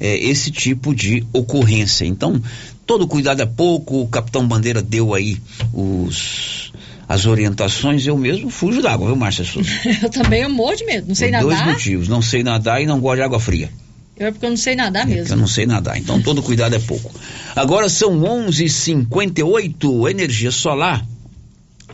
é, 0.00 0.16
esse 0.16 0.50
tipo 0.50 0.94
de 0.94 1.24
ocorrência. 1.32 2.04
Então, 2.04 2.42
todo 2.86 3.06
cuidado 3.06 3.42
é 3.42 3.46
pouco. 3.46 4.02
O 4.02 4.08
Capitão 4.08 4.46
Bandeira 4.46 4.82
deu 4.82 5.14
aí 5.14 5.38
os 5.72 6.72
as 7.06 7.26
orientações, 7.26 8.06
eu 8.06 8.16
mesmo 8.16 8.48
fujo 8.48 8.80
d'água, 8.80 9.08
viu, 9.08 9.16
Márcia 9.16 9.44
Souza? 9.44 9.68
eu 10.02 10.08
também 10.08 10.40
eu 10.40 10.48
morro 10.48 10.74
de 10.74 10.86
medo, 10.86 11.06
não 11.06 11.14
sei 11.14 11.28
Por 11.28 11.32
nadar. 11.32 11.46
Dois 11.46 11.66
motivos, 11.66 12.08
não 12.08 12.22
sei 12.22 12.42
nadar 12.42 12.82
e 12.82 12.86
não 12.86 12.98
gosto 12.98 13.16
de 13.16 13.22
água 13.22 13.38
fria. 13.38 13.70
Eu 14.16 14.28
é 14.28 14.30
porque 14.30 14.46
eu 14.46 14.50
não 14.50 14.56
sei 14.56 14.76
nadar 14.76 15.06
mesmo. 15.06 15.32
É 15.32 15.34
eu 15.36 15.38
não 15.38 15.46
sei 15.46 15.66
nadar, 15.66 15.98
então 15.98 16.22
todo 16.22 16.42
cuidado 16.42 16.74
é 16.74 16.78
pouco. 16.78 17.12
Agora 17.56 17.88
são 17.88 18.20
11:58 18.20 20.08
energia 20.08 20.50
solar 20.50 21.04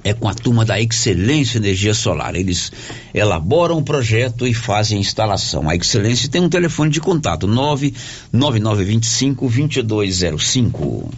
é 0.03 0.15
com 0.15 0.27
a 0.29 0.35
turma 0.35 0.65
da 0.65 0.81
Excelência 0.81 1.59
Energia 1.59 1.93
Solar. 1.95 2.35
Eles 2.35 2.73
elaboram 3.13 3.77
o 3.79 3.83
projeto 3.83 4.47
e 4.47 4.55
fazem 4.55 4.97
a 4.99 5.01
instalação. 5.01 5.69
A 5.69 5.77
Excelência 5.77 6.29
tem 6.29 6.41
um 6.41 6.49
telefone 6.49 6.91
de 6.91 7.01
contato: 7.01 7.47
99925 7.47 9.51
2205. 9.85 11.11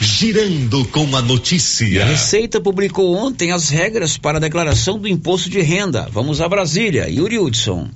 girando 0.00 0.84
com 0.86 1.16
a 1.16 1.22
notícia. 1.22 2.02
a 2.02 2.06
Receita 2.06 2.60
publicou 2.60 3.16
ontem 3.16 3.52
as 3.52 3.68
regras 3.68 4.16
para 4.16 4.38
a 4.38 4.40
declaração 4.40 4.98
do 4.98 5.08
imposto 5.08 5.50
de 5.50 5.60
renda. 5.60 6.08
Vamos 6.10 6.40
a 6.40 6.48
Brasília. 6.48 7.08
Yuri 7.08 7.38
Hudson. 7.38 7.88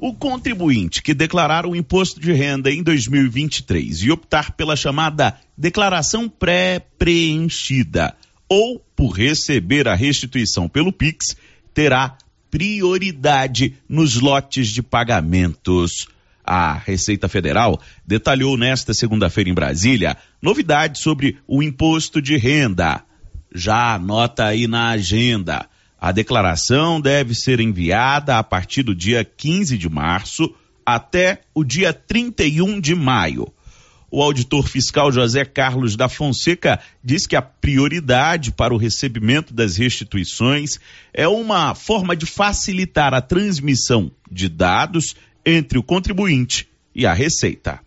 O 0.00 0.14
contribuinte 0.14 1.02
que 1.02 1.12
declarar 1.12 1.66
o 1.66 1.74
imposto 1.74 2.20
de 2.20 2.32
renda 2.32 2.70
em 2.70 2.84
2023 2.84 4.02
e 4.02 4.12
optar 4.12 4.52
pela 4.52 4.76
chamada 4.76 5.36
declaração 5.56 6.28
pré-preenchida 6.28 8.14
ou 8.48 8.78
por 8.94 9.10
receber 9.10 9.88
a 9.88 9.96
restituição 9.96 10.68
pelo 10.68 10.92
Pix 10.92 11.36
terá 11.74 12.16
prioridade 12.48 13.74
nos 13.88 14.14
lotes 14.20 14.68
de 14.68 14.82
pagamentos. 14.82 16.06
A 16.44 16.74
Receita 16.74 17.28
Federal 17.28 17.80
detalhou 18.06 18.56
nesta 18.56 18.94
segunda-feira 18.94 19.50
em 19.50 19.54
Brasília 19.54 20.16
novidades 20.40 21.02
sobre 21.02 21.38
o 21.46 21.62
imposto 21.62 22.22
de 22.22 22.36
renda. 22.36 23.02
Já 23.54 23.94
anota 23.94 24.44
aí 24.44 24.66
na 24.68 24.90
agenda. 24.90 25.68
A 26.00 26.12
declaração 26.12 27.00
deve 27.00 27.34
ser 27.34 27.58
enviada 27.58 28.38
a 28.38 28.44
partir 28.44 28.84
do 28.84 28.94
dia 28.94 29.24
15 29.24 29.76
de 29.76 29.88
março 29.88 30.54
até 30.86 31.42
o 31.52 31.64
dia 31.64 31.92
31 31.92 32.80
de 32.80 32.94
maio. 32.94 33.52
O 34.10 34.22
auditor 34.22 34.66
fiscal 34.66 35.12
José 35.12 35.44
Carlos 35.44 35.96
da 35.96 36.08
Fonseca 36.08 36.80
diz 37.04 37.26
que 37.26 37.36
a 37.36 37.42
prioridade 37.42 38.52
para 38.52 38.72
o 38.72 38.78
recebimento 38.78 39.52
das 39.52 39.76
restituições 39.76 40.78
é 41.12 41.28
uma 41.28 41.74
forma 41.74 42.16
de 42.16 42.24
facilitar 42.24 43.12
a 43.12 43.20
transmissão 43.20 44.10
de 44.30 44.48
dados 44.48 45.14
entre 45.44 45.78
o 45.78 45.82
contribuinte 45.82 46.68
e 46.94 47.04
a 47.04 47.12
Receita. 47.12 47.80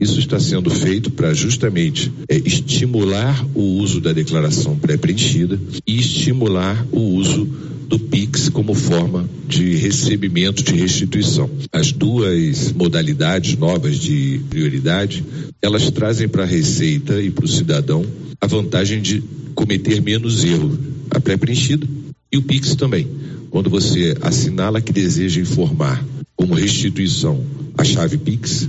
Isso 0.00 0.18
está 0.18 0.40
sendo 0.40 0.70
feito 0.70 1.10
para 1.10 1.32
justamente 1.32 2.12
é, 2.28 2.36
estimular 2.36 3.46
o 3.54 3.62
uso 3.78 4.00
da 4.00 4.12
declaração 4.12 4.76
pré-preenchida 4.76 5.58
e 5.86 5.98
estimular 5.98 6.86
o 6.90 7.00
uso 7.00 7.48
do 7.88 7.98
PIX 7.98 8.48
como 8.48 8.74
forma 8.74 9.28
de 9.48 9.76
recebimento 9.76 10.62
de 10.62 10.74
restituição. 10.74 11.48
As 11.72 11.92
duas 11.92 12.72
modalidades 12.72 13.56
novas 13.56 13.96
de 13.96 14.40
prioridade, 14.50 15.24
elas 15.62 15.90
trazem 15.90 16.28
para 16.28 16.42
a 16.42 16.46
Receita 16.46 17.22
e 17.22 17.30
para 17.30 17.44
o 17.44 17.48
cidadão 17.48 18.04
a 18.40 18.46
vantagem 18.46 19.00
de 19.00 19.22
cometer 19.54 20.02
menos 20.02 20.44
erro. 20.44 20.76
A 21.10 21.20
pré-preenchida 21.20 21.86
e 22.32 22.36
o 22.36 22.42
PIX 22.42 22.74
também. 22.74 23.06
Quando 23.50 23.70
você 23.70 24.16
assinala 24.20 24.80
que 24.80 24.92
deseja 24.92 25.40
informar 25.40 26.04
como 26.34 26.54
restituição 26.54 27.44
a 27.78 27.84
chave 27.84 28.18
PIX, 28.18 28.68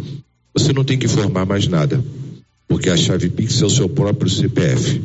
você 0.55 0.71
não 0.71 0.85
tem 0.85 0.97
que 0.97 1.05
informar 1.05 1.45
mais 1.45 1.67
nada, 1.67 2.03
porque 2.65 2.89
a 2.89 2.95
chave 2.95 3.29
Pix 3.29 3.61
é 3.61 3.65
o 3.65 3.69
seu 3.69 3.89
próprio 3.89 4.29
CPF. 4.29 5.01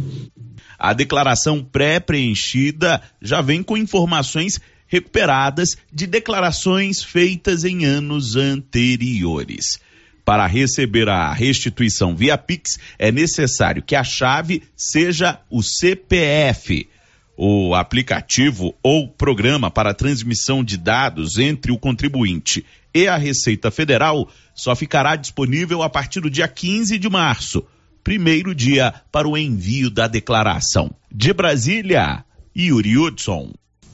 A 0.78 0.92
declaração 0.92 1.62
pré-preenchida 1.62 3.03
já 3.20 3.42
vem 3.42 3.62
com 3.62 3.76
informações 3.76 4.61
recuperadas 4.86 5.76
de 5.92 6.07
declarações 6.07 7.03
feitas 7.03 7.64
em 7.64 7.84
anos 7.84 8.36
anteriores. 8.36 9.80
Para 10.24 10.46
receber 10.46 11.09
a 11.09 11.32
restituição 11.32 12.14
via 12.14 12.38
Pix, 12.38 12.78
é 12.98 13.11
necessário 13.11 13.82
que 13.82 13.96
a 13.96 14.05
chave 14.05 14.62
seja 14.76 15.40
o 15.51 15.62
CPF. 15.62 16.88
O 17.36 17.74
aplicativo 17.74 18.74
ou 18.82 19.09
programa 19.09 19.70
para 19.70 19.94
transmissão 19.94 20.62
de 20.62 20.76
dados 20.76 21.38
entre 21.38 21.72
o 21.72 21.78
contribuinte 21.78 22.64
e 22.94 23.07
a 23.07 23.16
Receita 23.16 23.70
Federal 23.70 24.28
só 24.61 24.76
ficará 24.76 25.16
disponível 25.16 25.82
a 25.82 25.88
partir 25.88 26.20
do 26.20 26.28
dia 26.28 26.46
15 26.46 26.98
de 26.98 27.08
março, 27.08 27.64
primeiro 28.04 28.54
dia 28.54 28.92
para 29.11 29.26
o 29.26 29.34
envio 29.34 29.88
da 29.88 30.06
declaração. 30.06 30.90
De 31.11 31.32
Brasília, 31.32 32.22
Yuri 32.54 32.98
Hudson. 32.98 33.52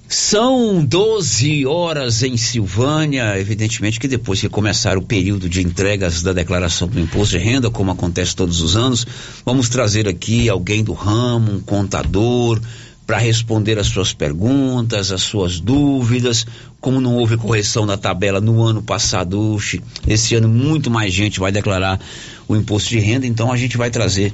São 0.08 0.84
12 0.84 1.64
horas 1.66 2.20
em 2.24 2.36
Silvânia. 2.36 3.38
Evidentemente 3.38 4.00
que 4.00 4.08
depois 4.08 4.40
que 4.40 4.48
começar 4.48 4.98
o 4.98 5.02
período 5.02 5.48
de 5.48 5.62
entregas 5.62 6.20
da 6.20 6.32
declaração 6.32 6.88
do 6.88 6.98
imposto 6.98 7.38
de 7.38 7.44
renda, 7.44 7.70
como 7.70 7.92
acontece 7.92 8.34
todos 8.34 8.60
os 8.60 8.76
anos, 8.76 9.06
vamos 9.44 9.68
trazer 9.68 10.08
aqui 10.08 10.48
alguém 10.48 10.82
do 10.82 10.94
ramo, 10.94 11.52
um 11.52 11.60
contador, 11.60 12.60
para 13.06 13.18
responder 13.18 13.78
as 13.78 13.86
suas 13.86 14.12
perguntas, 14.12 15.12
as 15.12 15.22
suas 15.22 15.60
dúvidas. 15.60 16.44
Como 16.80 17.00
não 17.00 17.16
houve 17.16 17.36
correção 17.36 17.86
da 17.86 17.96
tabela 17.96 18.40
no 18.40 18.62
ano 18.62 18.82
passado, 18.82 19.58
esse 20.06 20.34
ano 20.34 20.48
muito 20.48 20.90
mais 20.90 21.12
gente 21.12 21.40
vai 21.40 21.50
declarar 21.50 22.00
o 22.46 22.54
imposto 22.54 22.90
de 22.90 22.98
renda, 22.98 23.26
então 23.26 23.50
a 23.50 23.56
gente 23.56 23.76
vai 23.76 23.90
trazer 23.90 24.32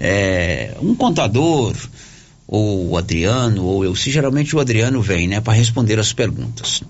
é, 0.00 0.74
um 0.80 0.94
contador, 0.94 1.74
ou 2.48 2.90
o 2.90 2.96
Adriano, 2.96 3.64
ou 3.64 3.84
eu, 3.84 3.94
se 3.94 4.10
geralmente 4.10 4.54
o 4.56 4.60
Adriano 4.60 5.00
vem, 5.00 5.28
né, 5.28 5.40
para 5.40 5.52
responder 5.52 5.98
as 5.98 6.12
perguntas. 6.12 6.82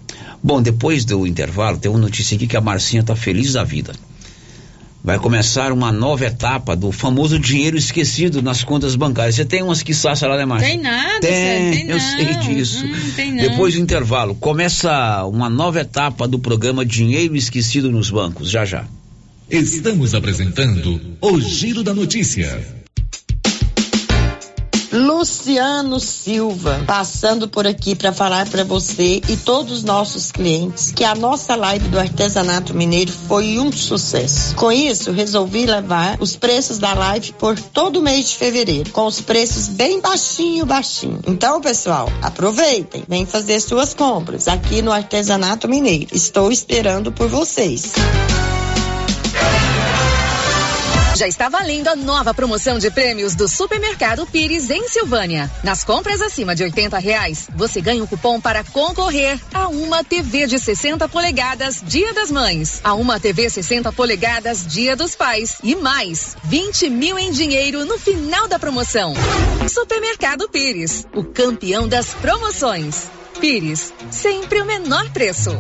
Bom, 0.43 0.63
depois 0.63 1.05
do 1.05 1.27
intervalo, 1.27 1.79
tem 1.79 1.91
uma 1.91 2.01
notícia 2.01 2.35
aqui 2.35 2.47
que 2.47 2.57
a 2.57 2.61
Marcinha 2.61 3.03
tá 3.03 3.15
feliz 3.15 3.53
da 3.53 3.65
vida 3.65 3.93
vai 5.03 5.19
começar 5.19 5.73
uma 5.73 5.91
nova 5.91 6.27
etapa 6.27 6.77
do 6.77 6.93
famoso 6.93 7.39
dinheiro 7.39 7.77
esquecido 7.77 8.41
nas 8.41 8.63
contas 8.63 8.95
bancárias. 8.95 9.35
Você 9.35 9.45
tem 9.45 9.63
umas 9.63 9.83
que 9.83 9.93
saça 9.93 10.29
lá, 10.29 10.37
né, 10.37 10.45
Márcia? 10.45 10.69
Tem 10.69 10.79
nada, 10.79 11.21
tem, 11.21 11.71
tem 11.73 11.89
eu 11.89 11.99
não. 11.99 12.01
sei 12.01 12.35
disso. 12.37 12.85
Hum, 12.85 13.13
tem 13.17 13.33
não. 13.33 13.43
Depois 13.43 13.75
do 13.75 13.81
intervalo, 13.81 14.35
começa 14.35 15.25
uma 15.25 15.51
nova 15.51 15.81
etapa 15.81 16.29
do 16.29 16.39
programa 16.39 16.85
Dinheiro 16.85 17.35
Esquecido 17.35 17.91
nos 17.91 18.11
Bancos, 18.11 18.49
já 18.49 18.65
já. 18.65 18.85
Estamos 19.51 20.15
apresentando 20.15 21.01
o 21.21 21.41
Giro 21.41 21.83
da 21.83 21.93
Notícia. 21.93 22.82
Luciano 24.93 25.99
Silva, 25.99 26.85
passando 26.87 27.49
por 27.49 27.67
aqui 27.67 27.95
para 27.95 28.13
falar 28.13 28.47
para 28.51 28.63
você 28.63 29.23
e 29.27 29.39
todos 29.39 29.79
os 29.79 29.85
nossos 29.85 30.31
clientes 30.31 30.93
que 30.93 31.03
a 31.03 31.15
nossa 31.15 31.57
live 31.57 31.89
do 31.89 31.99
artesanato 31.99 32.75
mineiro 32.75 33.11
foi 33.11 33.59
um 33.59 33.73
sucesso. 33.73 34.55
Com 34.55 34.71
isso, 34.71 35.11
resolvi 35.11 35.65
levar 35.65 36.19
os 36.21 36.37
preços 36.37 36.79
da 36.79 36.93
live 36.93 37.33
por 37.39 37.59
todo 37.59 38.01
o 38.01 38.03
mês 38.03 38.29
de 38.29 38.37
fevereiro, 38.37 38.91
com 38.91 39.07
os 39.07 39.19
preços 39.23 39.69
bem 39.69 39.99
baixinho, 39.99 40.67
baixinho. 40.67 41.21
Então, 41.27 41.63
pessoal, 41.63 42.11
aproveitem, 42.21 43.03
vem 43.09 43.25
fazer 43.25 43.61
suas 43.61 43.95
compras 43.95 44.47
aqui 44.47 44.83
no 44.83 44.93
artesanato 44.93 45.67
mineiro. 45.67 46.09
Estou 46.13 46.53
esperando 46.53 47.11
por 47.11 47.29
vocês. 47.29 47.93
Já 51.23 51.29
está 51.29 51.49
valendo 51.49 51.87
a 51.87 51.95
nova 51.95 52.35
promoção 52.35 52.81
de 52.81 52.91
prêmios 52.91 53.37
do 53.37 53.47
Supermercado 53.47 54.27
Pires 54.27 54.69
em 54.71 54.89
Silvânia. 54.89 55.49
Nas 55.63 55.85
compras 55.85 56.21
acima 56.21 56.53
de 56.53 56.65
80 56.65 56.99
reais, 56.99 57.47
você 57.55 57.81
ganha 57.81 58.03
um 58.03 58.09
cupom 58.09 58.41
para 58.41 58.65
concorrer 58.65 59.39
a 59.55 59.69
uma 59.69 60.03
TV 60.03 60.49
de 60.49 60.59
60 60.59 61.09
polegadas 61.09 61.81
Dia 61.81 62.13
das 62.13 62.29
Mães, 62.29 62.81
a 62.83 62.95
uma 62.95 63.21
TV 63.21 63.49
60 63.49 63.93
polegadas 63.93 64.67
Dia 64.67 64.97
dos 64.97 65.15
Pais 65.15 65.59
e 65.63 65.77
mais 65.77 66.37
20 66.43 66.91
mil 66.91 67.17
em 67.17 67.31
dinheiro 67.31 67.85
no 67.85 68.01
final 68.01 68.49
da 68.49 68.59
promoção. 68.59 69.15
Supermercado 69.69 70.49
Pires, 70.49 71.07
o 71.15 71.23
campeão 71.23 71.87
das 71.87 72.15
promoções. 72.15 73.09
Pires, 73.39 73.95
sempre 74.11 74.61
o 74.61 74.65
menor 74.65 75.09
preço. 75.11 75.51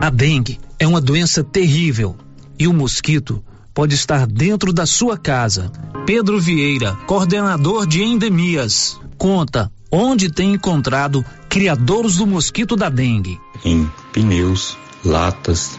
A 0.00 0.08
dengue 0.08 0.58
é 0.78 0.86
uma 0.86 1.02
doença 1.02 1.44
terrível 1.44 2.16
e 2.58 2.66
o 2.66 2.72
mosquito 2.72 3.42
pode 3.74 3.94
estar 3.94 4.26
dentro 4.26 4.72
da 4.72 4.86
sua 4.86 5.18
casa. 5.18 5.70
Pedro 6.06 6.40
Vieira, 6.40 6.94
coordenador 7.06 7.86
de 7.86 8.02
endemias, 8.02 8.98
conta 9.18 9.70
onde 9.90 10.30
tem 10.30 10.54
encontrado 10.54 11.24
criadouros 11.48 12.16
do 12.16 12.26
mosquito 12.26 12.76
da 12.76 12.88
dengue. 12.88 13.38
Em 13.64 13.90
pneus, 14.12 14.76
latas, 15.04 15.78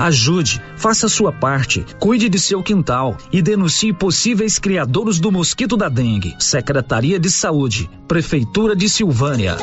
Ajude, 0.00 0.60
faça 0.76 1.08
sua 1.08 1.32
parte, 1.32 1.84
cuide 1.98 2.28
de 2.28 2.38
seu 2.38 2.62
quintal 2.62 3.16
e 3.32 3.40
denuncie 3.40 3.92
possíveis 3.92 4.58
criadouros 4.58 5.18
do 5.18 5.32
mosquito 5.32 5.76
da 5.76 5.88
dengue. 5.88 6.36
Secretaria 6.38 7.18
de 7.18 7.30
Saúde, 7.30 7.88
Prefeitura 8.06 8.76
de 8.76 8.88
Silvânia. 8.88 9.56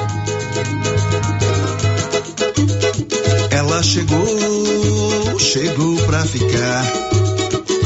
Ela 3.51 3.83
chegou, 3.83 5.39
chegou 5.39 5.97
pra 6.07 6.25
ficar. 6.25 7.12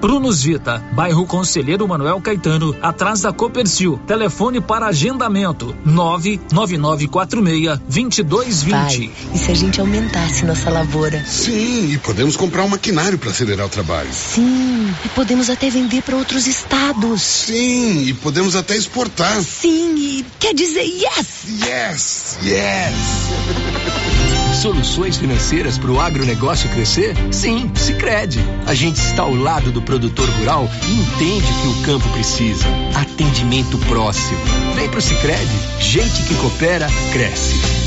Brunos 0.00 0.42
Vita, 0.42 0.82
bairro 0.92 1.24
Conselheiro 1.26 1.86
Manuel 1.88 2.20
Caetano, 2.20 2.76
atrás 2.82 3.20
da 3.22 3.32
Copercil. 3.32 3.98
Telefone 4.06 4.60
para 4.60 4.86
agendamento: 4.86 5.74
99946 5.84 8.64
Pai, 8.64 9.10
e 9.32 9.38
se 9.38 9.50
a 9.50 9.54
gente 9.54 9.80
aumentasse 9.80 10.44
nossa 10.44 10.68
lavoura? 10.70 11.24
Sim, 11.26 11.92
e 11.92 11.98
podemos 11.98 12.36
comprar 12.36 12.62
um 12.64 12.68
maquinário 12.68 13.18
para 13.18 13.30
acelerar 13.30 13.66
o 13.66 13.70
trabalho. 13.70 14.12
Sim, 14.12 14.92
e 15.04 15.08
podemos 15.10 15.48
até 15.50 15.68
vender 15.70 16.02
para 16.02 16.16
outros 16.16 16.46
estados. 16.46 17.22
Sim, 17.22 18.06
e 18.06 18.14
podemos 18.14 18.56
até 18.56 18.76
exportar. 18.76 19.40
Sim, 19.42 19.94
e 19.96 20.24
quer 20.38 20.54
dizer 20.54 20.82
yes! 20.82 21.44
Yes! 21.64 22.38
Yes! 22.42 22.94
Soluções 24.54 25.16
financeiras 25.16 25.76
para 25.76 25.90
o 25.90 26.00
agronegócio 26.00 26.70
crescer? 26.70 27.14
Sim, 27.32 27.70
Sicredi. 27.74 28.38
A 28.66 28.74
gente 28.74 28.96
está 28.96 29.22
ao 29.22 29.34
lado 29.34 29.70
do 29.70 29.82
produtor 29.82 30.28
rural 30.38 30.68
e 30.88 30.94
entende 30.94 31.46
que 31.46 31.68
o 31.68 31.82
campo 31.82 32.08
precisa. 32.10 32.64
Atendimento 32.94 33.76
próximo. 33.86 34.38
Vem 34.74 34.88
pro 34.88 35.02
Sicredi. 35.02 35.58
Gente 35.80 36.22
que 36.22 36.34
coopera 36.36 36.86
cresce. 37.12 37.83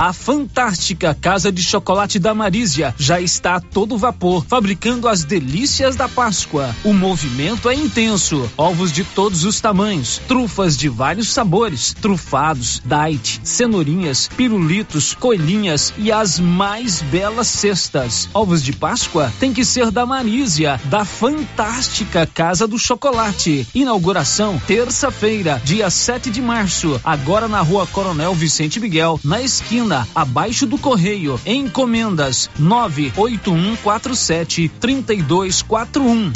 A 0.00 0.12
fantástica 0.12 1.14
Casa 1.14 1.52
de 1.52 1.62
Chocolate 1.62 2.18
da 2.18 2.34
Marísia 2.34 2.92
já 2.98 3.20
está 3.20 3.54
a 3.54 3.60
todo 3.60 3.96
vapor, 3.96 4.44
fabricando 4.44 5.06
as 5.06 5.22
delícias 5.22 5.94
da 5.94 6.08
Páscoa. 6.08 6.74
O 6.82 6.92
movimento 6.92 7.70
é 7.70 7.74
intenso. 7.74 8.50
Ovos 8.56 8.90
de 8.90 9.04
todos 9.04 9.44
os 9.44 9.60
tamanhos, 9.60 10.20
trufas 10.26 10.76
de 10.76 10.88
vários 10.88 11.28
sabores, 11.28 11.94
trufados, 11.94 12.82
date, 12.84 13.40
cenourinhas, 13.44 14.28
pirulitos, 14.36 15.14
coelhinhas 15.14 15.94
e 15.96 16.10
as 16.10 16.40
mais 16.40 17.00
belas 17.00 17.46
cestas. 17.46 18.28
Ovos 18.34 18.64
de 18.64 18.72
Páscoa 18.72 19.32
tem 19.38 19.54
que 19.54 19.64
ser 19.64 19.92
da 19.92 20.04
Marísia, 20.04 20.78
da 20.86 21.04
fantástica 21.04 22.26
Casa 22.26 22.66
do 22.66 22.78
Chocolate. 22.78 23.66
Inauguração 23.72 24.60
terça-feira, 24.66 25.62
dia 25.64 25.88
7 25.88 26.30
de 26.30 26.42
março, 26.42 27.00
agora 27.04 27.46
na 27.46 27.60
Rua 27.60 27.86
Coronel 27.86 28.34
Vicente 28.34 28.80
Miguel, 28.80 29.20
na 29.22 29.40
esquina 29.40 29.83
abaixo 30.14 30.66
do 30.66 30.78
correio. 30.78 31.38
Encomendas 31.44 32.48
98147 32.58 34.70
3241. 34.80 36.32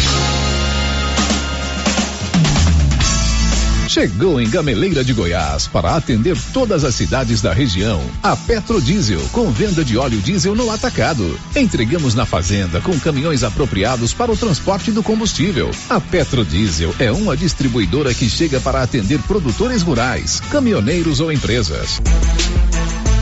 Chegou 3.89 4.39
em 4.39 4.49
Gameleira 4.49 5.03
de 5.03 5.15
Goiás 5.15 5.67
para 5.67 5.97
atender 5.97 6.37
todas 6.53 6.85
as 6.85 6.95
cidades 6.95 7.41
da 7.41 7.55
região. 7.55 7.99
A 8.23 8.37
Petrodiesel, 8.37 9.21
com 9.33 9.51
venda 9.51 9.83
de 9.83 9.97
óleo 9.97 10.21
diesel 10.21 10.55
no 10.55 10.71
atacado. 10.71 11.41
Entregamos 11.57 12.15
na 12.15 12.27
fazenda 12.27 12.83
com 12.83 13.01
caminhões 13.01 13.43
apropriados 13.43 14.13
para 14.13 14.31
o 14.31 14.37
transporte 14.37 14.93
do 14.93 15.03
combustível. 15.03 15.71
A 15.89 15.99
Petrodiesel 15.99 16.95
é 16.99 17.11
uma 17.11 17.35
distribuidora 17.35 18.13
que 18.13 18.29
chega 18.29 18.61
para 18.61 18.83
atender 18.83 19.23
produtores 19.23 19.81
rurais, 19.81 20.39
caminhoneiros 20.51 21.19
ou 21.19 21.33
empresas. 21.33 21.99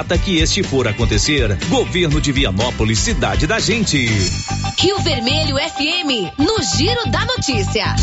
data 0.00 0.16
que 0.16 0.38
este 0.38 0.62
for 0.62 0.88
acontecer. 0.88 1.58
Governo 1.68 2.22
de 2.22 2.32
Vianópolis, 2.32 2.98
cidade 3.00 3.46
da 3.46 3.58
gente. 3.58 3.98
Rio 4.78 4.98
Vermelho 5.00 5.56
FM, 5.56 6.38
no 6.38 6.56
Giro 6.74 7.10
da 7.10 7.26
Notícia. 7.26 7.94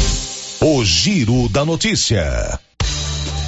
O 0.61 0.85
Giro 0.85 1.49
da 1.49 1.65
Notícia. 1.65 2.59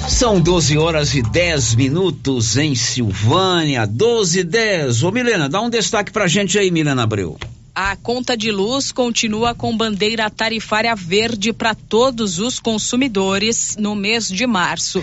São 0.08 0.40
12 0.40 0.76
horas 0.76 1.14
e 1.14 1.22
10 1.22 1.76
minutos 1.76 2.56
em 2.56 2.74
Silvânia, 2.74 3.86
12 3.86 4.40
e 4.40 4.44
10. 4.44 5.04
Ô 5.04 5.12
Milena, 5.12 5.48
dá 5.48 5.60
um 5.60 5.70
destaque 5.70 6.10
pra 6.10 6.26
gente 6.26 6.58
aí, 6.58 6.72
Milena 6.72 7.04
Abreu. 7.04 7.38
A 7.82 7.96
conta 7.96 8.36
de 8.36 8.52
luz 8.52 8.92
continua 8.92 9.54
com 9.54 9.74
bandeira 9.74 10.28
tarifária 10.28 10.94
verde 10.94 11.50
para 11.50 11.74
todos 11.74 12.38
os 12.38 12.60
consumidores 12.60 13.74
no 13.78 13.96
mês 13.96 14.28
de 14.28 14.46
março. 14.46 15.02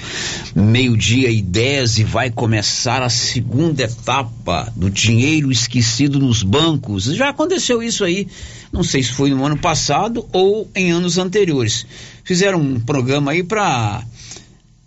Meio-dia 0.54 1.32
e 1.32 1.42
10 1.42 1.98
e 1.98 2.04
vai 2.04 2.30
começar 2.30 3.02
a 3.02 3.10
segunda 3.10 3.82
etapa 3.82 4.72
do 4.76 4.92
dinheiro 4.92 5.52
esquecido 5.52 6.20
nos 6.20 6.44
bancos. 6.44 7.06
Já 7.06 7.30
aconteceu 7.30 7.82
isso 7.82 8.04
aí, 8.04 8.28
não 8.72 8.84
sei 8.84 9.02
se 9.02 9.12
foi 9.12 9.32
no 9.32 9.44
ano 9.44 9.58
passado 9.58 10.28
ou 10.32 10.70
em 10.76 10.92
anos 10.92 11.18
anteriores. 11.18 11.84
Fizeram 12.24 12.62
um 12.62 12.80
programa 12.80 13.32
aí 13.32 13.42
para 13.42 14.04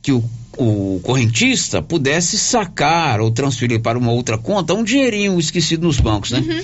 que 0.00 0.12
o 0.12 0.22
o 0.58 1.00
correntista 1.02 1.80
pudesse 1.80 2.36
sacar 2.36 3.20
ou 3.20 3.30
transferir 3.30 3.80
para 3.80 3.96
uma 3.96 4.10
outra 4.10 4.36
conta 4.36 4.74
um 4.74 4.82
dinheirinho 4.82 5.38
esquecido 5.38 5.86
nos 5.86 6.00
bancos, 6.00 6.32
né? 6.32 6.40
Uhum. 6.40 6.62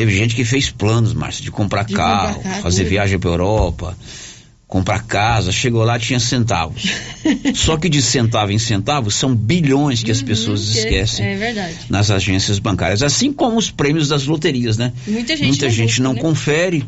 Teve 0.00 0.14
gente 0.14 0.34
que 0.34 0.46
fez 0.46 0.70
planos, 0.70 1.12
Márcio, 1.12 1.44
de 1.44 1.50
comprar 1.50 1.84
de 1.84 1.92
carro, 1.92 2.36
comprar 2.36 2.50
carro, 2.52 2.62
fazer 2.62 2.84
viagem 2.84 3.18
para 3.18 3.28
Europa, 3.28 3.94
comprar 4.66 5.02
casa, 5.02 5.52
chegou 5.52 5.84
lá 5.84 5.98
tinha 5.98 6.18
centavos. 6.18 6.84
Só 7.54 7.76
que 7.76 7.86
de 7.86 8.00
centavo 8.00 8.50
em 8.50 8.58
centavo 8.58 9.10
são 9.10 9.34
bilhões 9.34 10.02
que 10.02 10.10
as 10.10 10.22
pessoas 10.22 10.62
esquecem 10.62 11.26
é 11.26 11.74
nas 11.90 12.10
agências 12.10 12.58
bancárias, 12.58 13.02
assim 13.02 13.30
como 13.30 13.58
os 13.58 13.70
prêmios 13.70 14.08
das 14.08 14.24
loterias, 14.24 14.78
né? 14.78 14.90
Muita 15.06 15.36
gente 15.36 15.48
Muita 15.48 15.66
não, 15.66 15.70
gente 15.70 15.88
busca, 15.88 16.02
não 16.02 16.14
né? 16.14 16.20
confere 16.22 16.86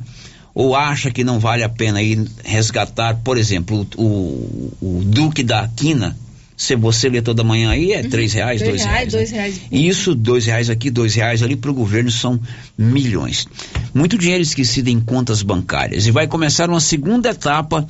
ou 0.55 0.75
acha 0.75 1.11
que 1.11 1.23
não 1.23 1.39
vale 1.39 1.63
a 1.63 1.69
pena 1.69 2.01
ir 2.01 2.27
resgatar, 2.43 3.17
por 3.23 3.37
exemplo, 3.37 3.87
o, 3.95 4.03
o, 4.03 4.73
o 4.81 5.05
Duque 5.05 5.43
da 5.43 5.69
Quina, 5.69 6.17
se 6.63 6.77
você 6.77 7.09
lê 7.09 7.21
toda 7.21 7.43
manhã 7.43 7.71
aí, 7.71 7.93
é 7.93 8.05
três 8.05 8.33
reais, 8.33 8.61
Dois 8.61 8.71
dois 8.71 8.83
reais, 8.83 8.97
reais. 8.99 9.13
dois 9.13 9.33
né? 9.33 9.39
reais. 9.39 9.61
E 9.69 9.89
Isso, 9.89 10.15
dois 10.15 10.47
reais 10.47 10.71
aqui, 10.71 10.91
dois 10.91 11.13
reais 11.17 11.43
ali, 11.43 11.57
para 11.57 11.73
o 11.73 11.75
governo 11.75 12.09
são 12.09 12.41
milhões. 12.79 13.49
Muito 13.93 14.17
dinheiro 14.17 14.43
esquecido 14.43 14.87
em 14.87 15.01
contas 15.01 15.43
bancárias. 15.43 16.07
E 16.07 16.13
vai 16.13 16.29
começar 16.29 16.71
uma 16.71 16.79
segunda 16.79 17.31
etapa 17.31 17.85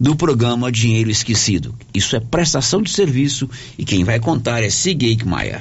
do 0.00 0.16
programa 0.16 0.72
Dinheiro 0.72 1.10
Esquecido. 1.10 1.74
Isso 1.92 2.16
é 2.16 2.20
prestação 2.20 2.80
de 2.80 2.90
serviço 2.90 3.48
e 3.76 3.84
quem 3.84 4.04
vai 4.04 4.18
contar 4.18 4.62
é 4.62 4.70
Sigeik 4.70 5.26
Maia. 5.26 5.60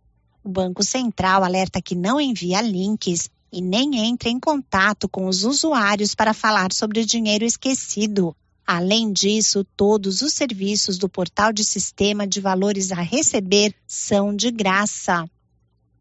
O 0.47 0.49
Banco 0.49 0.81
Central 0.81 1.43
alerta 1.43 1.81
que 1.81 1.93
não 1.93 2.21
envia 2.21 2.61
links 2.61 3.29
e 3.51 3.59
nem 3.59 3.97
entra 3.97 4.29
em 4.29 4.39
contato 4.39 5.09
com 5.09 5.27
os 5.27 5.43
usuários 5.43 6.15
para 6.15 6.33
falar 6.33 6.71
sobre 6.71 7.03
dinheiro 7.03 7.43
esquecido. 7.43 8.33
Além 8.65 9.11
disso, 9.11 9.65
todos 9.75 10.21
os 10.21 10.33
serviços 10.33 10.97
do 10.97 11.09
portal 11.09 11.51
de 11.51 11.65
sistema 11.65 12.25
de 12.25 12.39
valores 12.39 12.93
a 12.93 13.01
receber 13.01 13.75
são 13.85 14.33
de 14.33 14.49
graça. 14.49 15.29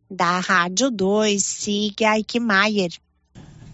Da 0.08 0.38
Rádio 0.38 0.92
2, 0.92 1.44
siga 1.44 2.16
Eichmeier. 2.16 2.92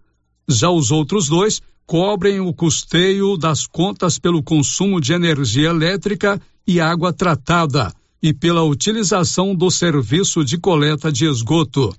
Já 0.49 0.71
os 0.71 0.93
outros 0.93 1.29
dois 1.29 1.61
cobrem 1.87 2.41
o 2.41 2.53
custeio 2.53 3.37
das 3.37 3.67
contas 3.67 4.19
pelo 4.19 4.43
consumo 4.43 5.01
de 5.01 5.13
energia 5.13 5.69
elétrica 5.69 6.41
e 6.67 6.81
água 6.81 7.13
tratada 7.13 7.93
e 8.23 8.33
pela 8.33 8.63
utilização 8.63 9.55
do 9.55 9.71
serviço 9.71 10.45
de 10.45 10.57
coleta 10.57 11.11
de 11.11 11.27
esgoto. 11.27 11.95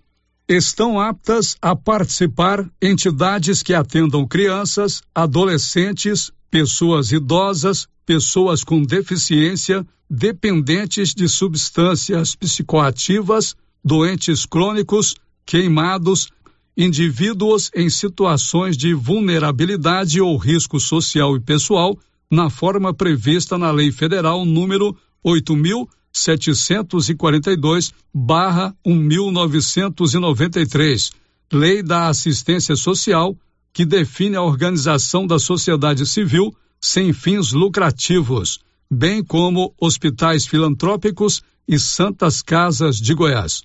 Estão 0.48 1.00
aptas 1.00 1.56
a 1.62 1.76
participar 1.76 2.70
entidades 2.82 3.62
que 3.62 3.74
atendam 3.74 4.28
crianças, 4.28 5.02
adolescentes, 5.14 6.32
pessoas 6.50 7.12
idosas, 7.12 7.88
pessoas 8.06 8.64
com 8.64 8.84
deficiência, 8.84 9.86
dependentes 10.10 11.14
de 11.14 11.28
substâncias 11.28 12.36
psicoativas, 12.36 13.56
doentes 13.84 14.46
crônicos, 14.46 15.16
queimados, 15.46 16.30
indivíduos 16.76 17.70
em 17.76 17.88
situações 17.90 18.76
de 18.76 18.94
vulnerabilidade 18.94 20.20
ou 20.20 20.36
risco 20.38 20.80
social 20.80 21.36
e 21.36 21.40
pessoal, 21.40 21.96
na 22.30 22.50
forma 22.50 22.94
prevista 22.94 23.58
na 23.58 23.72
Lei 23.72 23.92
Federal 23.92 24.46
número 24.46 24.96
8742 25.24 27.94
barra 28.14 28.76
1993, 28.86 31.12
Lei 31.52 31.82
da 31.84 32.08
Assistência 32.08 32.76
Social, 32.76 33.38
que 33.72 33.86
define 33.86 34.36
a 34.36 34.42
organização 34.42 35.28
da 35.28 35.40
sociedade 35.40 36.06
civil 36.06 36.54
sem 36.82 37.14
fins 37.14 37.52
lucrativos, 37.52 38.60
bem 38.92 39.24
como 39.24 39.74
hospitais 39.80 40.46
filantrópicos 40.46 41.42
e 41.68 41.80
santas 41.80 42.42
casas 42.42 42.98
de 42.98 43.14
Goiás. 43.14 43.64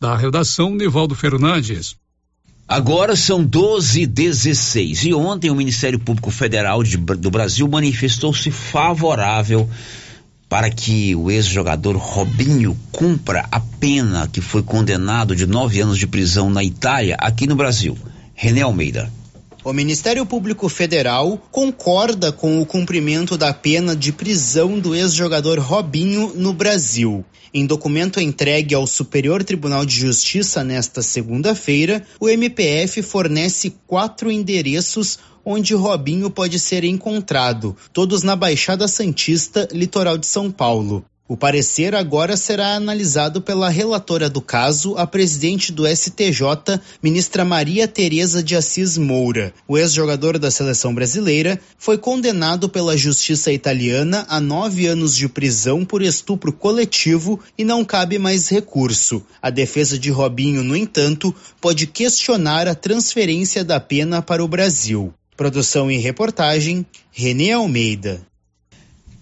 Da 0.00 0.16
redação 0.16 0.74
Nivaldo 0.74 1.14
Fernandes. 1.14 1.94
Agora 2.72 3.14
são 3.14 3.44
12 3.44 4.06
16 4.06 5.04
e 5.04 5.12
ontem 5.12 5.50
o 5.50 5.54
Ministério 5.54 5.98
Público 5.98 6.30
Federal 6.30 6.82
de, 6.82 6.96
do 6.96 7.30
Brasil 7.30 7.68
manifestou-se 7.68 8.50
favorável 8.50 9.68
para 10.48 10.70
que 10.70 11.14
o 11.14 11.30
ex-jogador 11.30 11.94
Robinho 11.96 12.74
cumpra 12.90 13.46
a 13.52 13.60
pena 13.60 14.26
que 14.26 14.40
foi 14.40 14.62
condenado 14.62 15.36
de 15.36 15.46
nove 15.46 15.82
anos 15.82 15.98
de 15.98 16.06
prisão 16.06 16.48
na 16.48 16.64
Itália, 16.64 17.14
aqui 17.20 17.46
no 17.46 17.56
Brasil. 17.56 17.94
René 18.34 18.62
Almeida. 18.62 19.12
O 19.64 19.72
Ministério 19.72 20.26
Público 20.26 20.68
Federal 20.68 21.40
concorda 21.52 22.32
com 22.32 22.60
o 22.60 22.66
cumprimento 22.66 23.38
da 23.38 23.54
pena 23.54 23.94
de 23.94 24.12
prisão 24.12 24.76
do 24.76 24.92
ex-jogador 24.92 25.60
Robinho 25.60 26.32
no 26.34 26.52
Brasil. 26.52 27.24
Em 27.54 27.64
documento 27.64 28.20
entregue 28.20 28.74
ao 28.74 28.88
Superior 28.88 29.44
Tribunal 29.44 29.86
de 29.86 29.94
Justiça 29.94 30.64
nesta 30.64 31.00
segunda-feira, 31.00 32.04
o 32.18 32.28
MPF 32.28 33.02
fornece 33.02 33.76
quatro 33.86 34.32
endereços 34.32 35.20
onde 35.44 35.74
Robinho 35.74 36.28
pode 36.28 36.58
ser 36.58 36.82
encontrado, 36.82 37.76
todos 37.92 38.24
na 38.24 38.34
Baixada 38.34 38.88
Santista, 38.88 39.68
litoral 39.72 40.18
de 40.18 40.26
São 40.26 40.50
Paulo. 40.50 41.04
O 41.28 41.36
parecer 41.36 41.94
agora 41.94 42.36
será 42.36 42.74
analisado 42.74 43.40
pela 43.40 43.68
relatora 43.68 44.28
do 44.28 44.42
caso, 44.42 44.96
a 44.98 45.06
presidente 45.06 45.70
do 45.70 45.86
STJ, 45.86 46.80
ministra 47.00 47.44
Maria 47.44 47.86
Tereza 47.86 48.42
de 48.42 48.56
Assis 48.56 48.98
Moura. 48.98 49.54
O 49.68 49.78
ex-jogador 49.78 50.36
da 50.36 50.50
seleção 50.50 50.92
brasileira 50.92 51.60
foi 51.78 51.96
condenado 51.96 52.68
pela 52.68 52.96
justiça 52.96 53.52
italiana 53.52 54.26
a 54.28 54.40
nove 54.40 54.86
anos 54.86 55.16
de 55.16 55.28
prisão 55.28 55.84
por 55.84 56.02
estupro 56.02 56.52
coletivo 56.52 57.38
e 57.56 57.64
não 57.64 57.84
cabe 57.84 58.18
mais 58.18 58.48
recurso. 58.48 59.24
A 59.40 59.48
defesa 59.48 59.96
de 59.96 60.10
Robinho, 60.10 60.64
no 60.64 60.76
entanto, 60.76 61.32
pode 61.60 61.86
questionar 61.86 62.66
a 62.66 62.74
transferência 62.74 63.64
da 63.64 63.78
pena 63.78 64.20
para 64.20 64.44
o 64.44 64.48
Brasil. 64.48 65.14
Produção 65.36 65.90
e 65.90 65.98
reportagem, 65.98 66.84
Renê 67.12 67.52
Almeida. 67.52 68.20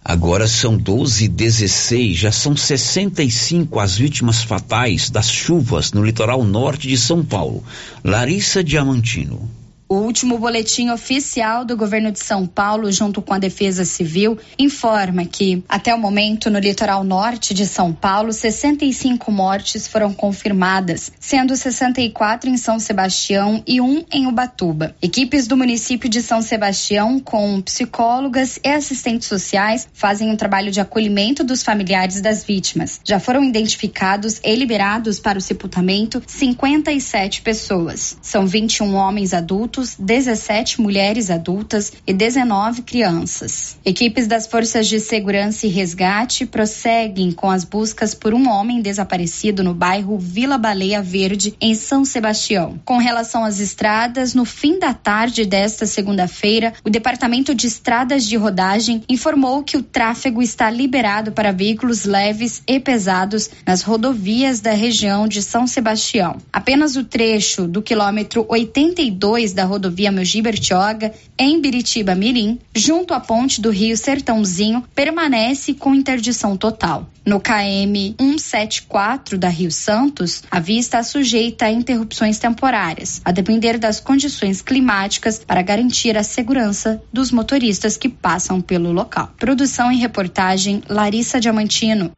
Agora 0.05 0.49
são 0.49 0.79
12 0.79 1.27
e 1.27 1.29
16, 1.29 2.17
já 2.17 2.33
são 2.33 2.57
65 2.57 3.79
as 3.79 3.97
vítimas 3.99 4.43
fatais 4.43 5.11
das 5.11 5.31
chuvas 5.31 5.93
no 5.93 6.03
litoral 6.03 6.43
norte 6.43 6.89
de 6.89 6.97
São 6.97 7.23
Paulo. 7.23 7.63
Larissa 8.03 8.65
Diamantino. 8.65 9.60
O 9.93 9.97
último 9.97 10.39
boletim 10.39 10.89
oficial 10.91 11.65
do 11.65 11.77
governo 11.77 12.13
de 12.13 12.21
São 12.21 12.47
Paulo, 12.47 12.93
junto 12.93 13.21
com 13.21 13.35
a 13.35 13.41
Defesa 13.41 13.85
Civil, 13.85 14.39
informa 14.57 15.25
que, 15.25 15.65
até 15.69 15.93
o 15.93 15.99
momento, 15.99 16.49
no 16.49 16.61
litoral 16.61 17.03
norte 17.03 17.53
de 17.53 17.67
São 17.67 17.93
Paulo, 17.93 18.33
65 18.33 19.33
mortes 19.33 19.89
foram 19.89 20.13
confirmadas, 20.13 21.11
sendo 21.19 21.57
64 21.57 22.49
em 22.49 22.57
São 22.57 22.79
Sebastião 22.79 23.65
e 23.67 23.81
um 23.81 24.05
em 24.13 24.29
Ubatuba. 24.29 24.95
Equipes 25.03 25.49
do 25.49 25.57
município 25.57 26.09
de 26.09 26.23
São 26.23 26.41
Sebastião, 26.41 27.19
com 27.19 27.61
psicólogas 27.61 28.61
e 28.63 28.69
assistentes 28.69 29.27
sociais, 29.27 29.89
fazem 29.93 30.31
um 30.31 30.37
trabalho 30.37 30.71
de 30.71 30.79
acolhimento 30.79 31.43
dos 31.43 31.65
familiares 31.65 32.21
das 32.21 32.45
vítimas. 32.45 33.01
Já 33.05 33.19
foram 33.19 33.43
identificados 33.43 34.41
e 34.45 34.55
liberados 34.55 35.19
para 35.19 35.39
o 35.39 35.43
sepultamento 35.43 36.23
57 36.29 37.43
pessoas. 37.43 38.17
São 38.23 38.47
21 38.47 38.95
homens 38.95 39.35
adultos 39.35 39.80
adultos, 39.81 39.97
17 39.99 40.81
mulheres 40.81 41.31
adultas 41.31 41.93
e 42.07 42.13
19 42.13 42.83
crianças. 42.83 43.79
Equipes 43.85 44.27
das 44.27 44.47
Forças 44.47 44.87
de 44.87 45.01
Segurança 45.01 45.67
e 45.67 45.71
Resgate 45.71 46.45
prosseguem 46.47 47.33
com 47.33 47.51
as 47.51 47.65
buscas 47.65 48.15
por 48.15 48.35
um 48.35 48.49
homem 48.49 48.83
desaparecido 48.83 49.65
no 49.65 49.75
bairro 49.75 50.19
Vila 50.19 50.59
Baleia 50.59 51.03
Verde, 51.03 51.55
em 51.61 51.75
São 51.75 52.05
Sebastião. 52.05 52.79
Com 52.85 52.99
relação 52.99 53.45
às 53.45 53.61
estradas, 53.61 54.35
no 54.35 54.45
fim 54.45 54.79
da 54.79 54.93
tarde 54.93 55.45
desta 55.45 55.87
segunda-feira, 55.87 56.73
o 56.85 56.91
Departamento 56.91 57.55
de 57.55 57.67
Estradas 57.67 58.25
de 58.25 58.37
Rodagem 58.37 59.03
informou 59.09 59.63
que 59.63 59.77
o 59.77 59.83
tráfego 59.83 60.43
está 60.43 60.71
liberado 60.71 61.33
para 61.33 61.53
veículos 61.53 62.05
leves 62.05 62.63
e 62.67 62.79
pesados 62.79 63.51
nas 63.67 63.83
rodovias 63.83 64.61
da 64.61 64.73
região 64.73 65.27
de 65.27 65.43
São 65.43 65.67
Sebastião. 65.67 66.37
Apenas 66.53 66.97
o 66.97 67.05
trecho 67.05 67.67
do 67.67 67.83
quilômetro 67.83 68.45
82 68.49 69.53
da 69.53 69.70
rodovia 69.71 70.11
Mogi 70.11 70.43
Bertioga, 70.43 71.13
em 71.39 71.61
Biritiba 71.61 72.15
Mirim, 72.15 72.59
junto 72.75 73.15
à 73.15 73.21
ponte 73.21 73.61
do 73.61 73.71
Rio 73.71 73.97
Sertãozinho, 73.97 74.85
permanece 74.95 75.75
com 75.75 75.95
interdição 75.95 76.57
total. 76.57 77.09
No 77.25 77.39
KM 77.39 78.17
174 78.19 79.39
da 79.39 79.49
Rio 79.49 79.71
Santos, 79.71 80.43
a 80.51 80.59
via 80.59 80.81
está 80.81 81.03
sujeita 81.03 81.67
a 81.67 81.71
interrupções 81.71 82.39
temporárias, 82.39 83.21
a 83.25 83.31
depender 83.31 83.79
das 83.79 84.01
condições 84.01 84.61
climáticas 84.61 85.39
para 85.39 85.63
garantir 85.63 86.17
a 86.17 86.25
segurança 86.25 87.01
dos 87.13 87.31
motoristas 87.31 87.97
que 87.97 88.09
passam 88.09 88.61
pelo 88.61 88.91
local. 88.91 89.33
Produção 89.39 89.93
e 89.93 89.97
reportagem 89.97 90.83
Larissa 90.89 91.39
Diamantino. 91.39 92.11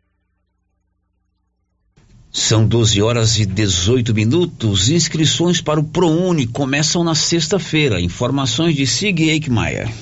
São 2.35 2.67
12 2.67 3.03
horas 3.03 3.39
e 3.39 3.45
18 3.45 4.15
minutos. 4.15 4.89
Inscrições 4.89 5.61
para 5.61 5.79
o 5.79 5.85
ProUni 5.85 6.47
começam 6.47 7.05
na 7.05 7.15
sexta-feira. 7.15 8.01
Informações 8.01 8.75
de 8.75 8.87
Sig 8.87 9.29
Eichmeier. 9.29 9.93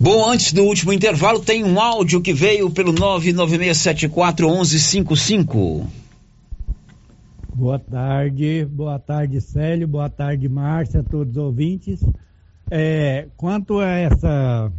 Bom, 0.00 0.28
antes 0.28 0.52
do 0.52 0.64
último 0.64 0.92
intervalo, 0.92 1.38
tem 1.38 1.62
um 1.62 1.80
áudio 1.80 2.20
que 2.20 2.32
veio 2.32 2.68
pelo 2.70 2.92
99674 2.92 4.48
1155. 4.48 6.05
Boa 7.58 7.78
tarde, 7.78 8.66
boa 8.66 8.98
tarde 8.98 9.40
Célio, 9.40 9.88
boa 9.88 10.10
tarde 10.10 10.46
Márcia, 10.46 11.02
todos 11.02 11.38
os 11.38 11.42
ouvintes. 11.42 12.04
É, 12.70 13.28
quanto 13.34 13.78
a 13.78 13.88
essa 13.88 14.70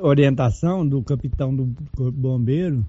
orientação 0.00 0.88
do 0.88 1.02
capitão 1.02 1.54
do 1.54 1.66
Bombeiro, 2.10 2.82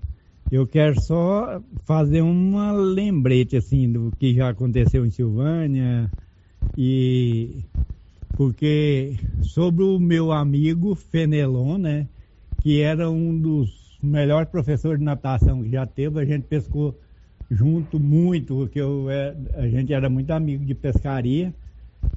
eu 0.50 0.66
quero 0.66 1.02
só 1.02 1.62
fazer 1.84 2.22
uma 2.22 2.72
lembrete 2.72 3.58
assim 3.58 3.92
do 3.92 4.10
que 4.18 4.34
já 4.34 4.48
aconteceu 4.48 5.06
em 5.06 5.12
Silvânia 5.12 6.10
e 6.78 7.62
porque 8.38 9.18
sobre 9.42 9.84
o 9.84 10.00
meu 10.00 10.32
amigo 10.32 10.96
Fenelon, 10.96 11.78
né, 11.78 12.08
que 12.62 12.80
era 12.80 13.12
um 13.12 13.38
dos 13.38 14.00
melhores 14.02 14.48
professores 14.48 15.00
de 15.00 15.04
natação 15.04 15.62
que 15.62 15.72
já 15.72 15.86
teve, 15.86 16.22
a 16.22 16.26
gente 16.26 16.44
pescou 16.44 16.98
junto 17.50 18.00
muito, 18.00 18.56
porque 18.56 18.80
eu, 18.80 19.10
é, 19.10 19.36
a 19.56 19.68
gente 19.68 19.94
era 19.94 20.10
muito 20.10 20.32
amigo 20.32 20.66
de 20.66 20.74
pescaria, 20.74 21.54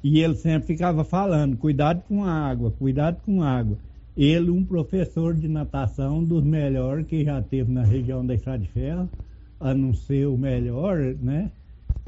e 0.03 0.19
ele 0.21 0.35
sempre 0.35 0.67
ficava 0.67 1.03
falando, 1.03 1.57
cuidado 1.57 2.01
com 2.07 2.23
a 2.23 2.31
água, 2.31 2.71
cuidado 2.71 3.17
com 3.25 3.41
a 3.41 3.49
água. 3.49 3.77
Ele, 4.15 4.49
um 4.49 4.63
professor 4.63 5.33
de 5.33 5.47
natação 5.47 6.23
dos 6.23 6.43
melhores 6.43 7.05
que 7.05 7.23
já 7.23 7.41
teve 7.41 7.71
na 7.71 7.83
região 7.83 8.25
da 8.25 8.35
Estrada 8.35 8.59
de 8.59 8.67
Ferro, 8.67 9.09
a 9.59 9.73
não 9.73 9.93
ser 9.93 10.27
o 10.27 10.37
melhor, 10.37 11.15
né? 11.21 11.51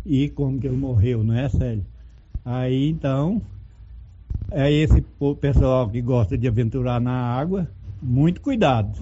E 0.05 0.29
como 0.29 0.59
que 0.59 0.67
ele 0.67 0.75
morreu, 0.75 1.23
não 1.23 1.33
é, 1.33 1.47
Célio? 1.49 1.85
Aí, 2.43 2.89
então, 2.89 3.41
é 4.49 4.71
esse 4.71 5.03
pessoal 5.39 5.89
que 5.89 6.01
gosta 6.01 6.37
de 6.37 6.47
aventurar 6.47 6.99
na 6.99 7.13
água, 7.13 7.67
muito 8.01 8.41
cuidado. 8.41 8.99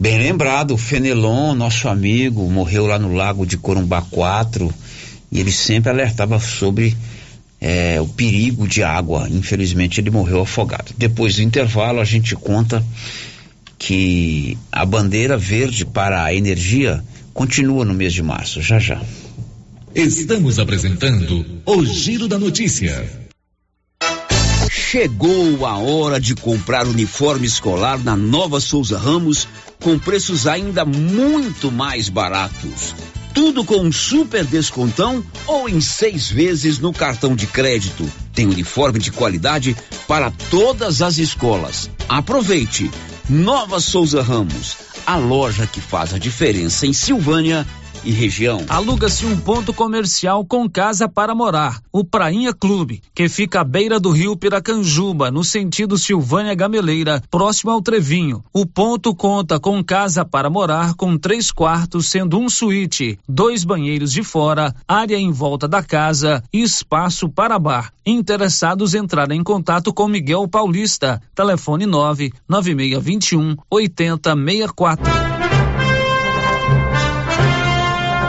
Bem 0.00 0.16
lembrado, 0.16 0.74
o 0.74 0.78
Fenelon, 0.78 1.56
nosso 1.56 1.88
amigo, 1.88 2.48
morreu 2.48 2.86
lá 2.86 3.00
no 3.00 3.12
lago 3.12 3.44
de 3.44 3.58
Corumbá 3.58 4.00
4 4.00 4.72
e 5.32 5.40
ele 5.40 5.50
sempre 5.50 5.90
alertava 5.90 6.38
sobre 6.38 6.96
é, 7.60 8.00
o 8.00 8.06
perigo 8.06 8.68
de 8.68 8.80
água. 8.84 9.28
Infelizmente 9.28 10.00
ele 10.00 10.10
morreu 10.10 10.40
afogado. 10.40 10.94
Depois 10.96 11.34
do 11.34 11.42
intervalo 11.42 11.98
a 11.98 12.04
gente 12.04 12.36
conta 12.36 12.80
que 13.76 14.56
a 14.70 14.86
bandeira 14.86 15.36
verde 15.36 15.84
para 15.84 16.22
a 16.22 16.32
energia 16.32 17.02
continua 17.34 17.84
no 17.84 17.92
mês 17.92 18.12
de 18.12 18.22
março, 18.22 18.62
já 18.62 18.78
já. 18.78 19.02
Estamos 19.92 20.60
apresentando 20.60 21.44
o 21.66 21.84
Giro 21.84 22.28
da 22.28 22.38
Notícia. 22.38 23.27
Chegou 24.90 25.66
a 25.66 25.76
hora 25.76 26.18
de 26.18 26.34
comprar 26.34 26.86
uniforme 26.86 27.46
escolar 27.46 28.02
na 28.02 28.16
Nova 28.16 28.58
Souza 28.58 28.98
Ramos 28.98 29.46
com 29.78 29.98
preços 29.98 30.46
ainda 30.46 30.82
muito 30.82 31.70
mais 31.70 32.08
baratos. 32.08 32.94
Tudo 33.34 33.66
com 33.66 33.80
um 33.80 33.92
super 33.92 34.46
descontão 34.46 35.22
ou 35.46 35.68
em 35.68 35.78
seis 35.78 36.30
vezes 36.30 36.78
no 36.78 36.90
cartão 36.90 37.36
de 37.36 37.46
crédito. 37.46 38.10
Tem 38.32 38.46
uniforme 38.46 38.98
de 38.98 39.12
qualidade 39.12 39.76
para 40.06 40.30
todas 40.48 41.02
as 41.02 41.18
escolas. 41.18 41.90
Aproveite! 42.08 42.90
Nova 43.28 43.80
Souza 43.80 44.22
Ramos, 44.22 44.74
a 45.06 45.16
loja 45.16 45.66
que 45.66 45.82
faz 45.82 46.14
a 46.14 46.18
diferença 46.18 46.86
em 46.86 46.94
Silvânia 46.94 47.66
e 48.04 48.10
região. 48.10 48.64
Aluga-se 48.68 49.26
um 49.26 49.36
ponto 49.36 49.72
comercial 49.72 50.44
com 50.44 50.68
casa 50.68 51.08
para 51.08 51.34
morar, 51.34 51.80
o 51.92 52.04
Prainha 52.04 52.52
Clube, 52.52 53.02
que 53.14 53.28
fica 53.28 53.60
à 53.60 53.64
beira 53.64 53.98
do 53.98 54.10
rio 54.10 54.36
Piracanjuba, 54.36 55.30
no 55.30 55.44
sentido 55.44 55.98
Silvânia 55.98 56.54
Gameleira, 56.54 57.22
próximo 57.30 57.70
ao 57.70 57.82
Trevinho. 57.82 58.42
O 58.52 58.66
ponto 58.66 59.14
conta 59.14 59.58
com 59.58 59.82
casa 59.82 60.24
para 60.24 60.50
morar 60.50 60.94
com 60.94 61.16
três 61.16 61.50
quartos, 61.50 62.08
sendo 62.08 62.38
um 62.38 62.48
suíte, 62.48 63.18
dois 63.28 63.64
banheiros 63.64 64.12
de 64.12 64.22
fora, 64.22 64.74
área 64.86 65.16
em 65.16 65.30
volta 65.30 65.66
da 65.66 65.82
casa 65.82 66.42
e 66.52 66.62
espaço 66.62 67.28
para 67.28 67.58
bar. 67.58 67.92
Interessados 68.04 68.94
entrarem 68.94 69.40
em 69.40 69.44
contato 69.44 69.92
com 69.92 70.08
Miguel 70.08 70.48
Paulista, 70.48 71.22
telefone 71.34 71.86
99621 71.86 73.56
8064. 73.70 75.37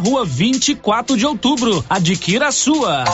rua 0.00 0.24
24 0.24 1.16
de 1.16 1.26
outubro. 1.26 1.84
Adquira 1.88 2.48
a 2.48 2.52
sua. 2.52 3.04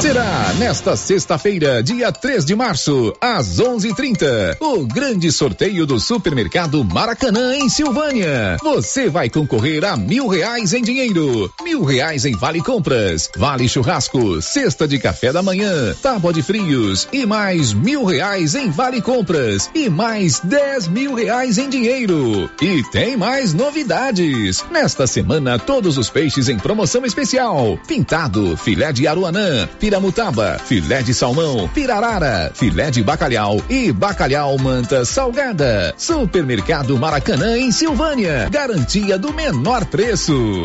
Será 0.00 0.52
nesta 0.58 0.96
sexta-feira, 0.96 1.82
dia 1.82 2.12
3 2.12 2.44
de 2.44 2.54
março, 2.54 3.14
às 3.20 3.58
11:30, 3.58 4.56
o 4.60 4.84
grande 4.86 5.30
sorteio 5.32 5.86
do 5.86 5.98
Supermercado 5.98 6.84
Maracanã 6.84 7.54
em 7.56 7.68
Silvânia. 7.68 8.56
Você 8.62 9.08
vai 9.08 9.30
concorrer 9.30 9.84
a 9.84 9.96
mil 9.96 10.26
reais 10.26 10.74
em 10.74 10.82
dinheiro, 10.82 11.50
mil 11.62 11.84
reais 11.84 12.26
em 12.26 12.36
vale 12.36 12.60
compras, 12.60 13.30
vale 13.36 13.68
churrasco, 13.68 14.42
cesta 14.42 14.86
de 14.86 14.98
café 14.98 15.32
da 15.32 15.42
manhã, 15.42 15.94
tábua 16.02 16.32
de 16.32 16.42
frios 16.42 17.08
e 17.12 17.24
mais 17.24 17.72
mil 17.72 18.04
reais 18.04 18.54
em 18.54 18.70
vale 18.70 19.00
compras 19.00 19.70
e 19.74 19.88
mais 19.88 20.40
dez 20.40 20.88
mil 20.88 21.14
reais 21.14 21.56
em 21.56 21.68
dinheiro. 21.68 22.50
E 22.60 22.82
tem 22.90 23.16
mais 23.16 23.54
novidades. 23.54 24.64
Nesta 24.70 25.06
semana, 25.06 25.58
todos 25.58 25.96
os 25.96 26.10
peixes 26.10 26.48
em 26.48 26.58
promoção 26.58 27.06
especial: 27.06 27.78
pintado, 27.86 28.56
filé 28.56 28.92
de 28.92 29.06
aruanã 29.06 29.68
piramutaba, 29.84 30.58
filé 30.64 31.02
de 31.02 31.12
salmão, 31.12 31.68
pirarara, 31.68 32.50
filé 32.54 32.90
de 32.90 33.02
bacalhau 33.02 33.62
e 33.68 33.92
bacalhau 33.92 34.56
manta 34.56 35.04
salgada. 35.04 35.92
Supermercado 35.98 36.98
Maracanã 36.98 37.58
em 37.58 37.70
Silvânia. 37.70 38.48
Garantia 38.50 39.18
do 39.18 39.30
menor 39.34 39.84
preço. 39.84 40.64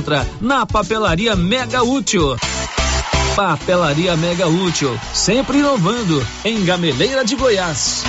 na 0.39 0.65
Papelaria 0.65 1.35
Mega 1.35 1.83
Útil. 1.83 2.35
Papelaria 3.35 4.17
Mega 4.17 4.47
Útil, 4.47 4.99
sempre 5.13 5.59
inovando, 5.59 6.25
em 6.43 6.63
Gameleira 6.65 7.23
de 7.23 7.35
Goiás. 7.35 8.03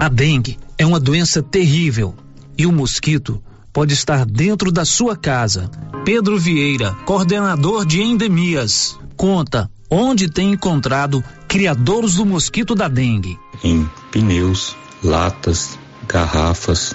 A 0.00 0.08
dengue 0.08 0.58
é 0.78 0.86
uma 0.86 0.98
doença 0.98 1.42
terrível 1.42 2.14
e 2.56 2.66
o 2.66 2.72
mosquito 2.72 3.42
pode 3.72 3.92
estar 3.92 4.24
dentro 4.24 4.72
da 4.72 4.84
sua 4.84 5.16
casa. 5.16 5.70
Pedro 6.04 6.38
Vieira, 6.38 6.92
coordenador 7.04 7.84
de 7.84 8.02
endemias, 8.02 8.98
conta 9.16 9.70
onde 9.90 10.30
tem 10.30 10.52
encontrado 10.52 11.22
criadouros 11.46 12.14
do 12.14 12.24
mosquito 12.24 12.74
da 12.74 12.88
dengue. 12.88 13.38
Em 13.62 13.88
pneus, 14.10 14.76
latas, 15.02 15.78
garrafas, 16.08 16.94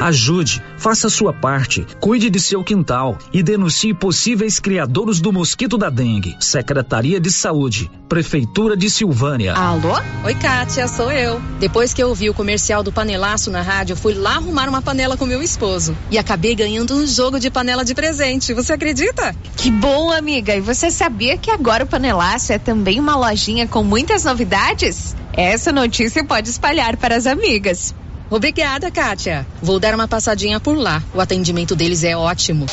Ajude, 0.00 0.62
faça 0.76 1.08
sua 1.08 1.32
parte, 1.32 1.84
cuide 1.98 2.30
de 2.30 2.38
seu 2.38 2.62
quintal 2.62 3.18
e 3.32 3.42
denuncie 3.42 3.92
possíveis 3.92 4.60
criadouros 4.60 5.20
do 5.20 5.32
mosquito 5.32 5.76
da 5.76 5.90
dengue. 5.90 6.36
Secretaria 6.38 7.18
de 7.18 7.32
Saúde, 7.32 7.90
Prefeitura 8.08 8.76
de 8.76 8.88
Silvânia. 8.88 9.54
Alô? 9.54 9.98
Oi, 10.24 10.34
Kátia, 10.36 10.86
sou 10.86 11.10
eu. 11.10 11.42
Depois 11.58 11.92
que 11.92 12.00
eu 12.00 12.14
vi 12.14 12.30
o 12.30 12.34
comercial 12.34 12.84
do 12.84 12.92
panelaço 12.92 13.50
na 13.50 13.60
rádio, 13.60 13.96
fui 13.96 14.14
lá 14.14 14.36
arrumar 14.36 14.68
uma 14.68 14.80
panela 14.80 15.16
com 15.16 15.26
meu 15.26 15.42
esposo 15.42 15.96
e 16.12 16.16
acabei 16.16 16.54
ganhando 16.54 16.94
um 16.94 17.04
jogo 17.04 17.40
de 17.40 17.50
panela 17.50 17.84
de 17.84 17.92
presente. 17.92 18.54
Você 18.54 18.74
acredita? 18.74 19.34
Que 19.56 19.68
bom, 19.68 20.12
amiga. 20.12 20.54
E 20.54 20.60
você 20.60 20.92
sabia 20.92 21.36
que 21.36 21.50
agora 21.50 21.82
o 21.82 21.88
panelaço 21.88 22.52
é 22.52 22.58
também 22.58 23.00
uma 23.00 23.16
lojinha 23.16 23.66
com 23.66 23.82
muitas 23.82 24.22
novidades? 24.22 25.16
Essa 25.32 25.72
notícia 25.72 26.24
pode 26.24 26.48
espalhar 26.48 26.96
para 26.96 27.16
as 27.16 27.26
amigas. 27.26 27.92
Obrigada, 28.30 28.90
Kátia. 28.90 29.46
Vou 29.62 29.80
dar 29.80 29.94
uma 29.94 30.06
passadinha 30.06 30.60
por 30.60 30.76
lá. 30.76 31.02
O 31.14 31.20
atendimento 31.20 31.74
deles 31.74 32.04
é 32.04 32.16
ótimo. 32.16 32.66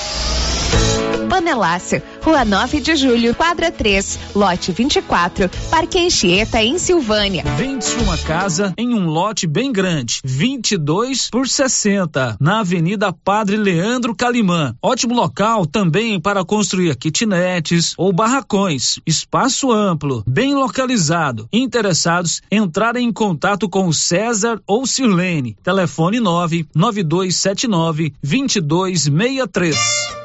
Panelácio, 1.35 2.01
Rua 2.23 2.45
9 2.45 2.79
de 2.79 2.95
Julho, 2.95 3.35
quadra 3.35 3.69
3, 3.69 4.17
lote 4.33 4.71
24, 4.71 5.49
Parque 5.69 5.99
Anchieta, 5.99 6.63
em 6.63 6.77
Silvânia. 6.77 7.43
Vende-se 7.57 7.93
uma 7.97 8.17
casa 8.19 8.73
em 8.77 8.93
um 8.93 9.07
lote 9.07 9.45
bem 9.45 9.69
grande, 9.69 10.21
22 10.23 11.29
por 11.29 11.45
60, 11.45 12.37
na 12.39 12.61
Avenida 12.61 13.11
Padre 13.11 13.57
Leandro 13.57 14.15
Calimã. 14.15 14.73
Ótimo 14.81 15.13
local 15.13 15.65
também 15.65 16.21
para 16.21 16.45
construir 16.45 16.95
kitnetes 16.95 17.93
ou 17.97 18.13
barracões. 18.13 19.01
Espaço 19.05 19.73
amplo, 19.73 20.23
bem 20.25 20.55
localizado. 20.55 21.49
Interessados, 21.51 22.41
entrarem 22.49 23.09
em 23.09 23.11
contato 23.11 23.67
com 23.67 23.91
César 23.91 24.61
ou 24.65 24.87
Silene. 24.87 25.57
Telefone 25.61 26.21
9 26.21 26.65
9279 26.73 28.13
2263. 28.23 30.24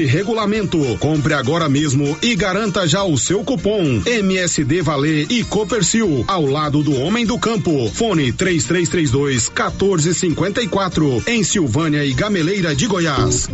regulamento. 0.05 0.79
Compre 0.99 1.33
agora 1.33 1.67
mesmo 1.69 2.17
e 2.21 2.35
garanta 2.35 2.87
já 2.87 3.03
o 3.03 3.17
seu 3.17 3.43
cupom 3.43 4.01
MSD 4.05 4.81
Valer 4.81 5.27
e 5.29 5.43
Copercil 5.43 6.23
ao 6.27 6.45
lado 6.45 6.83
do 6.83 6.95
Homem 6.95 7.25
do 7.25 7.37
Campo. 7.37 7.89
Fone 7.93 8.31
3332 8.31 9.49
1454 9.49 11.23
em 11.27 11.43
Silvânia 11.43 12.05
e 12.05 12.13
Gameleira 12.13 12.75
de 12.75 12.87
Goiás. 12.87 13.47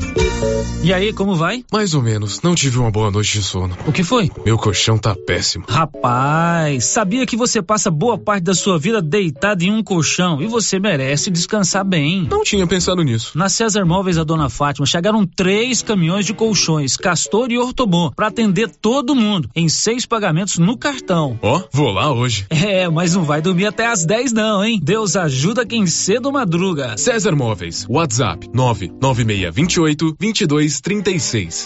E 0.83 0.93
aí, 0.93 1.11
como 1.11 1.35
vai? 1.35 1.65
Mais 1.71 1.93
ou 1.93 2.01
menos. 2.01 2.41
Não 2.41 2.55
tive 2.55 2.77
uma 2.77 2.89
boa 2.89 3.11
noite 3.11 3.39
de 3.39 3.43
sono. 3.43 3.75
O 3.85 3.91
que 3.91 4.03
foi? 4.03 4.31
Meu 4.45 4.57
colchão 4.57 4.97
tá 4.97 5.15
péssimo. 5.15 5.65
Rapaz, 5.67 6.85
sabia 6.85 7.25
que 7.25 7.35
você 7.35 7.61
passa 7.61 7.91
boa 7.91 8.17
parte 8.17 8.43
da 8.43 8.53
sua 8.53 8.79
vida 8.79 9.01
deitado 9.01 9.63
em 9.63 9.71
um 9.71 9.83
colchão 9.83 10.41
e 10.41 10.47
você 10.47 10.79
merece 10.79 11.29
descansar 11.29 11.83
bem. 11.83 12.27
Não 12.29 12.43
tinha 12.43 12.65
pensado 12.65 13.03
nisso. 13.03 13.37
Na 13.37 13.49
César 13.49 13.85
Móveis 13.85 14.15
da 14.15 14.23
Dona 14.23 14.49
Fátima 14.49 14.85
chegaram 14.85 15.25
três 15.25 15.81
caminhões 15.81 16.25
de 16.25 16.33
colchões, 16.37 16.95
Castor 16.95 17.51
e 17.51 17.57
Ortobon, 17.57 18.11
para 18.11 18.27
atender 18.27 18.69
todo 18.69 19.15
mundo 19.15 19.49
em 19.53 19.67
seis 19.67 20.05
pagamentos 20.05 20.57
no 20.57 20.77
cartão. 20.77 21.37
Ó, 21.41 21.57
oh, 21.57 21.63
vou 21.71 21.91
lá 21.91 22.13
hoje. 22.13 22.45
É, 22.49 22.87
mas 22.87 23.15
não 23.15 23.23
vai 23.23 23.41
dormir 23.41 23.65
até 23.65 23.87
às 23.87 24.05
10 24.05 24.31
não, 24.31 24.63
hein? 24.63 24.79
Deus 24.81 25.15
ajuda 25.15 25.65
quem 25.65 25.85
cedo 25.87 26.31
madruga. 26.31 26.97
César 26.97 27.35
Móveis, 27.35 27.85
WhatsApp 27.89 28.47
99628 28.53 30.15
2236. 30.19 31.65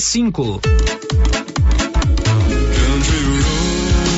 cinco. 0.01 0.59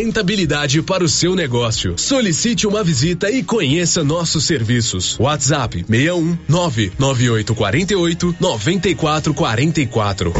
rentabilidade 0.00 0.80
para 0.80 1.04
o 1.04 1.08
seu 1.08 1.34
negócio. 1.36 1.98
Solicite 1.98 2.66
uma 2.66 2.82
visita 2.82 3.30
e 3.30 3.42
conheça 3.42 4.02
nossos 4.02 4.46
serviços. 4.46 5.18
WhatsApp 5.20 5.84
61 5.86 6.38
99848 6.48 8.36
9444. 8.40 10.32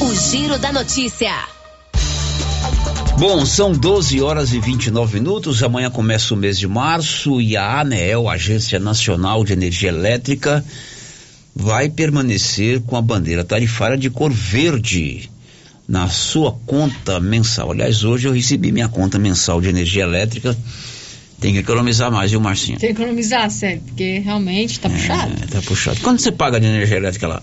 O 0.00 0.14
Giro 0.14 0.56
da 0.56 0.72
Notícia. 0.72 1.34
Bom, 3.18 3.44
são 3.44 3.72
12 3.72 4.20
horas 4.20 4.52
e 4.52 4.60
29 4.60 5.18
minutos. 5.18 5.60
Amanhã 5.64 5.90
começa 5.90 6.32
o 6.32 6.36
mês 6.36 6.56
de 6.56 6.68
março 6.68 7.40
e 7.40 7.56
a 7.56 7.80
ANEEL, 7.80 8.28
Agência 8.28 8.78
Nacional 8.78 9.42
de 9.42 9.52
Energia 9.52 9.88
Elétrica, 9.88 10.64
vai 11.52 11.88
permanecer 11.88 12.80
com 12.82 12.96
a 12.96 13.02
bandeira 13.02 13.44
tarifária 13.44 13.98
de 13.98 14.08
cor 14.08 14.30
verde 14.30 15.28
na 15.88 16.06
sua 16.08 16.52
conta 16.66 17.18
mensal. 17.18 17.72
Aliás, 17.72 18.04
hoje 18.04 18.28
eu 18.28 18.32
recebi 18.32 18.70
minha 18.70 18.88
conta 18.88 19.18
mensal 19.18 19.58
de 19.58 19.70
energia 19.70 20.02
elétrica. 20.02 20.54
Tem 21.40 21.54
que 21.54 21.60
economizar 21.60 22.12
mais, 22.12 22.30
viu, 22.30 22.40
Marcinho? 22.40 22.78
Tem 22.78 22.94
que 22.94 23.00
economizar, 23.00 23.50
sério, 23.50 23.80
porque 23.86 24.18
realmente 24.18 24.78
tá 24.78 24.88
é, 24.88 24.92
puxado. 24.92 25.46
Tá 25.46 25.62
puxado. 25.62 26.00
Quanto 26.00 26.20
você 26.20 26.30
paga 26.30 26.60
de 26.60 26.66
energia 26.66 26.96
elétrica 26.96 27.26
lá? 27.26 27.42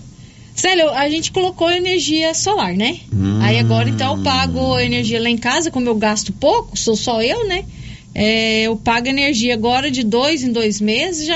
Célio, 0.54 0.88
a 0.90 1.08
gente 1.10 1.32
colocou 1.32 1.70
energia 1.70 2.32
solar, 2.34 2.74
né? 2.74 2.98
Hum. 3.12 3.40
Aí 3.42 3.58
agora 3.58 3.88
então 3.88 4.16
eu 4.16 4.22
pago 4.22 4.78
energia 4.78 5.20
lá 5.20 5.28
em 5.28 5.36
casa, 5.36 5.70
como 5.70 5.88
eu 5.88 5.94
gasto 5.96 6.32
pouco, 6.32 6.78
sou 6.78 6.96
só 6.96 7.20
eu, 7.20 7.46
né? 7.48 7.64
É, 8.14 8.62
eu 8.62 8.76
pago 8.76 9.08
energia 9.08 9.52
agora 9.52 9.90
de 9.90 10.02
dois 10.02 10.42
em 10.42 10.50
dois 10.50 10.80
meses, 10.80 11.26
já 11.26 11.34